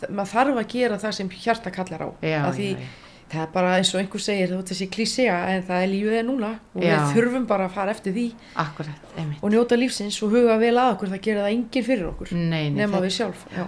það, 0.00 0.14
maður 0.16 0.32
þarf 0.32 0.62
að 0.62 0.70
gera 0.72 0.98
það 1.04 1.18
sem 1.20 1.28
hjarta 1.44 1.74
kallar 1.76 2.02
á. 2.02 2.08
Já, 2.24 2.40
því, 2.56 2.70
já, 2.72 2.78
já. 2.80 3.02
Það 3.26 3.40
er 3.42 3.48
bara 3.52 3.70
eins 3.76 3.88
og 3.90 3.98
einhver 4.00 4.22
segir, 4.22 4.52
þessi 4.68 4.86
klísega 4.94 5.36
en 5.50 5.64
það 5.66 5.80
er 5.82 5.88
lífið 5.90 6.12
er 6.20 6.26
núna 6.28 6.50
og 6.76 6.84
við 6.84 7.08
þurfum 7.10 7.46
bara 7.50 7.64
að 7.66 7.72
fara 7.74 7.90
eftir 7.90 8.12
því 8.14 8.26
akkurat, 8.62 9.08
og 9.42 9.50
njóta 9.50 9.74
lífsins 9.80 10.18
og 10.22 10.30
huga 10.30 10.54
vel 10.60 10.76
að 10.78 10.92
okkur, 10.92 11.10
það 11.10 11.22
gerir 11.24 11.40
það 11.42 11.56
enginn 11.56 11.86
fyrir 11.88 12.06
okkur 12.12 12.30
Nei, 12.36 12.44
nei, 12.70 12.76
nema 12.76 13.00
við 13.02 13.16
sjálf. 13.16 13.42
Já. 13.50 13.64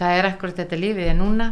það 0.00 0.16
er 0.18 0.28
akkurat 0.32 0.58
þetta 0.58 0.80
lífið 0.82 1.12
er 1.12 1.14
núna 1.20 1.46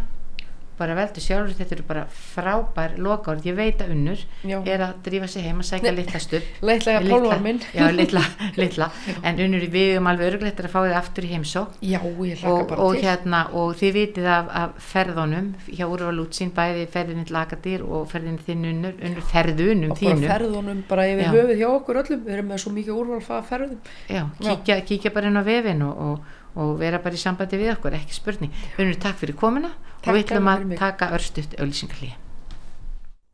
bara 0.78 0.94
veldu 0.98 1.20
sjálfur, 1.24 1.54
þetta 1.58 1.74
eru 1.76 1.84
bara 1.88 2.02
frábær 2.10 2.96
lokaord, 3.00 3.44
ég 3.48 3.56
veit 3.56 3.80
að 3.80 3.92
unnur 3.94 4.20
Já. 4.44 4.58
er 4.68 4.82
að 4.86 4.94
drífa 5.06 5.28
sig 5.30 5.46
heim 5.46 5.60
að 5.62 5.68
sækja 5.70 5.92
litla 5.96 6.20
Leitlega 6.62 7.00
pólvarminn. 7.10 7.60
já, 7.74 7.86
litla, 7.92 8.22
litla. 8.60 8.90
En 9.22 9.40
unnur 9.46 9.66
við 9.72 9.96
um 10.00 10.06
alveg 10.10 10.32
örglegt 10.34 10.60
að 10.60 10.70
fá 10.72 10.78
þið 10.86 10.96
aftur 11.00 11.24
í 11.28 11.32
heimsók 11.32 11.76
Já, 11.80 11.98
og, 12.02 12.72
og 12.76 12.96
hérna 13.00 13.42
og 13.56 13.74
þið 13.80 13.94
vitið 13.96 14.28
af, 14.36 14.50
af 14.62 14.78
ferðunum 14.92 15.52
hjá 15.70 15.84
Úrvalútsín, 15.86 16.52
bæði 16.56 16.86
ferðinni 16.92 17.26
til 17.28 17.38
Akadýr 17.40 17.84
og 17.86 18.06
ferðinni 18.10 18.44
þinn 18.46 18.64
unnur, 18.72 18.96
unnur 19.00 19.26
ferðunum 19.32 19.92
og 19.94 20.00
bara 20.02 20.32
ferðunum 20.34 20.82
bara 20.88 21.06
yfir 21.12 21.30
höfuð 21.34 21.60
hjá 21.60 21.68
okkur 21.72 22.00
öllum, 22.02 22.24
við 22.26 22.36
erum 22.36 22.50
með 22.52 22.62
svo 22.64 22.72
mikið 22.76 22.98
úrvalfa 23.00 23.42
ferðum. 23.48 23.78
já, 24.08 24.22
Já. 24.26 24.50
kíkja, 24.56 24.80
kíkja 24.90 25.14
bara 25.14 25.30
inn 25.30 25.40
á 25.40 25.44
vefin 25.46 25.82
og, 25.86 26.02
og, 26.10 26.34
og 26.56 26.76
vera 26.80 27.00
bara 27.04 27.16
í 27.16 27.20
sambandi 27.20 27.60
við 27.60 27.74
okkur, 27.76 27.96
ekki 27.98 28.16
spurning. 28.16 28.54
Unnur 28.80 29.00
takk 29.00 29.20
fyrir 29.20 29.36
komuna 29.38 29.72
Takk 30.00 30.08
og 30.08 30.16
við 30.16 30.24
ætlum 30.24 30.52
að 30.52 30.78
taka 30.80 31.10
örstutt 31.16 31.58
auðlýsingarlíð 31.60 32.22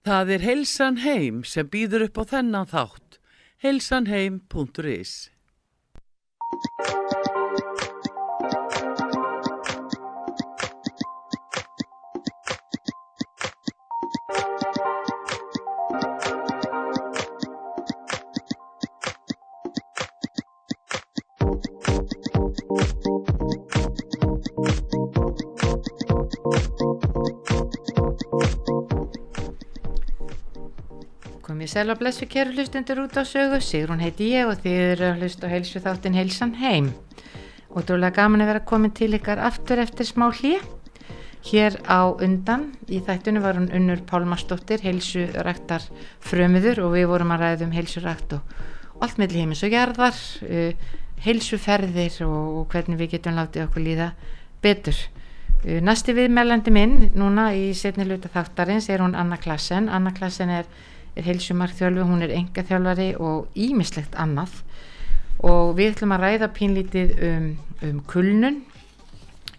Það 0.03 0.33
er 0.35 0.47
Heilsan 0.49 0.97
heim 1.05 1.45
sem 1.47 1.69
býður 1.71 2.09
upp 2.09 2.19
á 2.19 2.25
þennan 2.35 2.67
þátt. 2.73 3.21
heilsanheim.is 3.63 5.13
Komið 31.73 31.87
sæl 31.87 31.93
og 31.95 32.01
blessu 32.03 32.27
kæru 32.29 32.51
hlustendur 32.53 32.99
út 33.01 33.15
á 33.17 33.25
sögu, 33.25 33.57
Sigrún 33.65 34.03
heiti 34.05 34.27
ég 34.37 34.45
og 34.45 34.59
þið 34.61 34.75
eru 34.93 35.07
að 35.09 35.23
hlusta 35.23 35.49
á 35.49 35.53
heilsu 35.55 35.81
þáttin 35.81 36.19
heilsan 36.19 36.53
heim. 36.61 36.91
Ótrúlega 37.73 38.13
gaman 38.19 38.45
að 38.45 38.51
vera 38.51 38.61
komin 38.69 38.93
til 38.93 39.09
ykkar 39.17 39.41
aftur 39.41 39.81
eftir 39.81 40.05
smá 40.05 40.27
hlýja. 40.29 40.61
Hér 41.49 41.79
á 41.89 42.13
undan 42.13 42.75
í 42.93 43.01
þættunum 43.01 43.47
var 43.47 43.57
hún 43.57 43.71
unnur 43.73 44.05
Pálmarsdóttir, 44.05 44.85
heilsuræktar 44.85 45.89
frömiður 46.21 46.83
og 46.85 46.93
við 46.99 47.09
vorum 47.09 47.33
að 47.33 47.47
ræða 47.47 47.65
um 47.71 47.75
heilsurækt 47.79 48.37
og 48.37 49.01
allt 49.01 49.17
melli 49.17 49.41
heimis 49.41 49.65
og 49.65 49.73
gerðar, 49.73 50.23
uh, 50.45 50.77
heilsuferðir 51.25 52.21
og, 52.29 52.39
og 52.61 52.69
hvernig 52.69 53.01
við 53.01 53.15
getum 53.17 53.41
látið 53.41 53.71
okkur 53.71 53.89
líða 53.89 54.13
betur. 54.61 55.07
Uh, 55.65 55.81
næsti 55.81 56.21
viðmælandi 56.21 56.77
minn 56.77 56.99
núna 57.17 57.55
í 57.57 57.71
setni 57.73 58.05
luta 58.05 58.29
þáttarins 58.29 58.93
er 58.93 59.01
hún 59.01 59.17
Anna 59.17 59.41
Klassen. 59.41 59.89
Anna 59.89 60.13
Klassen 60.13 60.53
er, 60.53 60.69
er 61.17 61.27
heilsumarkþjálfi, 61.29 62.07
hún 62.09 62.25
er 62.25 62.35
enga 62.37 62.65
þjálfari 62.69 63.11
og 63.21 63.59
ímislegt 63.59 64.17
annað. 64.21 64.63
Og 65.43 65.75
við 65.79 65.95
ætlum 65.95 66.15
að 66.17 66.25
ræða 66.27 66.49
pínlítið 66.57 67.13
um, 67.29 67.51
um 67.89 68.01
kulnun. 68.09 68.63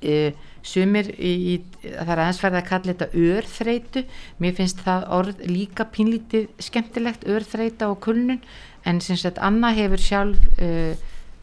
Uh, 0.04 0.32
sumir 0.64 1.10
í, 1.20 1.32
í, 1.54 1.56
það 1.84 2.12
er 2.14 2.22
aðeins 2.24 2.42
verið 2.44 2.60
að 2.60 2.68
kalla 2.70 2.94
þetta 2.94 3.24
örþreitu 3.28 4.04
mér 4.44 4.54
finnst 4.58 4.84
það 4.84 5.06
orð 5.18 5.42
líka 5.48 5.86
pínlítið 5.92 6.48
skemmtilegt 6.64 7.28
örþreita 7.28 7.90
og 7.92 8.00
kulnun. 8.04 8.40
En 8.88 9.00
sem 9.04 9.20
sagt 9.20 9.40
Anna 9.44 9.74
hefur 9.76 10.02
sjálf 10.02 10.40
uh, 10.64 10.94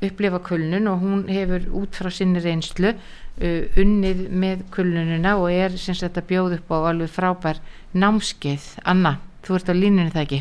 upplifa 0.00 0.40
kulnun 0.44 0.88
og 0.88 1.04
hún 1.04 1.26
hefur 1.28 1.66
út 1.82 1.96
frá 1.96 2.10
sinni 2.12 2.40
reynslu 2.40 2.94
uh, 2.94 3.80
unnið 3.80 4.26
með 4.32 4.64
kulnununa 4.74 5.36
og 5.40 5.52
er 5.52 5.76
sagt 5.80 6.16
að 6.16 6.28
bjóð 6.32 6.58
upp 6.60 6.72
á 6.72 6.78
alveg 6.92 7.12
frábær 7.12 7.60
námskeið. 7.92 8.72
Anna, 8.88 9.18
þú 9.46 9.58
ert 9.58 9.72
á 9.72 9.74
línunni 9.74 10.14
það 10.14 10.24
ekki? 10.26 10.40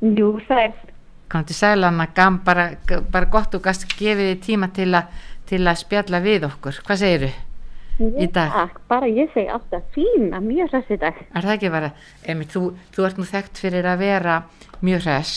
Jú, 0.00 0.32
það 0.48 0.64
er 0.68 0.78
Kannu 1.30 1.46
til 1.46 1.54
sæla 1.54 1.92
Anna, 1.92 2.08
gam, 2.10 2.40
bara, 2.42 2.72
bara 3.12 3.28
gott 3.30 3.54
og 3.54 3.62
gast 3.62 3.84
gefið 3.86 4.32
þið 4.32 4.40
tíma 4.42 4.68
til, 4.74 4.88
a, 4.98 5.04
til 5.46 5.60
að 5.62 5.78
spjalla 5.84 6.18
við 6.24 6.48
okkur, 6.48 6.80
hvað 6.86 7.02
segir 7.04 7.28
þau? 7.28 7.46
í 8.00 8.26
dag? 8.32 8.52
Takk, 8.54 8.80
bara 8.88 9.08
ég 9.10 9.30
segi 9.34 9.50
alltaf 9.52 9.84
fín 9.94 10.30
að 10.36 10.46
mjög 10.46 10.72
hress 10.72 10.92
í 10.92 10.98
dag. 11.00 11.18
Er 11.36 11.46
það 11.46 11.54
ekki 11.56 11.72
bara, 11.72 11.90
Emi, 12.32 12.46
þú, 12.48 12.62
þú 12.94 13.06
ert 13.06 13.20
nú 13.20 13.26
þekkt 13.28 13.60
fyrir 13.60 13.88
að 13.90 14.04
vera 14.04 14.36
mjög 14.80 15.04
hress 15.06 15.34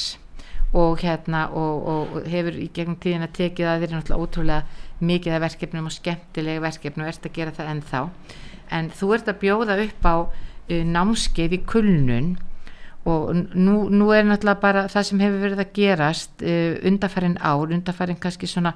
og 0.74 1.04
hérna 1.04 1.44
og, 1.54 1.90
og, 1.92 2.16
og 2.18 2.30
hefur 2.32 2.56
í 2.58 2.70
gegnum 2.74 2.98
tíðin 3.02 3.28
að 3.28 3.36
tekið 3.38 3.70
að 3.70 3.84
þér 3.84 3.90
er 3.90 3.96
náttúrulega 3.98 4.24
ótrúlega 4.24 5.04
mikið 5.04 5.36
af 5.36 5.44
verkefnum 5.44 5.90
og 5.90 5.94
skemmtilega 5.94 6.64
verkefnum 6.64 7.06
og 7.06 7.12
ert 7.12 7.28
að 7.28 7.36
gera 7.36 7.56
það 7.58 7.72
ennþá. 7.74 8.02
En 8.74 8.90
þú 8.96 9.12
ert 9.18 9.30
að 9.30 9.40
bjóða 9.44 9.78
upp 9.84 10.08
á 10.08 10.16
námskeið 10.70 11.58
í 11.58 11.64
kulnun 11.68 12.34
og 13.04 13.34
nú, 13.36 13.90
nú 13.92 14.12
er 14.16 14.24
náttúrulega 14.24 14.62
bara 14.62 14.84
það 14.92 15.08
sem 15.10 15.24
hefur 15.24 15.42
verið 15.44 15.62
að 15.64 15.74
gerast 15.76 16.44
uh, 16.44 16.78
undarfærin 16.88 17.36
ár, 17.44 17.74
undarfærin 17.76 18.20
kannski 18.24 18.48
svona 18.48 18.72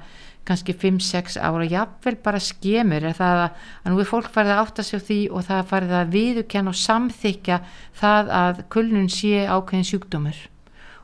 kannski 0.48 0.74
5-6 0.76 1.38
ára, 1.40 1.64
jáfnvel 1.68 2.16
bara 2.24 2.40
skemur 2.40 3.04
er 3.04 3.16
það 3.16 3.42
að, 3.44 3.62
að 3.84 3.92
nú 3.92 4.02
er 4.02 4.08
fólk 4.08 4.28
farið 4.32 4.54
að 4.54 4.60
átta 4.64 4.84
sig 4.84 5.00
á 5.00 5.06
því 5.08 5.18
og 5.28 5.46
það 5.48 5.70
farið 5.72 5.94
að 5.98 6.12
viðukenn 6.16 6.70
og 6.70 6.78
samþykja 6.82 7.58
það 8.00 8.32
að 8.40 8.62
kulnun 8.72 9.10
sé 9.12 9.44
ákveðin 9.44 9.88
sjúkdómur. 9.90 10.42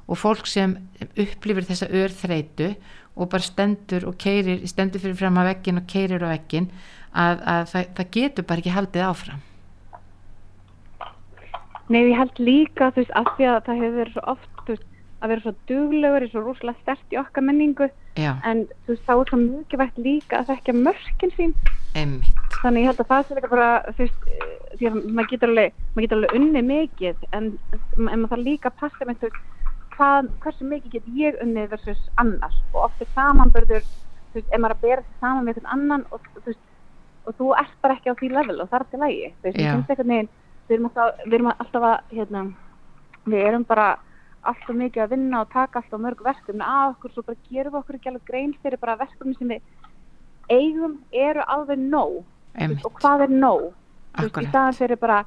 Og 0.04 0.20
fólk 0.20 0.48
sem 0.48 0.76
upplifir 1.00 1.68
þessa 1.68 1.88
örþreitu 1.88 2.74
og 3.14 3.30
bara 3.32 3.44
stendur 3.44 4.08
og 4.08 4.18
keirir, 4.20 4.64
stendur 4.68 5.00
fyrir 5.00 5.16
fram 5.16 5.40
að 5.40 5.52
vekkin 5.52 5.80
og 5.80 5.88
keirir 5.88 6.24
á 6.24 6.28
vekkin 6.34 6.68
að, 7.12 7.40
að 7.40 7.66
það, 7.72 7.90
það 7.96 8.14
getur 8.18 8.48
bara 8.48 8.64
ekki 8.64 8.76
haldið 8.76 9.08
áfram 9.08 9.44
Nei, 11.94 12.00
ég 12.08 12.18
held 12.18 12.40
líka 12.42 12.90
þú 12.90 13.04
veist, 13.04 13.14
af 13.14 13.28
því 13.36 13.46
að 13.52 13.60
það 13.68 13.80
hefur 13.82 13.96
verið 14.00 14.16
svo 14.16 14.24
oft 14.32 14.70
veist, 14.70 14.86
að 15.22 15.30
vera 15.30 15.44
svo 15.44 15.52
duglegur, 15.70 16.24
er 16.24 16.32
svo 16.32 16.42
rúslega 16.42 16.82
stert 16.82 17.14
í 17.14 17.18
okkar 17.20 17.46
menningu 17.46 17.86
Já. 18.18 18.32
en 18.44 18.64
þú 18.84 18.94
veist, 18.94 19.06
þá 19.06 19.14
er 19.14 19.30
það 19.30 19.44
mjög 19.44 19.76
vekt 19.84 20.00
líka 20.02 20.40
að 20.40 20.50
þekkja 20.50 20.74
mörkin 20.80 21.34
sín 21.38 21.54
Einmitt. 21.94 22.58
þannig 22.64 22.82
ég 22.84 22.90
held 22.90 23.02
að 23.04 23.10
það 23.12 23.24
sé 23.28 23.38
líka 23.38 23.52
bara 23.54 23.68
þú 23.86 24.02
veist, 24.02 24.28
eh, 24.34 24.52
því 24.74 24.90
að 24.90 24.98
maður 25.14 25.30
getur 25.32 25.52
alveg 25.52 25.80
maður 25.94 26.06
getur 26.06 26.18
alveg 26.18 26.36
unni 26.40 26.62
mikið 26.68 27.26
en, 27.38 27.50
en 27.78 28.04
maður 28.10 28.30
þarf 28.34 28.46
líka 28.50 28.72
að 28.72 28.78
passa 28.82 29.08
með 29.08 29.20
þú 29.22 29.30
veist 29.30 29.42
hvað, 29.94 30.30
hversu 30.42 30.70
mikið 30.74 30.96
get 30.98 31.10
ég 31.22 31.42
unnið 31.44 31.72
versus 31.76 32.04
annars 32.18 32.60
og 32.74 32.80
oft 32.88 33.04
er 33.04 33.12
samanbörður 33.14 33.84
þú 33.86 34.40
veist, 34.40 34.48
ef 34.50 34.60
maður 34.60 34.76
að 34.76 34.86
bera 34.88 35.06
saman 35.22 35.46
með 35.46 35.60
einhvern 35.60 35.74
annan 35.78 36.08
og 36.10 36.26
þú 36.34 36.48
veist, 36.50 36.64
og 37.24 37.36
þú 37.38 37.52
ert 37.62 37.76
bara 37.80 37.94
ekki 37.96 38.10
á 38.10 38.18
því 38.18 38.32
level 38.34 38.58
og 38.60 38.72
það 38.72 38.80
er 38.80 38.90
til 38.90 39.04
lægi, 39.04 39.28
þú 39.38 39.46
veist, 39.46 40.34
Við 40.68 40.76
erum 40.78 40.88
alltaf, 40.88 41.22
við 41.26 41.38
erum 41.38 41.50
alltaf 41.52 41.86
að 41.90 42.16
hérna, 42.16 42.42
við 43.28 43.46
erum 43.48 43.64
bara 43.68 43.88
alltaf 44.44 44.76
mikið 44.76 45.04
að 45.04 45.14
vinna 45.14 45.42
og 45.44 45.52
taka 45.52 45.80
alltaf 45.80 46.00
mörg 46.00 46.24
verkefni 46.24 46.64
að 46.64 46.94
okkur, 46.94 47.12
svo 47.12 47.24
bara 47.26 47.40
gerum 47.50 47.74
við 47.74 47.80
okkur 47.80 47.98
ekki 47.98 48.10
alveg 48.10 48.26
grein 48.30 48.52
fyrir 48.62 48.80
bara 48.80 48.98
verkefni 49.00 49.36
sem 49.38 49.52
við 49.54 49.62
eigum 50.52 50.98
eru 51.12 51.44
alveg 51.56 51.80
nóg. 51.80 52.20
Einmitt. 52.54 52.84
og 52.86 53.00
hvað 53.00 53.26
er 53.26 53.32
nóg? 53.32 53.64
Þú 54.14 54.26
veist, 54.28 54.36
í 54.38 54.50
staðan 54.52 54.76
fyrir 54.78 55.00
bara 55.00 55.24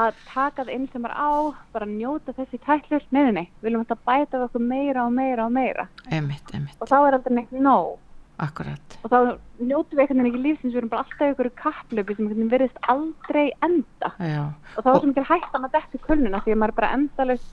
að 0.00 0.22
taka 0.30 0.64
það 0.64 0.70
inn 0.74 0.86
sem 0.92 1.04
er 1.06 1.12
á 1.14 1.30
bara 1.74 1.86
njóta 1.86 2.34
þessi 2.34 2.60
tætlur, 2.64 3.04
nei, 3.14 3.30
nei, 3.30 3.44
við 3.60 3.68
viljum 3.68 3.84
alltaf 3.84 4.00
bæta 4.06 4.38
við 4.38 4.46
okkur 4.48 4.64
meira 4.72 5.04
og 5.04 5.12
meira 5.14 5.46
og 5.46 5.52
meira. 5.54 5.86
Einmitt, 6.08 6.54
einmitt, 6.54 6.80
og 6.80 6.90
þá 6.90 6.96
er 7.02 7.18
aldrei 7.18 7.36
neitt 7.38 7.54
nóg 7.54 7.98
akkurat. 8.42 8.96
Og 9.04 9.12
þá 9.12 9.18
njótum 9.60 9.94
við 9.94 10.02
einhvern 10.04 10.22
veginn 10.22 10.30
ekki 10.30 10.44
lífsins 10.44 10.72
við 10.74 10.80
erum 10.80 10.92
bara 10.92 11.04
alltaf 11.04 11.34
ykkur 11.34 11.50
kapplöpi 11.60 12.16
sem 12.16 12.48
virðist 12.50 12.80
aldrei 12.90 13.46
enda. 13.62 14.10
Já, 14.18 14.42
og 14.74 14.80
þá 14.80 14.90
er 14.90 14.98
svo 14.98 15.10
mikil 15.10 15.28
hættan 15.28 15.68
að 15.68 15.76
detta 15.76 15.98
í 15.98 16.02
kulnuna 16.06 16.42
því 16.42 16.54
að 16.54 16.60
maður 16.62 16.74
er 16.74 16.80
bara 16.80 16.92
endalust 16.98 17.52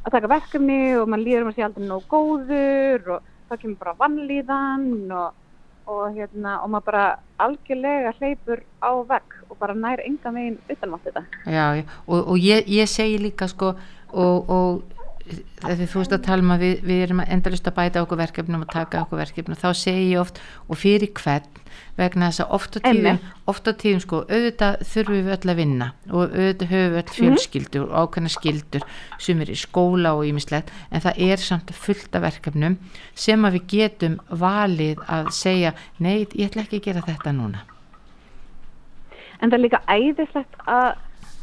að 0.00 0.14
taka 0.16 0.32
verkefni 0.32 0.80
og 1.00 1.10
maður 1.10 1.26
líður 1.26 1.44
um 1.44 1.50
að 1.50 1.58
sé 1.58 1.66
aldrei 1.66 1.88
nóg 1.88 2.06
góður 2.10 3.12
og 3.16 3.28
þá 3.50 3.56
kemur 3.56 3.80
bara 3.82 3.96
vannlíðan 4.00 4.86
og, 5.10 5.40
og, 5.90 6.04
hérna, 6.14 6.54
og 6.62 6.72
maður 6.72 6.86
bara 6.92 7.04
algjörlega 7.42 8.14
hleypur 8.20 8.62
á 8.80 8.90
vegg 9.10 9.36
og 9.50 9.58
bara 9.58 9.74
nær 9.74 10.04
enga 10.06 10.32
megin 10.32 10.60
utanmátt 10.70 11.10
þetta. 11.10 11.24
já, 11.50 11.66
og, 12.06 12.20
og 12.22 12.36
ég, 12.38 12.70
ég 12.70 12.88
segi 12.88 13.18
líka 13.20 13.50
sko 13.50 13.74
og, 13.74 14.50
og 14.50 14.99
þegar 15.60 15.88
þú 15.92 16.02
veist 16.02 16.14
að 16.16 16.26
tala 16.26 16.44
um 16.44 16.52
að 16.54 16.64
við, 16.64 16.74
við 16.88 17.02
erum 17.06 17.22
endalist 17.24 17.70
að 17.70 17.76
bæta 17.78 18.02
okkur 18.04 18.20
verkefnum 18.20 18.64
og 18.64 18.70
taka 18.72 19.02
okkur 19.04 19.20
verkefnum. 19.20 19.58
Þá 19.58 19.70
segi 19.78 20.04
ég 20.10 20.20
oft 20.22 20.40
og 20.66 20.80
fyrir 20.80 21.12
hvern? 21.16 21.48
Vegna 21.98 22.30
þess 22.30 22.42
að 22.42 22.54
oft 22.56 22.76
á 22.76 22.80
tíðum 22.82 23.18
oft 23.50 23.68
á 23.68 23.72
tíðum 23.78 24.00
sko, 24.02 24.20
auðvitað 24.26 24.84
þurfum 24.90 25.18
við 25.18 25.34
öll 25.36 25.52
að 25.52 25.58
vinna 25.60 25.88
og 26.10 26.22
auðvitað 26.34 26.72
höfum 26.72 26.94
við 26.94 27.00
öll 27.00 27.14
fjölskyldur 27.16 27.84
og 27.86 27.92
ákveðna 28.00 28.32
skyldur. 28.34 28.86
Sem 29.22 29.42
er 29.44 29.52
í 29.52 29.58
skóla 29.58 30.14
og 30.18 30.24
ímislegt 30.28 30.72
en 30.90 31.04
það 31.04 31.20
er 31.30 31.44
samt 31.44 31.74
fullt 31.76 32.16
af 32.16 32.24
verkefnum 32.26 32.78
sem 33.14 33.44
að 33.46 33.58
við 33.58 33.68
getum 33.74 34.16
valið 34.30 35.04
að 35.06 35.30
segja, 35.36 35.74
nei, 35.98 36.24
ég 36.34 36.48
ætla 36.50 36.66
ekki 36.66 36.80
að 36.80 36.88
gera 36.88 37.06
þetta 37.06 37.36
núna. 37.36 37.66
En 39.40 39.48
það 39.48 39.56
er 39.56 39.64
líka 39.64 39.80
æðislegt 39.88 40.58
að, 40.68 40.90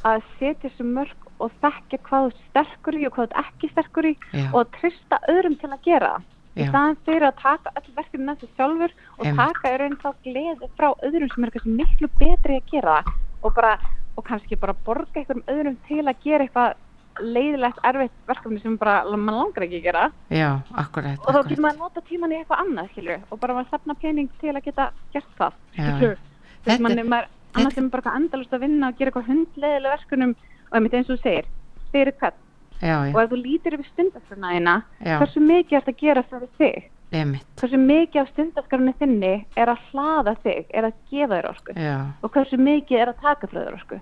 að 0.06 0.24
setja 0.40 0.70
þessu 0.70 0.84
mörg 0.84 1.28
og 1.40 1.52
þekka 1.62 1.98
hvað 2.08 2.26
þú 2.28 2.42
sterkur 2.50 2.98
í 2.98 3.06
og 3.08 3.14
hvað 3.18 3.30
þú 3.34 3.44
ekki 3.44 3.70
sterkur 3.72 4.06
í 4.10 4.14
Já. 4.34 4.48
og 4.54 4.60
að 4.64 4.72
trista 4.80 5.20
öðrum 5.30 5.60
til 5.62 5.70
að 5.70 5.84
gera. 5.86 6.16
Í 6.58 6.66
staðan 6.66 6.98
fyrir 7.06 7.28
að 7.28 7.36
taka 7.42 7.70
öll 7.78 7.94
verkefni 7.94 8.34
þessu 8.34 8.48
sjálfur 8.58 8.94
og 9.20 9.26
Einmitt. 9.26 9.38
taka 9.38 9.74
í 9.74 9.78
raun 9.78 9.98
þá 10.02 10.10
gleði 10.26 10.70
frá 10.78 10.88
öðrum 11.06 11.30
sem 11.34 11.44
er 11.46 11.52
kannski 11.54 11.76
miklu 11.78 12.10
betri 12.18 12.58
að 12.58 12.72
gera 12.72 12.96
og, 13.44 13.54
bara, 13.54 13.78
og 14.18 14.26
kannski 14.26 14.58
bara 14.58 14.74
borga 14.74 15.22
einhverjum 15.22 15.44
öðrum 15.54 15.78
til 15.88 16.02
að 16.02 16.24
gera 16.24 16.48
eitthvað 16.48 16.74
leiðilegt, 17.18 17.80
erfitt 17.84 18.18
verkefni 18.30 18.60
sem 18.62 18.78
bara 18.78 19.04
mann 19.18 19.38
langar 19.38 19.64
ekki 19.66 19.80
að 19.80 19.86
gera 19.88 20.04
já, 20.30 20.50
akkurat, 20.78 21.18
og 21.26 21.34
þá 21.34 21.40
getur 21.48 21.62
maður 21.64 21.74
að 21.74 21.80
nota 21.86 22.02
tíman 22.10 22.34
í 22.34 22.38
eitthvað 22.42 22.60
annað 22.66 22.92
skilur, 22.92 23.24
og 23.32 23.40
bara 23.42 23.54
maður 23.58 23.70
safna 23.72 23.96
pening 24.02 24.30
til 24.42 24.54
að 24.54 24.64
geta 24.68 24.92
gert 25.14 25.32
það. 25.40 25.54
Þetta- 25.78 26.82
mann 26.84 26.98
er 27.00 27.04
maður 27.06 27.26
þetta- 27.26 27.37
annars 27.58 27.78
er 27.78 27.86
maður 27.86 27.96
bara 27.98 28.18
endalust 28.20 28.54
að 28.54 28.66
vinna 28.66 28.92
og 28.92 29.00
gera 29.00 29.12
eitthvað 29.12 29.32
hundleiðilega 29.32 29.96
verkunum 29.96 30.36
og 30.68 30.78
einmitt 30.78 30.98
eins 30.98 31.10
og 31.10 31.18
þú 31.18 31.24
segir, 31.24 31.50
fyrir 31.94 32.18
hvern? 32.20 32.44
Já, 32.78 32.94
og 33.00 33.08
já, 33.10 33.24
ef 33.24 33.32
þú 33.32 33.40
lítir 33.42 33.74
yfir 33.78 33.90
stundaskranaðina 33.94 34.76
Já. 35.02 35.18
hversu 35.18 35.42
mikið 35.42 35.78
er 35.78 35.82
þetta 35.82 35.96
að 35.96 36.02
gera 36.04 36.24
fyrir 36.30 36.52
þig? 36.62 36.88
Emitt 37.18 37.62
hversu 37.62 37.80
mikið 37.80 38.22
af 38.22 38.32
stundaskranu 38.34 38.94
þinni 39.00 39.34
er 39.56 39.72
að 39.72 39.84
hlaða 39.90 40.36
þig, 40.44 40.66
er 40.76 40.90
að 40.90 40.98
gefa 41.10 41.34
þér 41.34 41.50
orku? 41.54 41.76
Já, 41.80 41.98
og 42.22 42.34
hversu 42.36 42.60
mikið 42.62 43.02
er 43.02 43.12
að 43.14 43.22
taka 43.24 43.50
frá 43.50 43.60
þér 43.64 43.78
orku? 43.80 44.00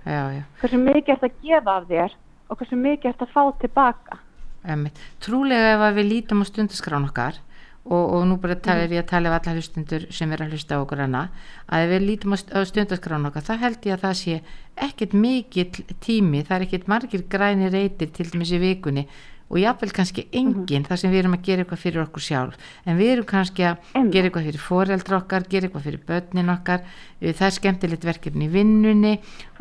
Hversu 0.59 0.81
mikið 0.81 1.13
er 1.13 1.21
þetta 1.21 1.31
að 1.31 1.41
gefa 1.45 1.75
af 1.79 1.89
þér 1.93 2.15
og 2.49 2.59
hversu 2.59 2.79
mikið 2.81 3.09
er 3.11 3.15
þetta 3.15 3.27
að 3.29 3.35
fá 3.37 3.59
tilbaka 3.61 4.19
Einmitt. 4.65 4.97
Trúlega 5.21 5.75
ef 5.77 5.95
við 5.99 6.07
lítum 6.09 6.41
á 6.41 6.45
stundaskrán 6.49 7.05
okkar 7.05 7.37
og, 7.85 8.13
og 8.17 8.23
nú 8.25 8.37
bara 8.41 8.55
tala, 8.57 8.85
er 8.87 8.95
ég 8.97 9.03
að 9.03 9.09
tala 9.11 9.29
af 9.29 9.41
alla 9.45 9.53
hlustundur 9.59 10.07
sem 10.13 10.31
er 10.33 10.41
að 10.41 10.55
hlusta 10.55 10.79
okkur 10.81 11.03
hana 11.05 11.27
að 11.69 11.83
ef 11.85 11.91
við 11.93 12.07
lítum 12.09 12.33
á, 12.33 12.37
st- 12.41 12.55
á 12.57 12.59
stundaskrán 12.65 13.29
okkar 13.29 13.45
þá 13.45 13.53
held 13.61 13.85
ég 13.85 13.93
að 13.99 14.03
það 14.07 14.17
sé 14.23 14.39
ekkert 14.87 15.13
mikill 15.13 15.85
tími, 16.01 16.41
það 16.47 16.57
er 16.57 16.65
ekkert 16.67 16.89
margir 16.91 17.23
græni 17.29 17.69
reytir 17.69 18.09
til 18.15 18.25
dæmis 18.33 18.51
í 18.57 18.59
vikunni 18.63 19.05
og 19.45 19.59
jáfnvel 19.61 19.91
kannski 19.93 20.23
enginn 20.33 20.87
þar 20.87 20.97
sem 20.97 21.11
við 21.13 21.19
erum 21.21 21.35
að 21.37 21.43
gera 21.45 21.61
eitthvað 21.61 21.77
fyrir 21.83 22.01
okkur 22.01 22.23
sjálf. 22.25 22.55
En 22.89 22.97
við 22.97 23.11
erum 23.13 23.27
kannski 23.29 23.61
að 23.61 23.75
Einmitt. 23.93 24.13
gera 24.15 24.25
eitthvað 24.31 24.47
fyrir 24.47 24.63
foreldra 24.63 25.19
okkar, 25.19 25.43
gera 25.51 25.67
eitthvað 25.67 25.83
fyrir 25.85 26.01
börnin 26.07 26.49
okkar. 26.49 26.81
Það 27.21 27.43
er 27.45 27.53
skemmtilegt 27.59 28.07
verkefni 28.09 28.47
í 28.47 28.51
vinnunni 28.55 29.11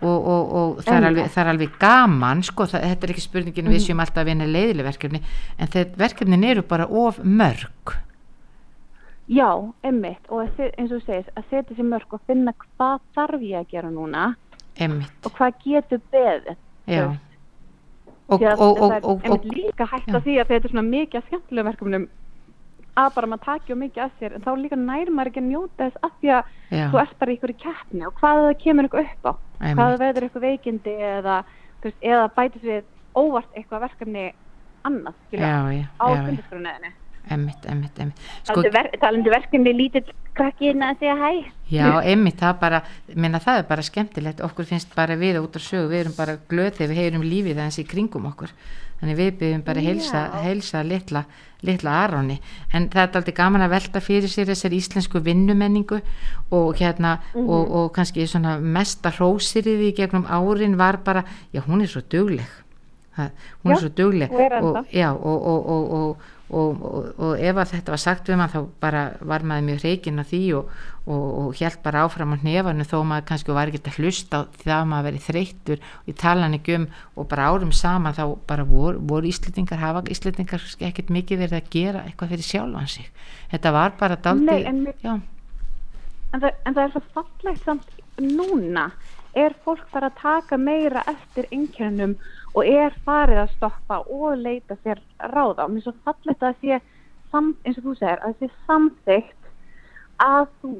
og, 0.00 0.08
og, 0.16 0.54
og 0.56 0.80
það, 0.86 0.96
er 0.96 1.08
alveg, 1.10 1.28
það 1.36 1.42
er 1.44 1.50
alveg 1.52 1.76
gaman 1.84 2.40
sko, 2.48 2.64
það, 2.72 2.86
þetta 2.94 3.06
er 3.06 3.12
ekki 3.12 3.26
spurningin 3.26 3.68
við 3.74 3.84
séum 3.84 4.00
alltaf 4.00 4.24
að 4.24 4.30
vinna 4.32 4.48
leiðileg 4.48 4.88
verkefni 4.88 5.20
en 5.60 5.72
þetta 5.76 6.00
verkefnin 6.06 6.48
eru 6.54 6.64
bara 6.72 6.88
of 6.88 7.20
mörg 7.20 7.94
Já, 9.26 9.72
einmitt. 9.84 10.26
Og 10.28 10.42
eins 10.44 10.90
og 10.90 10.98
þú 10.98 11.04
segist 11.06 11.30
að 11.38 11.46
setja 11.50 11.76
sér 11.76 11.86
mörg 11.88 12.16
og 12.16 12.24
finna 12.28 12.52
hvað 12.60 13.04
þarf 13.16 13.44
ég 13.46 13.62
að 13.62 13.70
gera 13.72 13.92
núna 13.92 14.24
emmitt, 14.74 15.14
og 15.24 15.36
hvað 15.38 15.62
getur 15.64 16.02
beðið. 16.12 16.58
Já. 16.90 17.06
Og, 18.24 18.40
að 18.40 18.60
og, 18.60 18.78
og, 18.80 18.90
það 18.90 18.96
er 18.96 19.08
og, 19.08 19.24
og 19.30 19.48
líka 19.48 19.86
hægt 19.88 20.10
já. 20.10 20.16
að 20.16 20.26
því 20.26 20.36
að 20.40 20.50
þetta 20.50 20.68
er 20.68 20.72
svona 20.72 20.86
mikið 20.88 21.18
að 21.20 21.26
skemmtilega 21.28 21.68
verkefnum 21.70 22.06
að 22.94 23.08
bara 23.16 23.28
maður 23.30 23.44
taki 23.44 23.74
og 23.74 23.78
mikið 23.80 24.02
að 24.04 24.12
sér 24.20 24.34
en 24.36 24.44
þá 24.44 24.50
líka 24.60 24.78
nær 24.78 25.10
maður 25.10 25.30
ekki 25.30 25.42
að 25.42 25.48
njóta 25.48 25.78
þess 25.80 26.00
að 26.06 26.14
því 26.20 26.32
að 26.34 26.52
já, 26.78 26.84
þú 26.92 27.00
ert 27.02 27.16
bara 27.20 27.34
ykkur 27.34 27.52
í 27.52 27.56
keppni 27.64 28.06
og 28.08 28.18
hvað 28.20 28.40
það 28.44 28.56
kemur 28.62 28.88
ykkur 28.88 29.02
upp 29.02 29.28
á. 29.28 29.32
Hvað 29.34 29.68
Einmitt. 29.68 29.82
það 29.82 29.96
verður 30.04 30.26
ykkur 30.28 30.44
veikindi 30.44 30.94
eða, 31.10 31.38
veist, 31.84 32.00
eða 32.00 32.26
bætis 32.36 32.64
við 32.64 32.82
óvart 33.14 33.58
eitthvað 33.58 33.84
verkefni 33.88 34.26
annað 34.84 35.16
á 36.00 36.06
stundaskrunniðinni 36.12 36.92
emmitt, 37.30 37.64
emmitt, 37.66 37.98
emmitt 37.98 38.18
sko, 38.44 38.62
talandi 39.00 39.30
verkefni 39.32 39.72
lítill 39.76 40.04
krakki 40.34 40.70
inn 40.72 40.82
að 40.82 40.98
segja 40.98 41.14
hæ. 41.16 41.30
Já, 41.70 41.88
einmitt, 42.02 42.36
það 42.40 42.58
bara, 42.60 42.82
minna 43.14 43.38
það 43.40 43.58
er 43.62 43.68
bara 43.68 43.82
skemmtilegt, 43.86 44.40
okkur 44.44 44.64
finnst 44.68 44.94
bara 44.94 45.16
við 45.16 45.38
út 45.40 45.56
á 45.56 45.60
sögu, 45.62 45.88
við 45.92 46.00
erum 46.04 46.16
bara 46.18 46.36
glöð 46.50 46.72
þegar 46.78 46.90
við 46.92 47.00
heyrum 47.02 47.22
lífið 47.22 47.58
aðeins 47.60 47.78
í 47.78 47.86
kringum 47.88 48.26
okkur, 48.32 48.50
þannig 49.00 49.16
við 49.20 49.30
byggjum 49.40 49.62
bara 49.64 49.80
heilsa, 49.80 50.24
Já. 50.26 50.42
heilsa 50.44 50.82
litla, 50.84 51.24
litla 51.64 51.94
Aroni, 52.04 52.40
en 52.74 52.88
það 52.90 53.02
er 53.08 53.16
aldrei 53.20 53.34
gaman 53.38 53.62
að 53.64 53.70
velta 53.76 54.00
fyrir 54.04 54.28
sér 54.28 54.50
þessar 54.50 54.74
íslensku 54.76 55.22
vinnumenningu 55.24 56.00
og 56.50 56.74
hérna, 56.82 57.18
Mhm. 57.34 57.48
og, 57.48 57.70
og 57.74 57.92
kannski 57.94 58.26
svona 58.26 58.58
mesta 58.60 59.10
hrósiriði 59.10 59.92
í 59.92 59.96
gegnum 59.96 60.26
árin 60.26 60.76
var 60.76 60.98
bara, 61.04 61.24
já 61.54 61.62
hún 61.62 61.80
er 61.82 61.86
svo 61.88 62.02
dugleg, 62.02 62.44
hún 63.16 63.70
Já, 63.70 63.74
er 63.74 63.82
svo 63.82 63.90
dugleg 63.94 64.32
og 64.34 64.86
já, 64.90 65.10
og, 65.12 65.46
og, 66.50 66.82
og, 67.18 67.30
ef 67.40 67.56
að 67.56 67.70
þetta 67.72 67.94
var 67.94 68.02
sagt 68.02 68.28
við 68.28 68.38
maður 68.38 68.54
þá 68.54 68.80
bara 68.82 69.02
var 69.20 69.44
maður 69.48 69.66
mjög 69.68 69.84
reygin 69.84 70.20
á 70.20 70.24
því 70.28 70.42
og, 70.58 70.72
og, 71.06 71.24
og 71.40 71.58
hjælt 71.58 71.80
bara 71.84 72.04
áfram 72.04 72.34
á 72.34 72.42
hnefanum 72.42 72.88
þó 72.90 72.96
maður 73.08 73.28
kannski 73.30 73.56
var 73.56 73.72
ekki 73.72 73.82
að 73.82 73.98
hlusta 74.02 74.42
á 74.44 74.48
því 74.60 74.74
að 74.76 74.88
maður 74.92 75.08
verið 75.08 75.26
þreyttur. 75.28 75.84
Og 76.02 76.12
ég 76.12 76.18
tala 76.20 76.46
hann 76.46 76.58
ekki 76.58 76.78
um 76.78 76.86
og 77.16 77.28
bara 77.32 77.48
árum 77.50 77.72
saman 77.72 78.16
þá 78.16 78.24
bara 78.48 78.68
voru, 78.68 79.00
voru 79.00 79.30
íslendingar 79.30 79.82
hafa 79.82 80.04
íslendingar 80.12 80.68
ekkert 80.90 81.14
mikið 81.16 81.44
verið 81.46 81.60
að 81.60 81.70
gera 81.74 82.04
eitthvað 82.04 82.34
fyrir 82.34 82.50
sjálfan 82.50 82.92
sig. 82.92 83.08
Þetta 83.54 83.74
var 83.78 83.96
bara 84.00 84.20
daldi 84.20 84.60
en 84.68 84.84
en 86.34 86.42
það, 86.42 86.54
en 86.66 86.74
það 86.76 86.84
er 86.84 86.94
svo 86.94 87.04
fallegt 87.14 87.68
samt 87.68 88.00
núna. 88.20 88.88
Er 89.34 89.54
fólk 89.66 89.86
bara 89.90 90.12
að 90.12 90.20
taka 90.20 90.58
meira 90.60 91.02
eftir 91.10 91.48
einkennum 91.54 92.14
og 92.54 92.66
er 92.70 92.94
farið 93.06 93.40
að 93.42 93.54
stoppa 93.56 94.00
og 94.06 94.36
leita 94.38 94.76
sér 94.82 95.00
ráða. 95.18 95.66
Og 95.66 95.74
mér 95.74 95.82
er 95.82 95.86
svo 95.88 95.94
fallegt 96.06 96.44
að 96.46 96.60
sé 96.62 96.80
eins 97.34 97.78
og 97.80 97.82
þú 97.82 97.94
segir, 97.98 98.20
að 98.22 98.34
það 98.34 98.34
sé 98.38 98.48
samþygt 98.68 99.48
að 100.22 100.44
þú, 100.60 100.72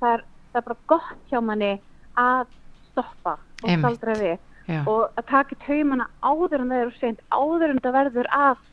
það, 0.00 0.10
er, 0.10 0.24
það 0.52 0.60
er 0.60 0.66
bara 0.66 0.78
gott 0.92 1.30
hjá 1.30 1.40
manni 1.40 1.70
að 2.20 2.42
stoppa 2.90 3.36
og 3.62 3.70
staldra 3.80 4.16
við 4.20 4.34
já, 4.68 4.80
og 4.82 5.16
að 5.16 5.28
taka 5.30 5.58
taumana 5.64 6.08
áður 6.20 6.64
en 6.64 6.72
það 6.72 6.82
eru 6.82 6.94
seint, 7.00 7.22
áður 7.32 7.72
en 7.72 7.82
það 7.84 7.96
verður 7.96 8.30
að 8.36 8.64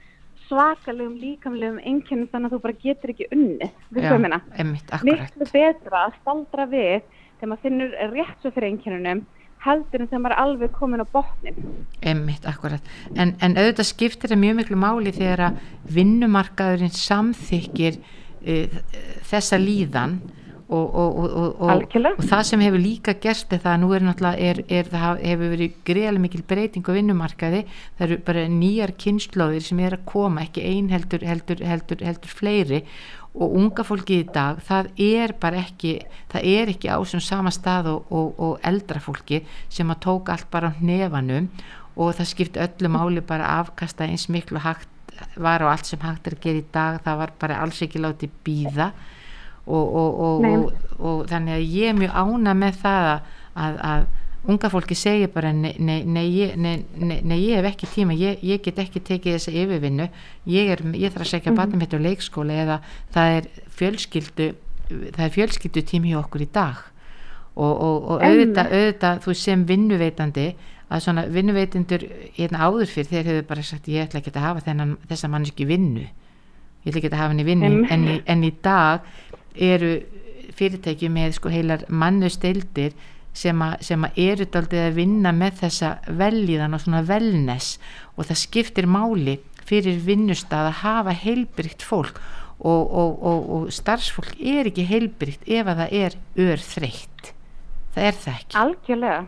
svakalegum 0.49 1.15
líkamlegum 1.21 1.79
einkennum 1.79 2.29
þannig 2.33 2.49
að 2.49 2.55
þú 2.57 2.61
bara 2.65 2.79
getur 2.83 3.13
ekki 3.13 3.29
unni, 3.31 3.69
emmitt, 4.59 4.89
akkurat. 4.89 5.07
Miklu 5.07 5.47
betra 5.53 6.01
að 6.09 6.17
staldra 6.19 6.67
við 6.73 6.97
þegar 7.37 7.51
maður 7.53 7.63
finnur 7.67 7.95
rétt 8.11 8.43
svo 8.43 8.51
fyrir 8.51 8.73
einkennunum 8.73 9.23
heldur 9.63 10.03
en 10.03 10.09
þegar 10.11 10.23
maður 10.23 10.35
er 10.35 10.43
alveg 10.43 10.75
komin 10.75 11.03
á 11.03 11.07
botnin 11.07 11.59
Einmitt, 12.03 12.45
akkurat. 12.49 12.93
En, 13.15 13.35
en 13.39 13.57
auðvitað 13.57 13.89
skiptir 13.89 14.33
það 14.33 14.43
mjög 14.43 14.59
miklu 14.59 14.79
máli 14.79 15.15
þegar 15.15 15.47
að 15.47 15.59
vinnumarkaðurinn 15.97 16.95
samþykir 16.97 17.99
uh, 17.99 18.79
þessa 19.29 19.59
líðan 19.61 20.19
og, 20.73 20.95
og, 20.95 21.17
og, 21.17 21.29
og, 21.29 21.61
og, 21.61 21.71
Algjörlega. 21.71 22.17
og 22.17 22.27
það 22.29 22.43
sem 22.49 22.63
hefur 22.63 22.81
líka 22.81 23.13
er 23.13 23.39
það 23.51 23.71
að 23.73 23.81
nú 23.81 23.89
er 23.93 24.05
náttúrulega 24.07 24.49
er, 24.49 24.61
er, 24.67 24.91
það 24.91 25.23
hefur 25.27 25.51
verið 25.53 25.75
greiðlega 25.89 26.23
mikil 26.23 26.43
breyting 26.49 26.87
á 26.87 26.91
vinnumarkaði 26.97 27.61
það 27.97 28.05
eru 28.07 28.19
bara 28.29 28.45
nýjar 28.51 28.95
kynnslóðir 29.03 29.67
sem 29.67 29.81
er 29.83 29.97
að 29.97 30.05
koma 30.09 30.45
ekki 30.47 30.63
ein 30.69 30.89
heldur, 30.93 31.25
heldur, 31.27 31.61
heldur, 31.67 32.05
heldur 32.07 32.33
fleiri 32.39 32.81
og 33.33 33.55
unga 33.57 33.83
fólki 33.85 34.19
í 34.21 34.25
dag 34.29 34.59
það 34.61 34.89
er 35.01 35.33
bara 35.41 35.63
ekki 35.63 35.95
það 36.31 36.49
er 36.53 36.71
ekki 36.73 36.91
á 36.93 36.97
sem 37.09 37.21
sama 37.23 37.51
stað 37.53 37.89
og, 37.95 38.11
og, 38.13 38.33
og 38.37 38.67
eldra 38.69 39.01
fólki 39.01 39.41
sem 39.73 39.89
að 39.89 40.03
tók 40.05 40.29
allt 40.33 40.49
bara 40.53 40.69
á 40.69 40.77
hnefanum 40.77 41.49
og 41.97 42.13
það 42.17 42.29
skipti 42.29 42.61
öllu 42.61 42.91
máli 42.93 43.23
bara 43.25 43.59
afkasta 43.59 44.05
eins 44.05 44.27
miklu 44.29 44.61
hægt 44.61 44.89
var 45.37 45.65
á 45.65 45.73
allt 45.73 45.89
sem 45.89 46.01
hægt 46.01 46.27
er 46.29 46.37
að 46.37 46.45
gera 46.45 46.61
í 46.61 46.67
dag 46.73 47.01
það 47.05 47.19
var 47.23 47.33
bara 47.41 47.59
alls 47.63 47.81
ekki 47.85 48.01
látið 48.01 48.37
býða 48.45 48.91
og, 49.65 49.85
og, 49.87 50.19
og, 50.19 50.45
og, 50.45 50.97
og 50.99 51.23
þannig 51.31 51.57
að 51.57 51.73
ég 51.73 51.89
er 51.89 51.97
mjög 51.97 52.17
ána 52.19 52.53
með 52.57 52.81
það 52.83 53.09
að, 53.13 53.31
að, 53.65 53.77
að 53.89 54.05
unga 54.47 54.69
fólki 54.69 54.95
segja 54.95 55.29
bara 55.31 55.53
nei, 55.53 55.75
nei, 55.79 56.03
nei, 56.03 56.51
nei, 56.55 56.85
nei, 56.97 57.21
nei 57.23 57.39
ég 57.45 57.61
hef 57.61 57.69
ekki 57.71 57.87
tíma 57.93 58.15
ég, 58.17 58.41
ég 58.43 58.63
get 58.63 58.79
ekki 58.83 58.99
tekið 58.99 59.37
þessa 59.37 59.51
yfirvinnu. 59.51 60.09
Ég, 60.51 60.71
er, 60.75 60.83
ég 60.99 61.13
þarf 61.13 61.25
að 61.27 61.31
segja 61.31 61.51
mm 61.51 61.57
-hmm. 61.57 61.79
mitt 61.79 61.93
á 61.95 61.99
leikskóla 61.99 62.53
eða 62.53 62.79
það 63.13 63.37
er 63.37 63.47
fjölskyldu 63.69 64.53
það 64.89 65.25
er 65.25 65.33
fjölskyldu 65.37 65.81
tími 65.81 66.11
hjá 66.11 66.19
okkur 66.19 66.41
í 66.41 66.49
dag. 66.53 66.75
Og, 67.55 67.81
og, 67.81 67.97
og 68.11 68.21
auðvitað, 68.25 68.71
auðvitað 68.73 69.19
þú 69.23 69.33
sem 69.37 69.65
vinnuveitandi 69.65 70.55
að 70.89 71.03
svona 71.05 71.25
vinnuveitindur 71.29 72.03
hérna 72.37 72.65
áður 72.67 72.89
fyrir 72.89 73.09
þeir 73.09 73.29
hefur 73.29 73.47
bara 73.49 73.63
sagt 73.65 73.87
ég 73.87 74.07
ætla 74.07 74.21
ekki 74.21 74.33
að 74.33 74.45
hafa 74.45 74.65
þennan, 74.67 74.97
þessa 75.09 75.29
manneski 75.31 75.65
vinnu. 75.69 76.07
Ég 76.83 76.91
ætla 76.91 77.01
ekki 77.01 77.11
að 77.13 77.21
hafa 77.21 77.33
henni 77.33 77.45
vinnu. 77.47 77.65
Einmitt. 77.65 77.91
en, 77.91 78.03
í- 78.07 78.21
en 78.25 78.43
í 78.43 78.51
dag 78.61 79.01
eru 79.55 79.93
fyrirtæki 80.53 81.09
með 81.09 81.37
sko 81.39 81.49
heilar 81.49 81.85
mannusteildir 81.89 82.93
sem, 83.33 83.61
a, 83.65 83.73
sem 83.81 84.05
að 84.05 84.19
eru 84.23 84.47
daldið 84.53 84.85
að 84.87 84.99
vinna 84.99 85.33
með 85.35 85.59
þessa 85.63 85.89
velíðan 86.21 86.77
og 86.77 86.83
svona 86.83 87.03
velness 87.07 87.75
og 88.15 88.29
það 88.29 88.41
skiptir 88.43 88.89
máli 88.89 89.39
fyrir 89.63 89.99
vinnustað 90.05 90.69
að 90.69 90.79
hafa 90.83 91.17
heilbrygt 91.23 91.85
fólk. 91.85 92.21
Og, 92.63 92.83
og, 92.95 93.15
og, 93.27 93.47
og 93.55 93.71
starfsfólk 93.75 94.37
er 94.39 94.69
ekki 94.69 94.85
heilbrygt 94.87 95.47
ef 95.51 95.67
að 95.67 95.81
það 95.81 95.95
er 95.99 96.13
örþreytt. 96.45 97.33
Það 97.93 98.05
er 98.07 98.19
það 98.23 98.37
ekki. 98.37 98.57
Algjörlega. 98.61 99.23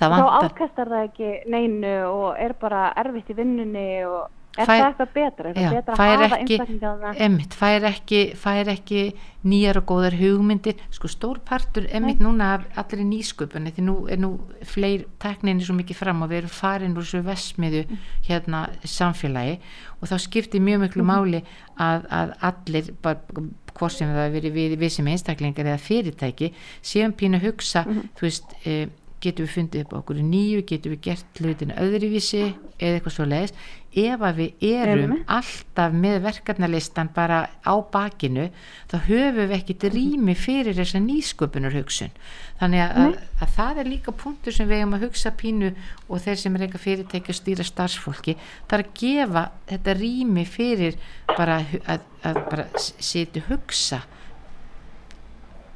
Það 0.00 0.14
þá 0.14 0.26
afkastar 0.40 0.90
það 0.90 1.06
ekki 1.08 1.30
neinu 1.50 1.94
og 2.08 2.28
er 2.40 2.54
bara 2.58 2.82
erfitt 2.98 3.30
í 3.30 3.36
vinnunni 3.38 3.86
og 4.06 4.39
er 4.58 4.66
Fær- 4.66 4.80
það 4.80 4.86
eitthvað 4.90 5.12
betra? 5.14 5.48
Er 5.50 5.54
Já, 5.54 5.68
það 5.70 5.76
betra 5.76 5.96
fær 5.96 6.10
að 6.10 6.22
hafa 6.24 6.36
ekki- 6.40 6.56
einstaklinga 6.58 6.88
á 6.90 6.94
það 7.00 7.20
Emmitt, 7.26 7.54
fær 7.60 7.86
ekki, 7.90 8.20
fær 8.36 8.70
ekki 8.74 9.02
nýjar 9.44 9.76
og 9.80 9.86
góðar 9.88 10.16
hugmyndir. 10.20 10.74
Sko 10.90 11.08
stór 11.08 11.38
partur 11.44 11.86
emmitt 11.90 12.18
núna 12.20 12.48
af 12.58 12.66
allri 12.76 13.04
nýsköpunni 13.08 13.72
því 13.72 13.82
nú 13.86 13.94
er 14.10 14.18
nú 14.20 14.32
fleir 14.64 15.06
tekninni 15.18 15.64
svo 15.64 15.74
mikið 15.78 15.96
fram 15.96 16.22
og 16.22 16.28
við 16.30 16.42
erum 16.42 16.54
farin 16.58 16.96
úr 16.96 17.06
þessu 17.06 17.22
vesmiðu 17.24 17.84
hérna 18.28 18.66
samfélagi 18.84 19.58
og 20.02 20.08
þá 20.08 20.16
skiptir 20.18 20.60
mjög 20.60 20.80
miklu 20.84 21.04
máli 21.04 21.42
að, 21.78 22.04
að 22.10 22.34
allir 22.50 22.92
bara 23.02 23.20
hvort 23.80 23.92
sem 23.94 24.10
það 24.12 24.32
veri 24.34 24.50
við, 24.52 24.76
við 24.80 24.90
sem 24.92 25.06
einstaklingar 25.08 25.64
eða 25.70 25.78
fyrirtæki 25.80 26.50
séum 26.82 27.12
pínu 27.16 27.38
að 27.40 27.46
hugsa 27.48 27.84
þú 27.86 28.26
veist 28.26 28.52
e, 28.66 28.88
getum 29.20 29.46
við 29.46 29.54
fundið 29.56 29.84
upp 29.84 29.94
okkur 30.00 30.22
nýju, 30.24 30.64
getum 30.68 30.94
við 30.94 31.04
gert 31.08 31.40
hlutina 31.42 31.76
öðruvísi 31.80 32.42
eða 32.80 32.96
eitthvað 32.96 33.14
svo 33.16 33.26
leiðis 33.28 33.54
ef 33.90 34.22
að 34.22 34.36
við 34.38 34.64
erum 34.70 35.00
Einmitt. 35.16 35.24
alltaf 35.34 35.94
með 35.98 36.18
verkefnalistan 36.28 37.10
bara 37.14 37.40
á 37.66 37.74
bakinu 37.92 38.46
þá 38.90 38.96
höfum 39.08 39.40
við 39.40 39.56
ekkit 39.56 39.86
rými 39.90 40.36
fyrir 40.38 40.78
þessa 40.78 41.00
nýsköpunar 41.02 41.74
hugsun 41.74 42.12
þannig 42.60 42.84
að, 42.84 43.00
að, 43.02 43.16
að 43.42 43.54
það 43.56 43.80
er 43.82 43.90
líka 43.90 44.14
punktur 44.14 44.54
sem 44.54 44.70
við 44.70 44.82
eigum 44.84 44.94
að 44.96 45.08
hugsa 45.08 45.34
pínu 45.34 45.72
og 46.06 46.22
þeir 46.22 46.38
sem 46.38 46.56
er 46.56 46.66
eitthvað 46.66 46.86
fyrirtæki 46.86 47.34
að 47.34 47.40
stýra 47.40 47.66
starfsfólki 47.66 48.36
það 48.38 48.76
er 48.78 48.84
að 48.84 48.94
gefa 49.02 49.44
þetta 49.72 49.96
rými 49.98 50.46
fyrir 50.46 51.00
bara 51.36 51.60
að, 51.86 52.06
að 52.26 52.40
bara 52.50 52.66
setja 52.78 53.42
hugsa. 53.48 54.02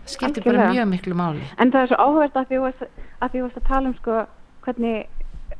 Skiptir 0.04 0.44
bara 0.44 0.70
mjög 0.72 0.88
miklu 0.90 1.16
máli. 1.16 1.44
En 1.58 1.72
það 1.72 1.86
er 1.86 1.92
svo 1.92 2.00
áhverð 2.04 2.40
að 2.40 2.50
því 2.50 2.62
þú 3.20 3.26
varst 3.26 3.26
að, 3.26 3.30
því 3.30 3.38
þú 3.38 3.44
varst 3.46 3.60
að 3.60 3.68
tala 3.68 3.90
um 3.90 3.98
sko 3.98 4.20
hvernig 4.64 5.06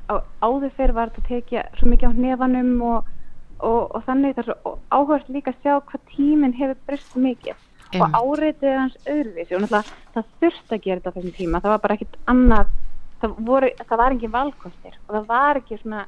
á, 0.09 0.14
áður 0.40 0.72
fyrir 0.76 0.96
var 0.96 1.12
þetta 1.12 1.22
að 1.22 1.28
tekja 1.32 1.66
svo 1.78 1.90
mikið 1.90 2.09
á 2.09 2.16
hnefanum 2.18 2.72
og, 2.82 3.12
og, 3.61 3.82
og 3.94 4.05
þannig 4.09 4.34
það 4.34 4.42
er 4.42 4.50
svo 4.50 4.74
áhverð 4.90 5.30
líka 5.36 5.55
að 5.55 5.62
sjá 5.62 5.74
hvað 5.90 6.11
tíminn 6.14 6.59
hefur 6.59 6.82
breyst 6.88 7.16
mikið. 7.16 7.62
Einmitt. 7.94 8.14
og 8.14 8.38
áreitið 8.38 8.68
er 8.68 8.78
hans 8.80 8.96
öðruvísi 9.07 9.55
og 9.55 9.62
náttúrulega 9.62 10.14
það 10.14 10.30
þurfti 10.40 10.74
að 10.74 10.84
gera 10.84 11.00
þetta 11.00 11.11
á 11.11 11.14
þessum 11.14 11.36
tíma. 11.36 11.61
Það 11.61 11.74
var 11.74 11.82
bara 11.84 11.94
ekkit 11.94 12.16
annað 12.32 12.72
það, 13.20 13.34
voru, 13.48 13.70
það 13.80 14.00
var 14.00 14.14
engin 14.14 14.34
valkostir 14.34 14.96
og 15.07 15.14
það 15.14 15.26
var 15.30 15.61
ekki 15.61 15.80
svona 15.80 16.05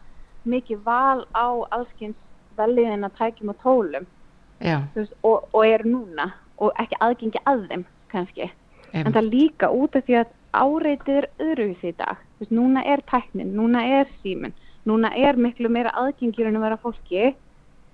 mikið 0.47 0.83
val 0.87 1.25
á 1.35 1.47
allskins 1.77 2.19
veljiðina 2.57 3.11
tækjum 3.19 3.53
og 3.53 3.61
tólum. 3.63 4.09
Veist, 4.97 5.13
og, 5.23 5.49
og 5.53 5.67
er 5.67 5.85
núna 5.85 6.31
og 6.57 6.73
ekki 6.81 6.99
aðgengi 7.05 7.43
að 7.45 7.67
þeim 7.71 7.85
kannski. 8.13 8.51
En 8.95 9.07
em, 9.11 9.13
það 9.13 9.33
líka 9.35 9.71
út 9.75 9.97
af 9.99 10.07
því 10.07 10.21
að 10.23 10.35
áreitið 10.63 11.19
er 11.23 11.29
öðruvísi 11.41 11.93
í 11.93 11.97
dag. 11.99 12.23
Veist, 12.41 12.53
núna 12.53 12.85
er 12.85 13.03
tæknin, 13.09 13.55
núna 13.57 13.85
er 14.01 14.11
síminn 14.23 14.57
núna 14.87 15.11
er 15.19 15.37
miklu 15.41 15.71
meira 15.73 15.93
aðgengir 15.99 16.49
en 16.49 16.59
að 16.59 16.67
vera 16.69 16.81
fólki 16.81 17.29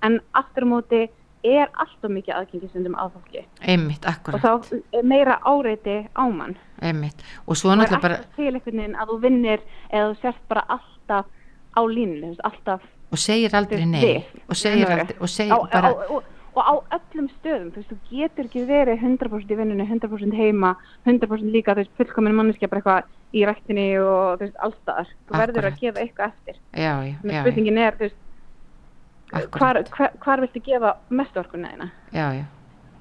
en 0.04 0.20
aftur 0.36 0.66
móti 0.68 1.02
er 1.42 1.70
alltaf 1.82 2.10
mikið 2.12 2.36
aðgengisundum 2.38 2.94
á 2.94 3.04
fólki. 3.10 3.42
Einmitt, 3.66 4.04
og 4.30 4.38
þá 4.42 4.50
er 4.94 5.06
meira 5.06 5.40
áreiti 5.48 5.96
á 6.14 6.24
mann. 6.30 6.54
Einmitt. 6.82 7.24
Og 7.46 7.58
svo 7.58 7.74
náttúrulega 7.74 8.02
bara 8.02 8.20
að 9.02 9.10
þú 9.10 9.18
vinnir 9.24 9.64
eða 9.90 10.12
þú 10.12 10.18
sérst 10.22 10.44
bara 10.52 10.66
alltaf 10.76 11.26
á 11.72 11.80
línu, 11.88 12.36
alltaf 12.44 12.84
og 13.12 13.20
segir 13.20 13.52
aldrei 13.52 13.84
nei. 13.84 14.24
og 14.48 14.56
segir 14.56 14.88
aldrei 14.88 15.18
og 15.20 15.28
segir 15.28 15.66
bara, 15.72 15.90
og, 16.54 16.62
á 16.62 16.72
öllum 16.98 17.28
stöðum 17.38 17.70
þú 17.72 17.80
veist, 17.80 17.92
þú 17.92 17.98
getur 18.10 18.48
ekki 18.48 18.64
verið 18.68 19.00
100% 19.06 19.52
í 19.54 19.56
vinnunni 19.56 19.86
100% 19.88 20.36
heima, 20.36 20.74
100% 21.08 21.52
líka 21.54 21.72
þú 21.76 21.82
veist, 21.84 21.94
fullkomin 22.00 22.34
manneskja 22.36 22.68
bara 22.68 22.82
eitthvað 22.82 23.38
í 23.38 23.44
rættinni 23.48 23.86
og 24.02 24.36
þú 24.38 24.46
veist, 24.46 24.58
allstaðar 24.66 25.08
þú 25.12 25.38
verður 25.38 25.68
Akkurat. 25.68 25.72
að 25.72 25.80
gefa 25.86 26.02
eitthvað 26.04 26.32
eftir. 26.34 26.58
Já, 26.76 26.92
já, 27.08 27.14
já, 27.32 27.40
spurningin 27.40 27.78
er, 27.78 27.96
þú 27.96 28.08
veist 28.08 28.20
hvar, 29.56 29.80
hvar, 29.96 30.10
hvar 30.26 30.42
viltu 30.44 30.60
gefa 30.66 30.90
mest 31.10 31.36
orkunna 31.40 31.70
þína? 31.72 31.88
Já, 32.12 32.26
já, 32.36 32.44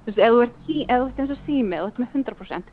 þú 0.06 0.14
veist, 0.14 0.22
ef 0.22 0.32
þú 0.32 0.42
ert, 0.46 0.56
ef 0.72 1.02
þú 1.02 1.10
ert 1.10 1.20
eins 1.26 1.34
og 1.36 1.42
sími 1.50 1.82
og 1.82 1.90
þú 1.90 1.92
ert 1.92 2.02
með 2.06 2.16
100% 2.22 2.72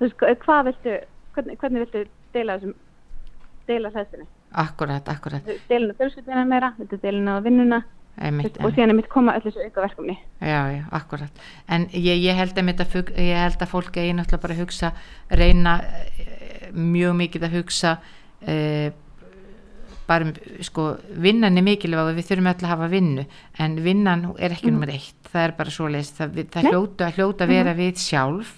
þú 0.00 0.06
veist, 0.08 0.18
hva- 0.18 0.34
hvað 0.44 0.64
viltu 0.70 0.96
hvernig, 1.36 1.58
hvernig 1.62 1.84
viltu 1.86 2.04
deila 2.34 2.58
þessum 2.58 2.74
deila 3.70 3.90
hlæðsinu 3.94 4.26
akkurat, 4.50 5.06
akkurat. 5.12 5.46
Deilina 5.70 5.94
fjölskyldina 5.94 6.42
meira, 6.48 6.72
viltu 6.78 6.96
deilina 6.98 7.36
á 7.38 7.44
vinnuna 7.44 7.84
einmitt, 8.18 8.58
og 8.60 8.72
síðan 8.74 8.92
er 8.92 8.98
mitt 8.98 9.08
koma 9.12 9.34
öll 9.38 9.44
þessu 9.44 9.62
auka 9.64 9.84
verkefni 9.84 10.16
Já, 10.40 10.60
já, 10.74 10.82
akkurat. 10.96 11.44
En 11.68 11.86
ég, 11.92 12.16
ég, 12.20 12.34
held 12.36 12.58
að 12.58 12.72
ég 13.16 13.36
held 13.36 13.60
að 13.62 13.70
fólk 13.70 13.96
eigi 13.96 14.16
náttúrulega 14.16 14.42
bara 14.42 14.56
að 14.56 14.64
hugsa, 14.64 14.92
reyna 15.30 15.76
eh, 16.18 16.66
mjög 16.72 17.16
mikið 17.20 17.46
að 17.46 17.56
hugsa 17.58 17.94
uh, 18.00 18.90
bara 20.10 20.26
um, 20.26 20.34
sko, 20.66 20.86
vinnan 21.22 21.58
er 21.58 21.66
mikilvæg 21.66 22.10
og 22.10 22.18
við 22.18 22.28
þurfum 22.30 22.50
öll 22.50 22.64
að 22.64 22.70
hafa 22.72 22.90
vinnu, 22.90 23.24
en 23.62 23.76
vinnan 23.84 24.24
er 24.38 24.54
ekki 24.56 24.72
nummer 24.72 24.90
eitt, 24.90 25.18
það 25.30 25.44
er 25.46 25.56
bara 25.58 25.74
svoleiðis, 25.74 26.14
það, 26.18 26.32
við- 26.38 26.48
það 26.54 26.66
Nei. 26.66 26.70
hljóta, 26.74 27.10
hljóta 27.16 27.46
að 27.46 27.52
vera 27.54 27.74
við 27.78 28.00
sjálf 28.02 28.56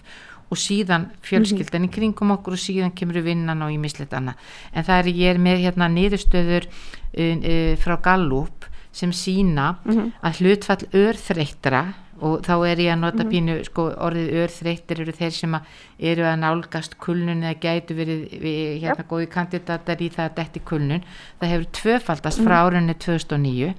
og 0.53 0.61
síðan 0.61 1.07
fjölskyldan 1.25 1.87
í 1.87 1.93
kringum 1.93 2.35
okkur 2.35 2.57
og 2.57 2.61
síðan 2.61 2.93
kemur 2.97 3.23
vinnan 3.25 3.63
og 3.65 3.73
í 3.73 3.79
mislet 3.81 4.13
annað. 4.17 4.41
En 4.73 4.85
það 4.85 4.99
er, 4.99 5.13
ég 5.17 5.31
er 5.33 5.41
með 5.41 5.63
hérna 5.65 5.89
niðurstöður 5.93 6.67
uh, 6.69 7.37
uh, 7.37 7.73
frá 7.81 7.97
Gallup 8.05 8.69
sem 8.93 9.13
sína 9.17 9.75
að 10.23 10.41
hlutfall 10.43 10.85
örþreyttra 10.93 11.83
og 12.23 12.43
þá 12.47 12.53
er 12.69 12.81
ég 12.85 12.93
að 12.93 13.01
nota 13.03 13.25
pínu 13.27 13.57
sko, 13.67 13.89
orðið 14.05 14.37
örþreyttir 14.45 15.01
eru 15.03 15.15
þeir 15.17 15.33
sem 15.35 15.57
að 15.59 15.79
eru 16.13 16.27
að 16.29 16.37
nálgast 16.45 16.95
kulnun 17.03 17.43
eða 17.43 17.59
gætu 17.65 17.97
verið 17.99 18.37
við, 18.43 18.61
hérna 18.85 19.07
góði 19.11 19.29
kandidatar 19.33 20.05
í 20.05 20.11
það 20.13 20.29
að 20.29 20.37
detti 20.39 20.63
kulnun. 20.71 21.07
Það 21.41 21.55
hefur 21.55 21.71
tvöfaldast 21.81 22.45
frá 22.45 22.57
árunni 22.61 22.95
2009 22.95 23.73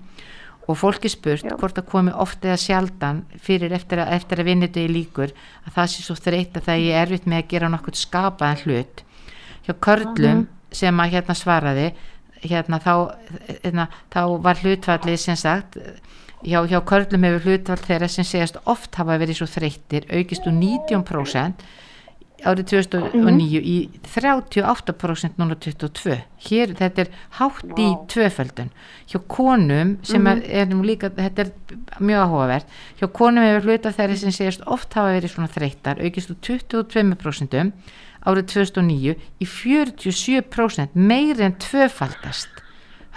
og 0.68 0.80
fólki 0.80 1.12
spurt 1.12 1.48
Já. 1.48 1.56
hvort 1.60 1.76
það 1.78 1.90
komi 1.92 2.16
oft 2.24 2.44
eða 2.46 2.60
sjaldan 2.60 3.24
fyrir 3.44 3.74
eftir 3.76 4.00
að, 4.04 4.14
eftir 4.18 4.40
að 4.40 4.50
vinnitu 4.52 4.84
í 4.84 4.92
líkur 4.92 5.34
að 5.64 5.74
það 5.78 5.90
sé 5.94 6.06
svo 6.06 6.16
þreytt 6.20 6.60
að 6.60 6.70
það 6.70 6.86
er 6.88 7.00
erfitt 7.04 7.28
með 7.28 7.44
að 7.44 7.50
gera 7.54 7.72
nokkuð 7.72 8.00
skapaðan 8.00 8.64
hlut. 8.64 9.04
Hjá 9.64 9.74
körlum 9.88 10.46
sem 10.74 11.00
að 11.00 11.16
hérna 11.16 11.36
svaraði 11.38 11.90
hérna 12.50 12.80
þá, 12.84 12.94
hérna, 13.64 13.88
þá 14.14 14.22
var 14.44 14.60
hlutfallið 14.64 15.22
sem 15.22 15.40
sagt 15.40 15.80
hjá, 16.44 16.60
hjá 16.68 16.80
körlum 16.88 17.26
hefur 17.28 17.48
hlutfall 17.48 17.86
þeirra 17.88 18.12
sem 18.12 18.28
segast 18.28 18.60
oft 18.70 18.96
hafa 19.00 19.18
verið 19.22 19.42
svo 19.42 19.50
þreyttir 19.50 20.08
aukist 20.12 20.48
úr 20.50 20.56
19% 20.58 21.66
árið 22.44 22.68
2009 22.74 23.60
í 23.64 23.76
38% 24.04 25.40
núna 25.40 25.56
22 25.56 26.18
hér 26.48 26.74
þetta 26.76 27.06
er 27.06 27.12
hátt 27.40 27.80
í 27.80 27.88
tvöföldun. 28.12 28.72
Hjá 29.08 29.20
konum 29.32 29.96
sem 30.06 30.28
er, 30.28 30.44
er 30.44 30.68
nú 30.72 30.82
líka, 30.86 31.12
þetta 31.16 31.46
er 31.46 31.52
mjög 32.04 32.26
áhugavert. 32.26 32.74
Hjá 33.00 33.08
konum 33.16 33.48
hefur 33.48 33.70
hluta 33.70 33.94
þeirra 33.96 34.20
sem 34.20 34.36
segist 34.36 34.66
oft 34.68 34.96
hafa 34.98 35.16
verið 35.16 35.36
svona 35.36 35.52
þreyttar 35.54 36.04
aukist 36.04 36.34
úr 36.34 36.42
22% 36.50 37.64
árið 38.26 38.46
2009 38.54 39.16
í 39.44 39.46
47% 39.50 40.96
meir 40.96 41.42
en 41.44 41.56
tvöfaldast 41.60 42.62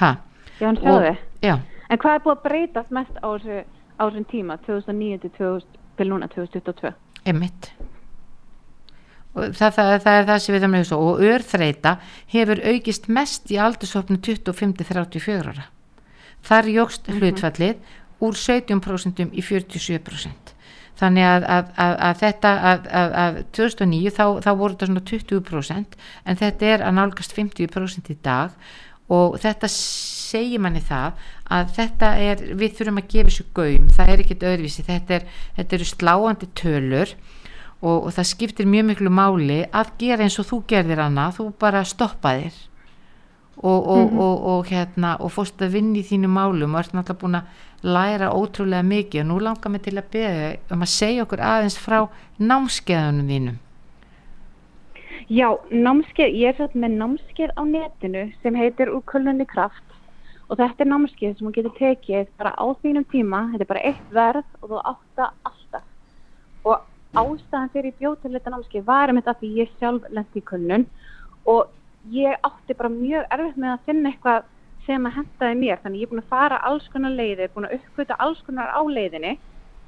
ha, 0.02 0.16
Já, 0.60 0.68
og, 0.70 0.78
sjáðu. 0.82 1.16
já, 1.42 1.56
En 1.88 1.98
hvað 2.02 2.16
er 2.16 2.22
búið 2.24 2.36
að 2.36 2.42
breytast 2.48 2.90
mest 2.90 3.18
á 3.22 3.28
þessu, 3.30 3.58
á 3.94 4.02
þessum 4.08 4.24
tíma, 4.30 4.56
2009 4.66 5.18
til 5.22 5.30
2000, 5.36 5.76
til 5.96 6.08
núna 6.10 6.26
2022? 6.32 6.90
Einmitt. 7.26 7.68
Og 9.36 9.52
það, 9.54 9.70
það, 9.76 9.92
það 10.02 10.16
er 10.18 10.26
það 10.30 10.40
sem 10.42 10.54
við 10.56 10.64
þarfum 10.64 10.74
að 10.74 10.82
hugsa 10.82 10.98
og 11.04 11.22
örþreita 11.30 11.92
hefur 12.32 12.62
aukist 12.72 13.08
mest 13.12 13.52
í 13.52 13.58
aldursopnu 13.60 14.18
25-34 14.24 15.52
ára. 15.52 15.68
Þar 16.46 16.70
jógst 16.72 17.10
hlutfallið 17.12 17.94
úr 18.24 18.38
17% 18.40 19.22
í 19.30 19.44
47%. 19.44 20.55
Þannig 20.96 21.28
að, 21.28 21.46
að, 21.52 21.70
að, 21.84 21.94
að 22.06 22.18
þetta 22.22 22.50
að, 22.70 22.86
að 23.22 23.38
2009 23.58 24.12
þá, 24.16 24.24
þá 24.46 24.50
voru 24.56 24.72
þetta 24.72 24.86
svona 24.88 25.06
20% 25.10 25.96
en 26.24 26.38
þetta 26.40 26.68
er 26.72 26.84
að 26.86 26.94
nálgast 26.96 27.34
50% 27.36 28.12
í 28.14 28.16
dag. 28.24 28.54
Og 29.12 29.36
þetta 29.38 29.68
segir 29.70 30.62
manni 30.62 30.80
það 30.82 31.18
að 31.52 31.74
þetta 31.76 32.12
er, 32.18 32.40
við 32.58 32.78
þurfum 32.78 33.02
að 33.02 33.10
gefa 33.12 33.30
þessu 33.30 33.44
gaum, 33.54 33.90
það 33.94 34.12
er 34.12 34.22
ekkert 34.24 34.46
öðruvísi, 34.50 34.86
þetta, 34.86 35.18
er, 35.18 35.42
þetta 35.58 35.76
eru 35.76 35.88
sláandi 35.90 36.48
tölur 36.58 37.12
og, 37.82 37.98
og 37.98 38.08
það 38.16 38.30
skiptir 38.32 38.70
mjög 38.70 38.88
miklu 38.90 39.12
máli 39.12 39.60
að 39.68 39.92
gera 40.00 40.26
eins 40.26 40.38
og 40.42 40.48
þú 40.48 40.62
gerðir 40.72 41.04
hana, 41.04 41.28
þú 41.36 41.50
bara 41.60 41.84
stoppaðir. 41.86 42.56
Og, 43.56 43.86
og, 43.88 44.10
og, 44.20 44.42
og 44.52 44.66
hérna 44.68 45.14
og 45.24 45.30
fórst 45.32 45.62
að 45.64 45.78
vinna 45.78 45.96
í 45.96 46.04
þínu 46.04 46.28
málum 46.28 46.74
og 46.74 46.82
ert 46.82 46.92
náttúrulega 46.92 47.20
búin 47.22 47.38
að 47.38 47.62
læra 47.82 48.32
ótrúlega 48.32 48.82
mikið 48.86 49.22
og 49.22 49.28
nú 49.28 49.38
langar 49.42 49.72
mig 49.72 49.82
til 49.84 49.96
að 49.98 50.10
beða 50.12 50.48
um 50.72 50.82
að 50.82 50.92
segja 50.94 51.26
okkur 51.26 51.42
aðeins 51.44 51.78
frá 51.78 51.98
námskeiðunum 52.38 53.30
þínum. 53.32 53.58
Já, 55.26 55.48
námskeið, 55.70 56.34
ég 56.38 56.52
er 56.52 56.58
satt 56.60 56.74
með 56.78 56.98
námskeið 57.00 57.52
á 57.58 57.62
netinu 57.66 58.26
sem 58.42 58.54
heitir 58.54 58.92
úr 58.94 59.02
kulnunni 59.10 59.46
kraft 59.50 59.94
og 60.46 60.60
þetta 60.60 60.84
er 60.84 60.90
námskeið 60.92 61.32
sem 61.34 61.46
þú 61.48 61.54
getur 61.56 61.74
tekið 61.80 62.28
bara 62.38 62.52
á 62.54 62.66
þínum 62.82 63.06
tíma, 63.10 63.40
þetta 63.52 63.66
er 63.66 63.70
bara 63.72 63.86
eitt 63.90 64.12
verð 64.14 64.44
og 64.60 64.70
þú 64.70 64.82
átta 64.92 65.30
alltaf. 65.50 65.88
Og 66.62 66.84
ástæðan 67.16 67.72
fyrir 67.72 67.90
ég 67.90 67.98
bjóð 67.98 68.16
til 68.22 68.32
þetta 68.36 68.52
námskeið 68.54 68.86
var 68.86 69.10
um 69.10 69.18
þetta 69.18 69.34
því 69.40 69.50
ég 69.56 69.72
sjálf 69.80 70.06
lendi 70.12 70.42
í 70.42 70.46
kulnun 70.46 70.86
og 71.46 71.72
ég 72.14 72.46
átti 72.46 72.76
bara 72.78 72.92
mjög 72.92 73.26
erfitt 73.34 73.58
með 73.62 73.72
að 73.72 73.84
finna 73.88 74.12
eitthvað 74.12 74.46
sem 74.86 75.06
að 75.08 75.16
hentaði 75.20 75.58
mér, 75.60 75.80
þannig 75.82 76.02
ég 76.02 76.06
er 76.06 76.12
búin 76.12 76.22
að 76.22 76.32
fara 76.32 76.58
alls 76.68 76.88
konar 76.92 77.14
leiðir, 77.14 77.52
búin 77.54 77.68
að 77.68 77.78
uppkvita 77.78 78.18
alls 78.22 78.42
konar 78.46 78.70
á 78.70 78.80
leiðinni 78.86 79.36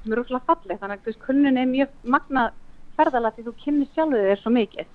sem 0.03 0.13
er 0.13 0.21
úrslega 0.21 0.47
fallið, 0.47 0.79
þannig 0.79 0.97
að 0.97 1.03
þú 1.03 1.11
veist, 1.11 1.21
kulnun 1.25 1.59
er 1.59 1.69
mjög 1.69 1.93
magnað 2.15 2.57
ferðalega 2.99 3.35
því 3.35 3.45
þú 3.47 3.53
kynni 3.63 3.87
sjálfið 3.93 4.27
þér 4.29 4.41
svo 4.41 4.53
mikið. 4.55 4.91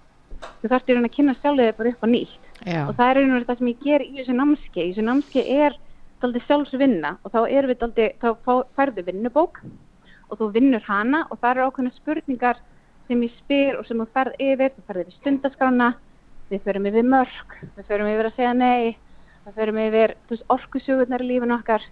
Þú 0.60 0.70
þarfst 0.72 0.90
í 0.90 0.96
raun 0.96 1.08
að 1.08 1.14
kynna 1.14 1.34
sjálfið 1.40 1.68
þér 1.68 1.78
bara 1.78 1.92
upp 1.94 2.04
á 2.04 2.08
nýtt. 2.12 2.50
Já, 2.64 2.80
og 2.84 2.92
það 2.98 3.08
er 3.10 3.18
raun 3.18 3.30
og 3.30 3.36
veru 3.36 3.48
það 3.48 3.60
sem 3.60 3.70
ég 3.70 3.84
ger 3.84 4.04
í 4.04 4.12
þessu 4.18 4.36
námskeið. 4.38 4.84
Í 4.84 4.92
þessu 4.92 5.06
námskeið 5.08 5.50
er 5.64 5.78
daldið 6.24 6.46
sjálfsvinna 6.48 7.12
og 7.20 7.34
þá 7.34 7.40
erum 7.44 7.72
við 7.72 7.80
daldið, 7.82 8.14
þá 8.20 8.52
færðu 8.76 9.04
vinnubók 9.08 9.60
og 10.30 10.40
þú 10.40 10.50
vinnur 10.54 10.84
hana 10.88 11.24
og 11.28 11.40
það 11.40 11.50
eru 11.50 11.68
ákveðna 11.68 11.94
spurningar 11.98 12.60
sem 13.08 13.24
ég 13.24 13.34
spyr 13.42 13.78
og 13.78 13.88
sem 13.88 14.00
þú 14.00 14.06
ferð 14.14 14.38
yfir, 14.40 14.72
þú 14.72 14.84
ferð 14.88 15.04
yfir 15.04 15.18
stundaskrána 15.18 15.90
við 16.48 16.62
förum 16.64 16.88
yfir 16.88 17.08
mörg, 17.08 17.56
við 17.76 17.90
förum 17.90 18.08
yfir 18.08 18.30
að 18.30 18.38
segja 18.38 18.54
nei 18.56 18.94
við 19.44 19.58
förum 19.58 19.78
yfir 19.82 20.14
orkusjögurnar 20.52 21.22
í 21.22 21.28
lífinu 21.28 21.56
okkar 21.58 21.84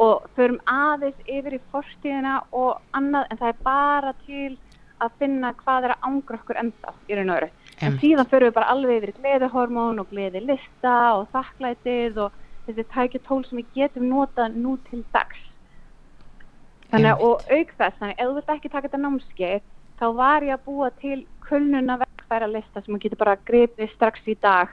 og 0.00 0.28
förum 0.36 0.60
aðeins 0.70 1.18
yfir 1.28 1.58
í 1.58 1.64
forstíðina 1.72 2.38
og 2.56 2.80
annað 2.96 3.28
en 3.30 3.40
það 3.40 3.50
er 3.52 3.64
bara 3.66 4.12
til 4.26 4.52
að 5.02 5.16
finna 5.18 5.52
hvað 5.58 5.86
er 5.86 5.94
að 5.94 6.06
ángra 6.08 6.38
okkur 6.38 6.60
enda 6.62 6.94
í 7.10 7.16
raun 7.18 7.32
og 7.32 7.38
veru. 7.40 7.50
En 7.82 7.98
síðan 7.98 8.28
förum 8.30 8.48
við 8.48 8.56
bara 8.56 8.72
alveg 8.72 9.00
yfir 9.00 9.14
gleðihormón 9.18 10.02
og 10.02 10.10
gleðilista 10.12 10.96
og 11.18 11.26
þakklætið 11.34 12.20
og 12.26 12.36
þessi 12.66 12.86
tækja 12.94 13.22
tól 13.26 13.42
sem 13.46 13.58
við 13.60 13.72
getum 13.76 14.08
notað 14.10 14.58
nú 14.62 14.76
til 14.88 15.02
dags. 15.14 15.40
Þannig 16.92 17.10
að 17.10 17.24
og 17.26 17.46
auk 17.48 17.72
þess, 17.78 17.98
þannig 17.98 18.18
ef 18.18 18.28
þú 18.28 18.36
vilt 18.36 18.52
ekki 18.54 18.70
taka 18.72 18.88
þetta 18.88 19.02
námskeið, 19.02 19.62
þá 19.98 20.06
var 20.18 20.46
ég 20.46 20.58
að 20.58 20.64
búa 20.68 20.90
til 21.00 21.18
kulnuna 21.42 21.98
verkfæra 22.02 22.48
lista 22.52 22.82
sem 22.82 22.94
þú 22.94 23.02
getur 23.02 23.22
bara 23.24 23.38
gripið 23.48 23.92
strax 23.96 24.28
í 24.28 24.36
dag 24.40 24.70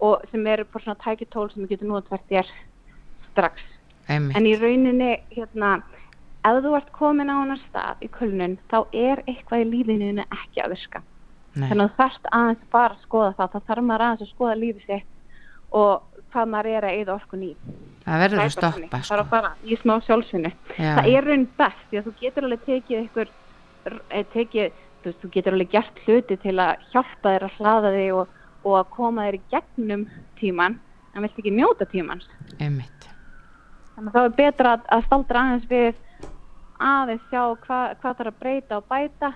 og 0.00 0.22
sem 0.30 0.46
eru 0.46 0.64
bara 0.64 0.84
svona 0.84 1.00
tækja 1.04 1.26
tól 1.32 1.48
sem 1.50 1.62
við 1.64 1.74
getum 1.76 1.88
notað 1.92 2.08
hvert 2.14 2.28
þér 2.30 2.50
strax. 3.32 3.62
einmitt, 4.08 4.36
En 4.36 4.46
í 4.46 4.54
rauninni, 4.58 5.10
hérna, 5.36 5.82
ef 6.44 6.62
þú 6.64 6.76
ert 6.78 6.92
komin 6.92 7.28
á 7.30 7.36
hennar 7.42 7.60
stað 7.68 8.02
í 8.06 8.08
kulnun, 8.14 8.58
þá 8.70 8.78
er 8.94 9.22
eitthvað 9.26 9.64
í 9.64 9.70
lífinu 9.72 10.24
ekki 10.24 10.62
að 10.64 10.70
virka. 10.76 11.02
nei, 11.54 11.68
Þannig 11.68 11.84
að 11.84 11.90
þú 11.90 11.96
þarft 12.02 12.28
aðeins 12.32 12.64
bara 12.72 12.94
að 12.94 13.02
skoða 13.02 13.34
það, 13.38 13.50
þá 13.52 13.58
þarf 13.68 13.84
maður 13.88 14.04
aðeins 14.06 14.22
að 14.22 14.32
skoða 14.34 14.54
lífið 14.62 14.86
sitt 14.86 15.06
og 15.72 16.02
hvað 16.32 16.48
maður 16.48 16.66
er 16.76 16.84
að 16.88 16.96
eyða 16.98 17.14
orkun 17.18 17.42
í. 17.42 17.52
það 18.04 18.20
verður 18.22 18.38
að 18.38 18.42
bara 18.42 18.50
stoppa 18.50 19.00
sko. 19.02 19.24
fara 19.28 19.50
í 19.64 19.76
smá 19.76 19.94
sjálfsvinni. 20.06 20.52
Já. 20.78 20.94
Það 20.96 21.08
er 21.12 21.24
raun 21.28 21.46
best, 21.58 21.82
því 21.90 21.98
að 21.98 22.04
þú 22.08 22.12
getur 22.20 22.44
alveg 22.48 22.62
tekið 22.68 23.04
ykkur, 23.04 23.28
eh, 24.10 24.24
tekið, 24.32 24.72
þú, 25.04 25.12
þú 25.22 25.30
getur 25.32 25.52
alveg 25.52 25.70
gert 25.70 26.00
hluti 26.06 26.36
til 26.40 26.56
að 26.56 26.76
hjálpa 26.92 27.28
þér 27.34 27.44
að 27.48 27.56
hlaða 27.58 27.92
þig 27.98 28.14
og, 28.14 28.28
og 28.64 28.78
að 28.80 28.90
koma 28.96 29.26
þér 29.26 29.38
í 29.38 29.42
gegnum 29.52 30.06
tíman, 30.40 30.78
en 31.14 31.24
vilt 31.24 31.40
ekki 31.40 31.54
njóta 31.54 31.86
tímans. 31.90 32.28
einmitt, 32.58 33.08
þannig 33.94 34.10
að 34.10 34.16
það 34.16 34.28
er 34.28 34.36
betra 34.38 34.72
að, 34.76 34.86
að 34.94 35.04
staldra 35.06 35.44
aðeins 35.44 35.68
við 35.70 36.00
aðeins 36.78 37.28
sjá 37.30 37.42
hva, 37.66 37.78
hvað 38.00 38.18
þarf 38.18 38.32
að 38.32 38.40
breyta 38.42 38.78
og 38.78 38.88
bæta. 38.90 39.32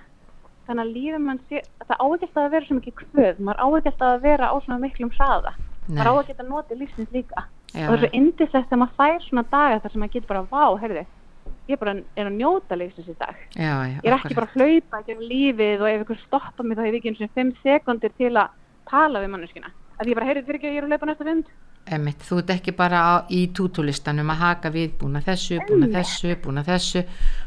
Þannig 0.63 0.85
að 0.85 0.93
lífum 0.95 1.25
mann 1.27 1.39
sé, 1.49 1.59
það 1.83 1.97
á 1.99 2.05
ekki 2.07 2.27
alltaf 2.29 2.45
að 2.45 2.53
vera 2.53 2.67
svo 2.67 2.75
mikið 2.77 2.93
kvöð, 3.01 3.39
maður 3.43 3.59
á 3.59 3.67
ekki 3.67 3.89
alltaf 3.91 4.11
að 4.13 4.21
vera 4.23 4.47
á 4.47 4.55
svona 4.63 4.77
miklum 4.79 5.11
hraða, 5.17 5.51
Nei. 5.59 5.97
maður 5.97 6.07
á 6.07 6.13
ekki 6.21 6.35
að 6.37 6.47
nota 6.53 6.77
lífsins 6.79 7.11
líka. 7.11 7.43
Já, 7.73 7.83
og 7.83 7.89
það 7.89 7.97
er 7.97 8.03
svo 8.03 8.11
indislegt 8.19 8.69
þegar 8.69 8.81
maður 8.83 8.95
fær 9.01 9.25
svona 9.25 9.43
daga 9.51 9.81
þar 9.83 9.91
sem 9.91 10.03
maður 10.03 10.13
getur 10.13 10.31
bara, 10.31 10.45
vá, 10.53 10.63
heyrðu 10.79 11.03
ég 11.69 11.79
bara 11.79 11.93
er 12.19 12.27
að 12.27 12.35
njóta 12.37 12.77
lífsins 12.79 13.11
í 13.11 13.15
dag. 13.19 13.37
Já, 13.55 13.71
já, 13.87 13.97
ég 14.03 14.09
er 14.09 14.15
ekki 14.17 14.37
bara 14.37 14.49
að 14.49 14.57
hlaupa 14.57 14.99
ekki 14.99 15.15
um 15.15 15.23
lífið 15.29 15.83
og 15.83 15.89
ef 15.89 16.03
ykkur 16.03 16.19
stoppa 16.25 16.65
mig 16.65 16.77
þá 16.77 16.83
hef 16.83 16.91
ég 16.91 16.99
ekki 16.99 17.11
eins 17.13 17.23
og 17.23 17.37
5 17.39 17.53
sekundir 17.63 18.15
til 18.19 18.31
að 18.33 18.57
tala 18.93 19.21
við 19.23 19.33
manneskina 19.35 19.73
að 19.99 20.09
ég 20.11 20.17
bara 20.17 20.29
heyrðu 20.29 20.45
fyrir 20.47 20.59
ekki 20.59 20.69
að 20.71 20.75
ég 20.77 20.81
er 20.81 20.87
að 20.87 20.93
hlaupa 20.93 21.11
næsta 21.11 21.29
vind 21.29 21.51
Emitt, 21.91 22.21
þú 22.23 22.37
ert 22.39 22.51
ekki 22.53 22.71
bara 22.79 22.99
á, 23.03 23.13
í 23.27 23.41
tútulistanum 23.51 24.29
að 24.31 24.39
haka 24.39 24.69
við 24.71 24.93
búna 25.01 25.19
þessu, 25.19 25.57
búna 25.67 25.89
þessu, 25.91 26.29
búna 26.39 26.61
þessu. 26.63 27.01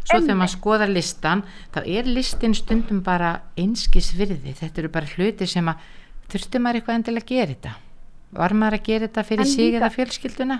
Svo 0.04 0.18
þegar 0.20 0.36
maður 0.36 0.52
skoðar 0.52 0.92
listan 0.92 1.42
þá 1.72 1.78
er 1.88 2.10
listin 2.10 2.52
stundum 2.54 3.00
bara 3.06 3.30
einskis 3.56 4.10
virði, 4.18 4.52
þetta 4.58 4.82
eru 4.82 4.90
bara 4.92 5.08
hluti 5.14 5.48
sem 5.48 5.72
að 5.72 5.86
þurfti 6.28 6.60
maður 6.60 6.80
eitthvað 6.82 6.98
endilega 7.00 7.24
að 7.24 7.32
gera 7.32 7.54
þetta? 7.54 7.72
Var 8.36 8.54
maður 8.60 8.76
að 8.76 8.84
gera 8.90 9.08
þetta 9.08 9.24
fyrir 9.30 9.46
En 9.46 9.50
sig 9.54 9.64
líka- 9.64 9.80
eða 9.80 9.90
fjölskylduna? 9.96 10.58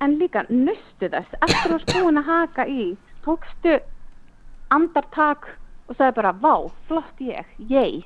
En 0.00 0.18
líka 0.18 0.44
nustu 0.50 1.08
þess. 1.14 1.38
Eftir 1.42 1.78
að 1.78 2.18
að 2.18 2.24
haka 2.32 2.66
í? 2.66 2.96
Tókstu 3.22 3.78
andartak 4.74 5.48
og 5.88 5.96
sagði 5.96 6.14
bara, 6.18 6.32
vá, 6.32 6.54
flott 6.88 7.22
ég. 7.22 7.46
Ég, 7.70 8.04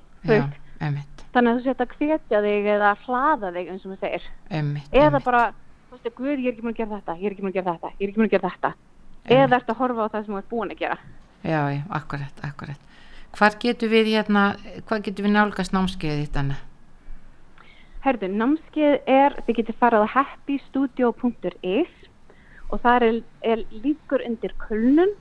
emitt, 0.80 1.11
þannig 1.32 1.50
að 1.50 1.58
þú 1.58 1.64
sett 1.66 1.82
að 1.82 1.96
hvetja 1.98 2.40
þig 2.44 2.70
eða 2.76 2.92
hlaða 3.06 3.52
þig 3.56 3.72
eins 3.72 3.84
og 3.84 3.92
maður 3.92 4.02
segir 4.06 4.30
emitt 4.60 4.96
eða 5.02 5.20
bara, 5.24 5.42
þú 5.88 5.98
veist, 5.98 6.16
guð, 6.16 6.32
ég 6.32 6.48
er 6.48 6.52
ekki 6.52 6.64
múin 6.66 6.74
að 6.74 6.80
gera 6.82 6.98
þetta 6.98 7.16
ég 7.18 7.26
er 7.26 7.34
ekki 7.36 7.44
múin 7.44 7.52
að 7.52 7.58
gera 7.58 7.74
þetta, 7.76 7.92
ég 7.98 8.02
er 8.02 8.12
ekki 8.12 8.20
múin 8.22 8.30
að 8.30 8.34
gera 8.36 8.52
þetta. 8.52 8.72
Eða 9.32 9.58
ertu 9.58 9.72
að 9.72 9.78
horfa 9.78 10.06
á 10.06 10.12
það 10.12 10.24
sem 10.24 10.34
þú 10.34 10.40
ert 10.40 10.50
búin 10.50 10.74
að 10.74 10.82
gera. 10.82 10.98
Já, 11.42 11.60
já, 11.70 11.80
akkurat, 11.98 12.42
akkurat. 12.42 12.88
Hvar 13.32 13.56
getur 13.62 13.90
við 13.92 14.12
hérna 14.12 14.42
hvað 14.88 15.04
getur 15.06 15.26
við 15.26 15.34
nálgast 15.36 15.72
námskeiðið 15.72 16.22
þitt 16.26 16.38
Anna? 16.42 16.58
Herðu, 18.02 18.28
námskeið 18.34 18.96
er, 19.06 19.36
þið 19.46 19.58
getur 19.60 19.78
farið 19.78 20.04
á 20.04 20.14
happystudio.is 20.16 21.92
og 22.72 22.80
það 22.82 23.06
er, 23.06 23.18
er 23.46 23.62
líkur 23.84 24.24
undir 24.26 24.54
kulnun. 24.64 25.14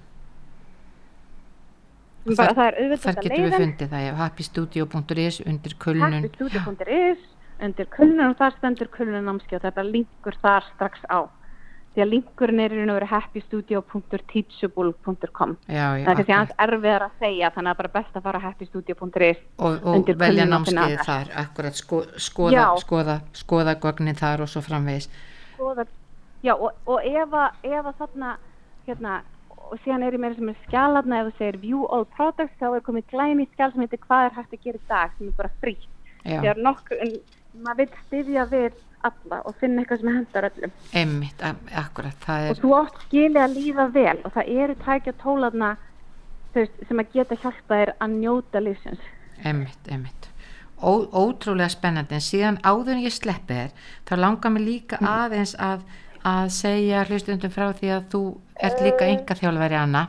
Bara, 2.22 2.36
þar- 2.36 2.56
það 2.56 2.66
er 2.68 2.72
Þar 2.72 2.82
auðvitað 2.82 3.16
getur 3.24 3.42
við 3.42 3.54
fundið 3.58 3.90
það, 3.92 4.04
happystudio.is 4.22 5.36
undir 5.46 5.74
kulnun 5.82 6.14
happystudio.is 6.22 7.20
undir 7.62 7.86
kulnun 7.94 8.30
og 8.30 8.36
þar 8.38 8.52
stendur 8.58 8.88
kulnun 8.94 9.26
námskeið 9.26 9.58
og 9.58 9.62
það 9.62 9.72
er 9.72 9.76
bara 9.80 9.90
linkur 9.96 10.36
þar 10.42 10.64
strax 10.76 10.96
á. 11.10 11.12
Því 11.92 12.00
að 12.06 12.10
linkurinn 12.14 12.62
er 12.64 12.72
í 12.72 12.74
raun 12.80 12.92
og 12.94 12.98
veru 13.02 13.10
happystudio.teachable.com. 13.12 15.52
Það 15.68 15.76
er 15.76 16.08
akkurat. 16.08 16.30
aðeins 16.38 16.56
erfiðar 16.66 17.04
að 17.08 17.14
segja 17.20 17.48
þannig 17.56 17.72
að 17.74 17.80
bara 17.82 17.92
best 17.98 18.14
að 18.16 18.24
fara 18.28 18.40
happystudio.is 18.46 19.40
og, 19.58 19.72
og 19.84 19.94
velja 20.22 20.46
það. 21.02 21.10
þar 21.10 21.28
akkurat 21.44 21.76
sko, 21.82 21.98
skoða, 22.16 22.64
skoða, 22.86 23.16
skoða 23.42 23.74
gögnin 23.84 24.16
þar 24.22 24.38
og 24.46 24.50
svo 24.54 24.62
framvegis 24.64 25.08
skoða, 25.58 25.84
já 26.46 26.54
og, 26.56 26.72
og 26.88 27.00
að, 27.36 27.50
ef 27.68 27.84
að 27.92 27.96
þarna 28.00 28.30
hérna, 28.88 29.12
og 29.72 29.80
síðan 29.82 30.04
er 30.04 30.18
ég 30.18 30.22
meira 30.22 30.36
sem 30.36 30.52
er 30.52 30.62
skjalarna 30.68 31.22
ef 31.22 31.30
þú 31.32 31.38
segir 31.38 31.60
view 31.64 31.82
all 31.96 32.06
products 32.18 32.58
þá 32.60 32.68
er 32.76 32.86
komið 32.86 33.10
glæmi 33.14 33.48
skjal 33.54 33.72
sem 33.72 33.84
heitir 33.86 34.02
hvað 34.06 34.26
er 34.28 34.38
hægt 34.38 34.56
að 34.58 34.64
gera 34.66 34.82
í 34.82 34.88
dag 34.92 35.18
sem 35.18 35.28
er 35.28 35.38
bara 35.38 35.52
já, 35.62 36.40
þegar 36.42 36.64
nokkur, 36.68 37.06
maður 37.66 37.78
vil 37.82 38.02
styðja 38.08 38.48
við 38.52 38.80
alla 39.02 39.40
og 39.50 39.56
finna 39.60 39.82
eitthvað 39.82 40.04
sem 40.04 40.12
hendar 40.14 40.48
öllum. 40.50 40.74
Einmitt, 40.94 41.46
akkurat 41.84 42.26
það 42.26 42.44
og 42.44 42.52
er, 42.52 42.60
þú 42.62 42.74
átt 42.78 43.00
skilið 43.08 43.42
að 43.42 43.56
líða 43.58 43.88
vel 43.96 44.18
og 44.20 44.36
það 44.36 44.52
eru 44.64 44.76
tækja 44.84 45.14
tólarna 45.24 45.72
veist, 46.54 46.84
sem 46.88 47.02
að 47.02 47.16
geta 47.16 47.40
hjálpa 47.42 47.80
þér 47.80 47.94
að 47.98 48.20
njóta 48.20 48.62
lífsins. 48.62 49.10
Einmitt, 49.42 49.90
einmitt. 49.90 50.30
Ó, 50.82 51.06
ótrúlega 51.14 51.70
spennandi 51.70 52.18
en 52.18 52.26
síðan 52.26 52.62
áður 52.66 52.96
en 52.98 53.04
ég 53.06 53.14
sleppi 53.14 53.58
þér 53.58 53.74
þá 54.10 54.14
langar 54.18 54.54
mig 54.54 54.64
líka 54.66 54.98
Mm. 55.02 55.08
aðeins 55.08 55.56
að, 55.58 55.84
að 56.28 56.50
segja 56.56 57.06
hlustundum 57.08 57.54
frá 57.54 57.70
því 57.78 57.94
að 57.96 58.10
þú 58.14 58.24
ert 58.62 58.82
líka 58.86 59.08
enga 59.10 59.38
þjálfari 59.38 59.80
Anna. 59.80 60.08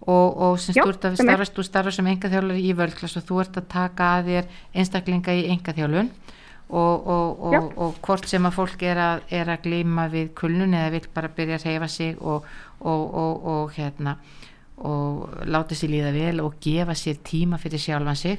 Og, 0.00 0.36
og 0.40 0.54
sem 0.62 0.72
stúrt 0.72 1.04
að 1.04 1.18
er. 1.18 1.26
starfast 1.26 1.56
þú 1.58 1.64
starfast 1.66 2.00
sem 2.00 2.06
enga 2.08 2.30
þjálfari 2.32 2.62
í 2.64 2.76
völdklass 2.76 3.18
og 3.20 3.24
þú 3.28 3.40
ert 3.42 3.58
að 3.60 3.66
taka 3.74 4.06
að 4.16 4.30
þér 4.30 4.46
einstaklinga 4.80 5.34
í 5.36 5.42
enga 5.52 5.74
þjálfun 5.76 6.08
og, 6.70 7.06
og, 7.06 7.42
og, 7.50 7.66
og 7.76 7.98
hvort 8.06 8.28
sem 8.30 8.46
að 8.48 8.56
fólk 8.56 8.84
er 8.88 9.00
að, 9.02 9.26
er 9.34 9.50
að 9.52 9.66
glíma 9.66 10.06
við 10.12 10.30
kulnun 10.38 10.76
eða 10.78 10.94
vill 10.94 11.08
bara 11.14 11.32
byrja 11.36 11.58
að 11.58 11.66
reyfa 11.68 11.90
sig 11.92 12.22
og, 12.22 12.46
og, 12.80 13.02
og, 13.24 13.50
og 13.52 13.74
hérna 13.76 14.16
og 14.80 15.42
láta 15.44 15.76
sér 15.76 15.92
líða 15.92 16.14
vel 16.16 16.40
og 16.46 16.56
gefa 16.64 16.96
sér 16.96 17.18
tíma 17.26 17.58
fyrir 17.60 17.82
sjálfan 17.82 18.16
sig 18.16 18.38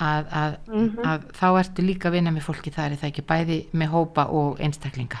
að, 0.00 0.30
að, 0.32 0.56
að 1.04 1.26
þá 1.36 1.48
ertu 1.50 1.84
líka 1.84 2.08
að 2.08 2.16
vinna 2.16 2.32
með 2.32 2.46
fólki 2.46 2.72
þar 2.72 2.94
er 2.94 3.02
það 3.02 3.10
ekki? 3.10 3.26
Bæði 3.28 3.58
með 3.76 3.92
hópa 3.92 4.26
og 4.32 4.62
einstaklinga 4.64 5.20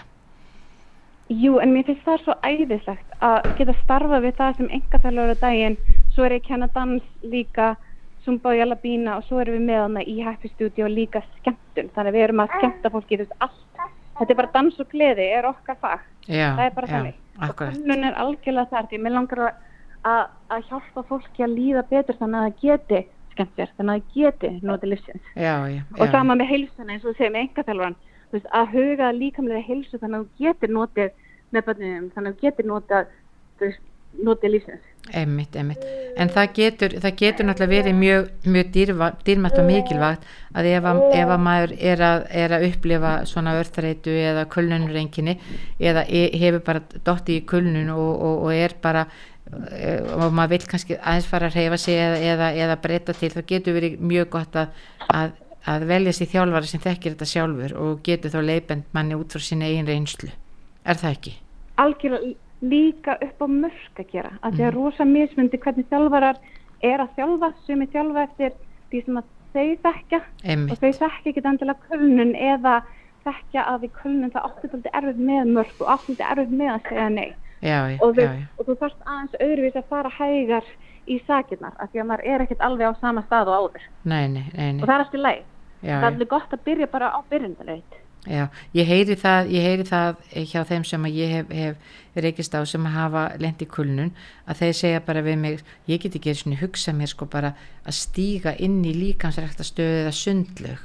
Jú, 1.40 1.56
en 1.62 1.72
mér 1.72 1.86
finnst 1.86 2.04
það 2.04 2.24
svo 2.24 2.34
æðislegt 2.44 3.14
að 3.24 3.46
geta 3.56 3.74
starfa 3.82 4.18
við 4.20 4.34
það 4.40 4.58
sem 4.58 4.68
engaþjálfur 4.76 5.32
á 5.32 5.36
daginn, 5.40 5.76
svo 6.12 6.26
er 6.26 6.34
ég 6.36 6.42
að 6.42 6.48
kenna 6.48 6.68
dans 6.74 7.06
líka, 7.24 7.68
zumba 8.26 8.52
og 8.52 8.58
jalabína 8.58 9.16
og 9.18 9.24
svo 9.28 9.40
erum 9.40 9.56
við 9.56 9.64
með 9.70 9.80
hana 9.84 10.04
í 10.04 10.16
Happy 10.26 10.50
Studio 10.52 10.90
líka 10.90 11.22
skemmtun, 11.38 11.88
þannig 11.94 12.16
við 12.16 12.26
erum 12.26 12.44
að 12.44 12.56
skemmta 12.58 12.92
fólki 12.92 13.18
þú 13.18 13.24
veist 13.24 13.46
allt, 13.46 13.88
þetta 14.18 14.28
er 14.28 14.40
bara 14.42 14.52
dans 14.58 14.84
og 14.84 14.92
gleði 14.92 15.30
er 15.38 15.48
okkar 15.48 15.80
fag, 15.80 16.04
já, 16.26 16.48
það 16.58 16.64
er 16.66 16.76
bara 16.76 16.90
já, 16.90 16.94
þannig. 16.96 17.18
Og 17.32 17.48
akkurat, 17.48 17.80
kunnun 17.80 18.06
er 18.10 18.22
algjörlega 18.26 18.72
þar 18.74 18.88
því 18.90 19.02
mér 19.06 19.16
langar 19.16 19.44
að, 19.46 19.66
að, 20.12 20.22
að 20.52 20.70
hjálpa 20.70 21.08
fólki 21.08 21.46
að 21.46 21.58
líða 21.58 21.88
betur 21.88 22.20
þannig 22.20 22.40
að 22.40 22.48
það 22.48 22.62
geti 22.66 23.04
skemmt 23.32 23.56
sér, 23.56 23.76
þannig 23.78 23.92
að 23.92 24.00
það 24.00 24.16
geti 24.18 24.54
notið 24.68 24.90
lífsins. 24.92 25.28
Já, 25.38 25.54
já, 25.72 25.84
og 25.96 26.10
sama 26.12 26.36
með 26.36 26.50
heilsuna 26.52 26.98
eins 26.98 27.06
og 27.08 28.00
veist, 28.32 28.48
að 28.52 28.72
huga 28.72 29.12
líkamlega 29.12 29.62
heilsu 29.66 30.00
þannig 30.00 30.18
að 30.18 30.24
þú 30.24 30.46
getur 30.46 30.72
notið 30.72 31.10
með 31.52 31.68
börnum 31.68 32.10
þannig 32.14 32.32
að 32.32 32.38
þú 32.38 32.46
getur 32.46 33.10
veist, 33.62 33.82
notið 34.20 34.56
lífsins. 34.56 34.88
Einmitt, 35.10 35.56
einmitt. 35.58 35.82
En 36.20 36.30
það 36.30 36.52
getur, 36.56 36.94
það 37.02 37.16
getur 37.18 37.46
náttúrulega 37.48 37.72
verið 37.72 37.96
mjög, 37.98 38.28
mjög 38.54 38.68
dýrva, 38.76 39.08
dýrmætt 39.26 39.58
og 39.58 39.66
mikilvægt 39.66 40.26
að 40.54 40.68
ef 40.70 40.86
að, 40.90 41.00
ef 41.18 41.32
að 41.34 41.42
maður 41.42 41.74
er 41.90 42.04
að, 42.06 42.26
er 42.42 42.54
að 42.54 42.66
upplifa 42.68 43.12
svona 43.28 43.56
örþreitu 43.58 44.14
eða 44.30 44.44
kulnunrenginni 44.52 45.34
eða 45.80 46.04
e, 46.06 46.22
hefur 46.38 46.62
bara 46.68 46.84
dotti 47.02 47.40
í 47.40 47.44
kulnun 47.48 47.90
og, 47.96 48.10
og, 48.12 48.44
og 48.46 48.54
er 48.54 48.76
bara 48.84 49.06
eh, 49.72 50.04
og 50.14 50.28
maður 50.30 50.54
vil 50.54 50.68
kannski 50.74 50.98
aðeins 51.00 51.30
fara 51.32 51.50
að 51.50 51.58
reyfa 51.58 51.80
sig 51.82 51.98
eða, 51.98 52.20
eða, 52.34 52.52
eða 52.66 52.78
breyta 52.84 53.16
til 53.16 53.32
það 53.34 53.48
getur 53.54 53.78
verið 53.80 54.04
mjög 54.12 54.30
gott 54.36 54.60
að, 54.60 54.84
að, 55.08 55.34
að 55.72 55.88
velja 55.90 56.14
sér 56.20 56.30
þjálfara 56.36 56.70
sem 56.70 56.84
þekkir 56.84 57.16
þetta 57.16 57.32
sjálfur 57.32 57.76
og 57.80 58.06
getur 58.06 58.36
þá 58.36 58.40
leipend 58.44 58.94
manni 58.94 59.18
út 59.18 59.34
frá 59.34 59.42
sinni 59.42 59.72
eigin 59.72 59.90
reynslu 59.90 60.30
er 60.84 61.00
það 61.02 61.16
ekki? 61.16 61.34
algjörlega 61.82 62.34
líka 62.62 63.16
upp 63.20 63.42
á 63.42 63.46
mörk 63.50 63.98
að 63.98 64.10
gera. 64.12 64.32
Að 64.42 64.56
því 64.56 64.66
að 64.66 64.74
rosa 64.76 65.04
mismundi 65.04 65.58
hvernig 65.58 65.86
þjálfarar 65.90 66.40
er 66.82 67.02
að 67.02 67.14
þjálfa 67.16 67.52
sem 67.66 67.82
er 67.82 67.90
þjálfa 67.94 68.26
eftir 68.28 68.52
því 68.90 69.04
sem 69.06 69.20
að 69.20 69.30
þau 69.52 69.70
þekkja 69.86 70.20
Einmitt. 70.44 70.72
og 70.72 70.78
þau 70.78 70.92
þekkja 71.00 71.32
ekki 71.32 71.44
endilega 71.50 71.88
kulnun 71.88 72.34
eða 72.34 72.76
þekkja 73.26 73.64
að 73.72 73.80
við 73.84 73.92
kulnun 73.98 74.34
það 74.34 74.46
átti 74.48 74.70
alltaf 74.70 75.00
erfið 75.00 75.24
með 75.30 75.50
mörk 75.56 75.82
og 75.82 75.90
átti 75.94 76.14
alltaf 76.14 76.30
erfið 76.36 76.54
með 76.60 76.72
að 76.72 76.88
segja 76.88 77.08
nei. 77.08 77.30
Já, 77.62 77.78
já, 77.86 77.98
og, 78.02 78.14
þú, 78.16 78.22
já, 78.22 78.30
og 78.58 78.66
þú 78.66 78.78
þarfst 78.80 79.04
aðeins 79.06 79.36
öðruvís 79.46 79.76
að 79.78 79.90
fara 79.90 80.10
hægar 80.18 80.70
í 81.06 81.18
sakirnar 81.26 81.74
af 81.78 81.90
því 81.90 82.02
að 82.02 82.08
maður 82.10 82.30
er 82.30 82.44
ekkert 82.44 82.64
alveg 82.66 82.90
á 82.90 82.94
sama 83.02 83.22
stað 83.26 83.50
og 83.50 83.58
áður. 83.58 83.84
Nei, 84.02 84.24
nei, 84.26 84.46
nei, 84.54 84.72
nei. 84.72 84.82
og 84.82 84.86
það 84.86 84.94
er 84.94 85.04
alltaf 85.04 85.26
leið 85.26 85.44
það 85.82 85.98
er 85.98 86.08
alveg 86.08 86.30
gott 86.30 86.54
að 86.54 86.64
byrja 86.66 86.88
bara 86.90 87.10
á 87.10 87.18
byrjundarleit 87.30 88.01
Já, 88.22 88.44
ég 88.70 88.86
heyri 88.86 89.16
það, 89.18 89.48
ég 89.50 89.64
heyri 89.66 89.84
það 89.88 90.18
hjá 90.46 90.60
þeim 90.68 90.84
sem 90.86 91.06
að 91.08 91.16
ég 91.18 91.32
hef, 91.34 91.48
hef 91.58 92.20
reykist 92.22 92.52
á 92.54 92.62
sem 92.70 92.84
hafa 92.86 93.24
lent 93.42 93.64
í 93.64 93.66
kulnun 93.66 94.12
að 94.46 94.60
þeir 94.60 94.76
segja 94.78 95.00
bara 95.02 95.24
við 95.26 95.40
mig, 95.42 95.64
ég 95.90 95.98
get 96.04 96.14
ekki 96.20 96.34
svona 96.38 96.60
hugsa 96.60 96.94
mér 96.94 97.10
sko 97.10 97.26
bara 97.26 97.50
að 97.82 97.96
stíga 97.98 98.52
inn 98.62 98.78
í 98.86 98.92
líkansrækta 98.94 99.66
stöðu 99.66 100.04
eða 100.04 100.12
sundlög 100.14 100.84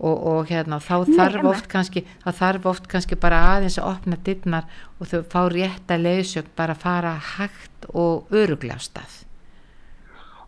og, 0.00 0.16
og 0.16 0.48
hérna 0.48 0.78
þá 0.80 0.94
þarf 1.10 1.36
einmitt. 1.42 1.50
oft 1.50 1.68
kannski, 1.68 2.04
þá 2.24 2.30
þarf 2.38 2.70
oft 2.72 2.88
kannski 2.88 3.20
bara 3.20 3.42
aðeins 3.50 3.76
að 3.76 3.90
opna 3.90 4.20
dittnar 4.24 4.70
og 4.96 5.12
þau 5.12 5.20
fá 5.34 5.40
rétta 5.52 6.00
leiðsög 6.00 6.48
bara 6.56 6.78
að 6.78 6.84
fara 6.86 7.12
hægt 7.34 7.90
og 7.92 8.32
öruglega 8.32 8.78
af 8.80 8.86
stað. 8.88 9.18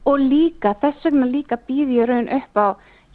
og 0.09 0.17
líka, 0.19 0.73
þess 0.81 1.05
vegna 1.05 1.29
líka 1.29 1.61
býði 1.69 2.01
ég 2.01 2.09
raun 2.09 2.33
upp 2.41 2.57
á, 2.57 2.67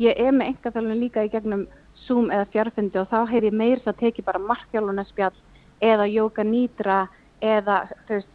ég 0.06 0.22
er 0.22 0.32
með 0.32 0.54
engaþjálfun 0.54 1.02
líka 1.02 1.26
í 1.26 1.34
gegnum 1.34 1.66
Zoom 2.08 2.32
eða 2.32 2.48
fjarfundi 2.54 3.00
og 3.02 3.12
þá 3.12 3.20
heyr 3.32 3.48
ég 3.50 3.56
meir 3.56 3.84
það 3.84 4.02
teki 4.02 4.26
bara 4.26 4.42
markjálunarspjall 4.42 5.36
eða 5.84 6.08
jóka 6.10 6.46
nýtra 6.48 7.06
eða 7.44 7.84
þú 8.08 8.18
veist, 8.18 8.34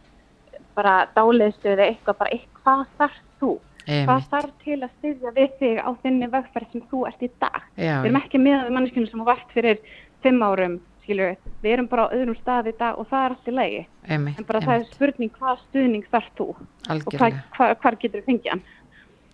bara 0.77 0.95
dáleiðstöðu 1.15 1.85
eitthvað, 1.87 2.17
bara 2.21 2.33
eitthvað. 2.37 2.85
Þarf 2.97 3.21
þú? 3.41 3.51
Hvað 3.83 3.99
Einmitt. 3.99 4.29
þarf 4.31 4.51
til 4.63 4.77
að 4.79 4.91
styðja 4.97 5.31
við 5.35 5.55
þig 5.59 5.79
á 5.83 5.89
þinni 6.03 6.27
vegferð 6.31 6.71
sem 6.71 6.83
þú 6.87 7.03
ert 7.09 7.23
í 7.25 7.29
dag? 7.41 7.61
Já, 7.75 7.97
við 7.99 8.07
erum 8.07 8.19
ekki 8.21 8.39
með 8.39 8.61
við 8.63 8.75
manneskjum 8.77 9.07
sem 9.09 9.19
þú 9.19 9.25
vart 9.27 9.49
fyrir 9.51 9.81
5 10.23 10.45
árum, 10.47 10.77
skilur 11.03 11.33
við 11.65 11.73
erum 11.73 11.89
bara 11.91 12.05
á 12.07 12.13
öðrum 12.15 12.37
stað 12.39 12.69
í 12.71 12.75
dag 12.79 13.01
og 13.01 13.09
það 13.11 13.25
er 13.25 13.35
allt 13.35 13.49
í 13.51 13.55
lagi. 13.57 13.81
Einmitt, 14.07 14.39
en 14.39 14.47
bara 14.47 14.61
það 14.63 14.71
er 14.71 14.79
einmitt, 14.79 14.95
spurning 14.95 15.33
hvað 15.35 15.65
stuðning 15.65 16.07
þarf 16.13 16.31
þú? 16.39 16.47
Og 16.47 16.63
hvað, 16.63 16.93
algjörlega. 16.95 17.43
hvað, 17.57 17.75
hvað 17.83 17.99
getur 18.05 18.23
þú 18.23 18.29
fengið 18.31 18.51
hann 18.53 18.63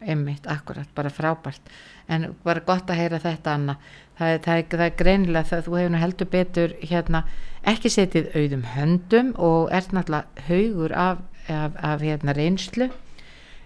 einmitt, 0.01 0.47
akkurat, 0.47 0.87
bara 0.95 1.11
frábært. 1.11 1.61
En 2.09 2.33
bara 2.43 2.63
gott 2.65 2.89
að 2.89 3.01
heyra 3.01 3.19
þetta 3.23 3.55
Anna. 3.57 3.75
Það 4.19 4.33
er, 4.33 4.39
það 4.45 4.61
er, 4.61 4.65
það 4.71 4.85
er 4.85 4.95
greinilega 5.01 5.49
það 5.49 5.65
þú 5.65 5.75
hefur 5.79 5.93
nú 5.93 6.01
heldur 6.03 6.31
betur 6.33 6.73
hérna 6.81 7.23
ekki 7.67 7.91
setið 7.93 8.31
auðum 8.35 8.65
höndum 8.75 9.33
og 9.35 9.69
ert 9.75 9.93
náttúrulega 9.95 10.47
haugur 10.47 10.95
af, 10.95 11.21
af, 11.47 11.77
af 11.91 12.03
hérna 12.03 12.35
reynslu 12.35 12.89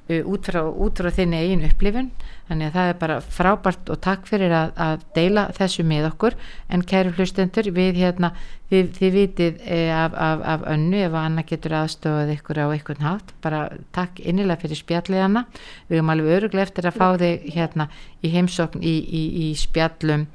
út, 0.09 0.47
frá, 0.49 0.61
út 0.67 0.99
frá 0.99 1.09
þinni 1.15 1.39
eigin 1.39 1.65
upplifun. 1.67 2.09
Þannig 2.49 2.67
að 2.67 2.73
það 2.75 2.89
er 2.89 2.97
bara 2.99 3.15
frábært 3.23 3.89
og 3.93 3.99
takk 4.03 4.25
fyrir 4.27 4.51
að, 4.51 4.73
að 4.75 5.03
deila 5.15 5.45
þessu 5.55 5.85
með 5.87 6.09
okkur. 6.09 6.35
En 6.67 6.83
kæru 6.83 7.13
hlustendur 7.15 7.69
við 7.75 8.01
hérna 8.01 8.33
þið, 8.71 8.89
þið 8.97 9.13
vitið 9.15 9.61
e, 9.63 9.77
af, 9.95 10.17
af, 10.19 10.43
af 10.53 10.65
önnu 10.73 10.99
ef 11.05 11.15
Anna 11.17 11.45
getur 11.47 11.77
aðstofað 11.79 12.33
ykkur 12.35 12.59
á 12.59 12.67
einhvern 12.67 13.05
hátt. 13.07 13.31
Bara 13.45 13.61
takk 13.95 14.19
innilega 14.19 14.65
fyrir 14.65 14.81
spjallið 14.81 15.23
Anna. 15.23 15.45
Við 15.87 16.01
erum 16.01 16.11
alveg 16.13 16.35
öruglega 16.39 16.67
eftir 16.67 16.89
að 16.89 16.99
fá 16.99 17.07
þig 17.21 17.47
hérna 17.55 17.87
í 18.19 18.33
heimsókn 18.33 18.83
í, 18.83 18.97
í, 19.07 19.23
í 19.47 19.47
spjallum 19.59 20.27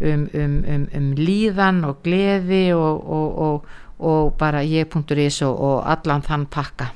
um, 0.00 0.26
um, 0.34 0.56
um, 0.66 0.88
um 0.98 1.12
líðan 1.20 1.84
og 1.86 2.02
gleði 2.02 2.64
og, 2.74 3.06
og, 3.06 3.38
og, 3.46 3.78
og 4.02 4.34
bara 4.40 4.64
ég.is 4.66 5.40
og, 5.46 5.54
og 5.54 5.86
allan 5.94 6.26
þann 6.26 6.48
pakka 6.50 6.90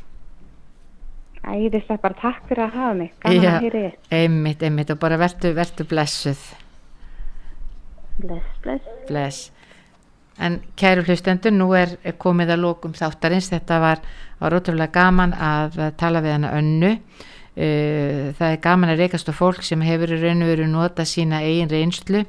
Æðislega 1.47 2.03
bara 2.03 2.16
takk 2.18 2.47
fyrir 2.49 2.64
að 2.64 2.72
hafa 2.74 2.94
mig. 2.99 3.11
Gaman 3.22 3.44
Já. 3.44 3.51
að 3.53 3.66
heyri 3.66 3.82
einmitt, 4.11 4.62
einmitt. 4.66 4.90
Og 4.90 4.99
bara 5.03 5.18
vertu, 5.20 5.53
vertu 5.55 5.86
blessuð. 5.86 6.40
Bless, 8.18 8.49
bless. 8.64 8.88
Bless. 9.07 9.44
En 10.42 10.59
kæru 10.76 11.05
hlustendur, 11.07 11.55
nú 11.55 11.70
er 11.76 11.94
komið 12.20 12.53
að 12.57 12.62
lókum 12.64 12.97
þáttarins, 12.97 13.49
þetta 13.53 13.78
var, 13.80 14.03
var 14.40 14.57
ótrúlega 14.59 14.92
gaman 14.92 15.32
að 15.32 15.78
tala 16.01 16.20
við 16.24 16.36
hana 16.36 16.53
önnu. 16.59 16.92
Uh, 17.57 18.34
það 18.36 18.51
er 18.51 18.61
gaman 18.66 18.92
að 18.92 19.01
reykast 19.01 19.30
á 19.32 19.34
fólk 19.36 19.62
sem 19.64 19.80
hefur 19.80 20.12
í 20.12 20.18
raun 20.20 20.44
og 20.44 20.51
veru 20.51 20.66
nota 20.68 21.07
sína 21.09 21.38
eigin 21.40 21.70
reynslu 21.72 22.20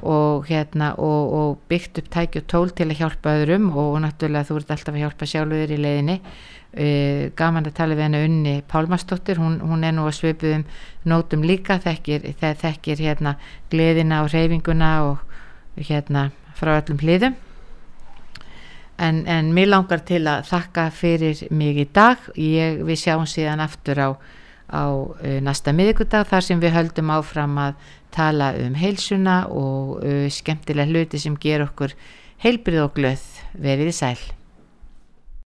og, 0.00 0.46
hérna, 0.48 0.94
og, 0.96 1.34
og 1.36 1.58
byggt 1.68 2.00
upp 2.00 2.08
tæki 2.14 2.40
og 2.40 2.48
tól 2.48 2.72
til 2.72 2.88
að 2.88 3.02
hjálpa 3.02 3.34
öðrum. 3.42 3.68
Og 3.76 3.98
náttúrulega 4.04 4.48
þú 4.48 4.62
ert 4.62 4.72
alltaf 4.76 4.94
að 4.94 5.02
hjálpa 5.02 5.28
sjálfur 5.28 5.74
í 5.74 5.80
leiðinni 5.80 6.20
uh, 6.74 7.30
gaman 7.38 7.66
að 7.68 7.76
tala 7.78 7.96
við 7.96 8.06
hana 8.08 8.20
unni 8.26 8.54
Pálmarsdóttir, 8.68 9.38
hún, 9.40 9.60
hún 9.62 9.84
er 9.86 9.94
nú 9.96 10.04
að 10.08 10.18
svipuðum 10.18 10.66
nótum 11.08 11.46
líka, 11.46 11.78
þekkir, 11.82 12.28
þe- 12.40 12.54
þekkir 12.60 13.02
hérna, 13.06 13.36
gleðina 13.72 14.22
og 14.24 14.30
reyfinguna 14.34 14.92
og 15.08 15.18
hérna 15.80 16.28
frá 16.58 16.76
öllum 16.80 17.00
hliðum. 17.02 17.34
En, 19.02 19.24
en 19.26 19.50
mér 19.56 19.72
langar 19.72 20.04
til 20.06 20.22
að 20.30 20.44
þakka 20.52 20.86
fyrir 20.94 21.40
mig 21.50 21.80
í 21.82 21.88
dag. 21.90 22.20
Ég, 22.38 22.78
við 22.86 23.00
sjáum 23.00 23.26
síðan 23.26 23.64
aftur 23.64 23.98
á, 23.98 24.08
á 24.70 24.84
uh, 24.86 25.40
næsta 25.42 25.74
miðvikudag 25.74 26.28
þar 26.30 26.46
sem 26.46 26.62
við 26.62 26.76
höldum 26.76 27.10
áfram 27.10 27.58
að 27.58 27.74
tala 28.14 28.52
um 28.62 28.76
heilsuna 28.78 29.40
og 29.50 29.98
uh, 29.98 30.28
skemmtilega 30.30 30.86
hluti 30.92 31.18
sem 31.18 31.34
ger 31.42 31.66
okkur 31.66 31.96
heilbrið 32.46 32.84
og 32.86 32.94
glöð. 32.94 33.26
Verið 33.58 33.90
í 33.90 33.98
sæl 33.98 34.18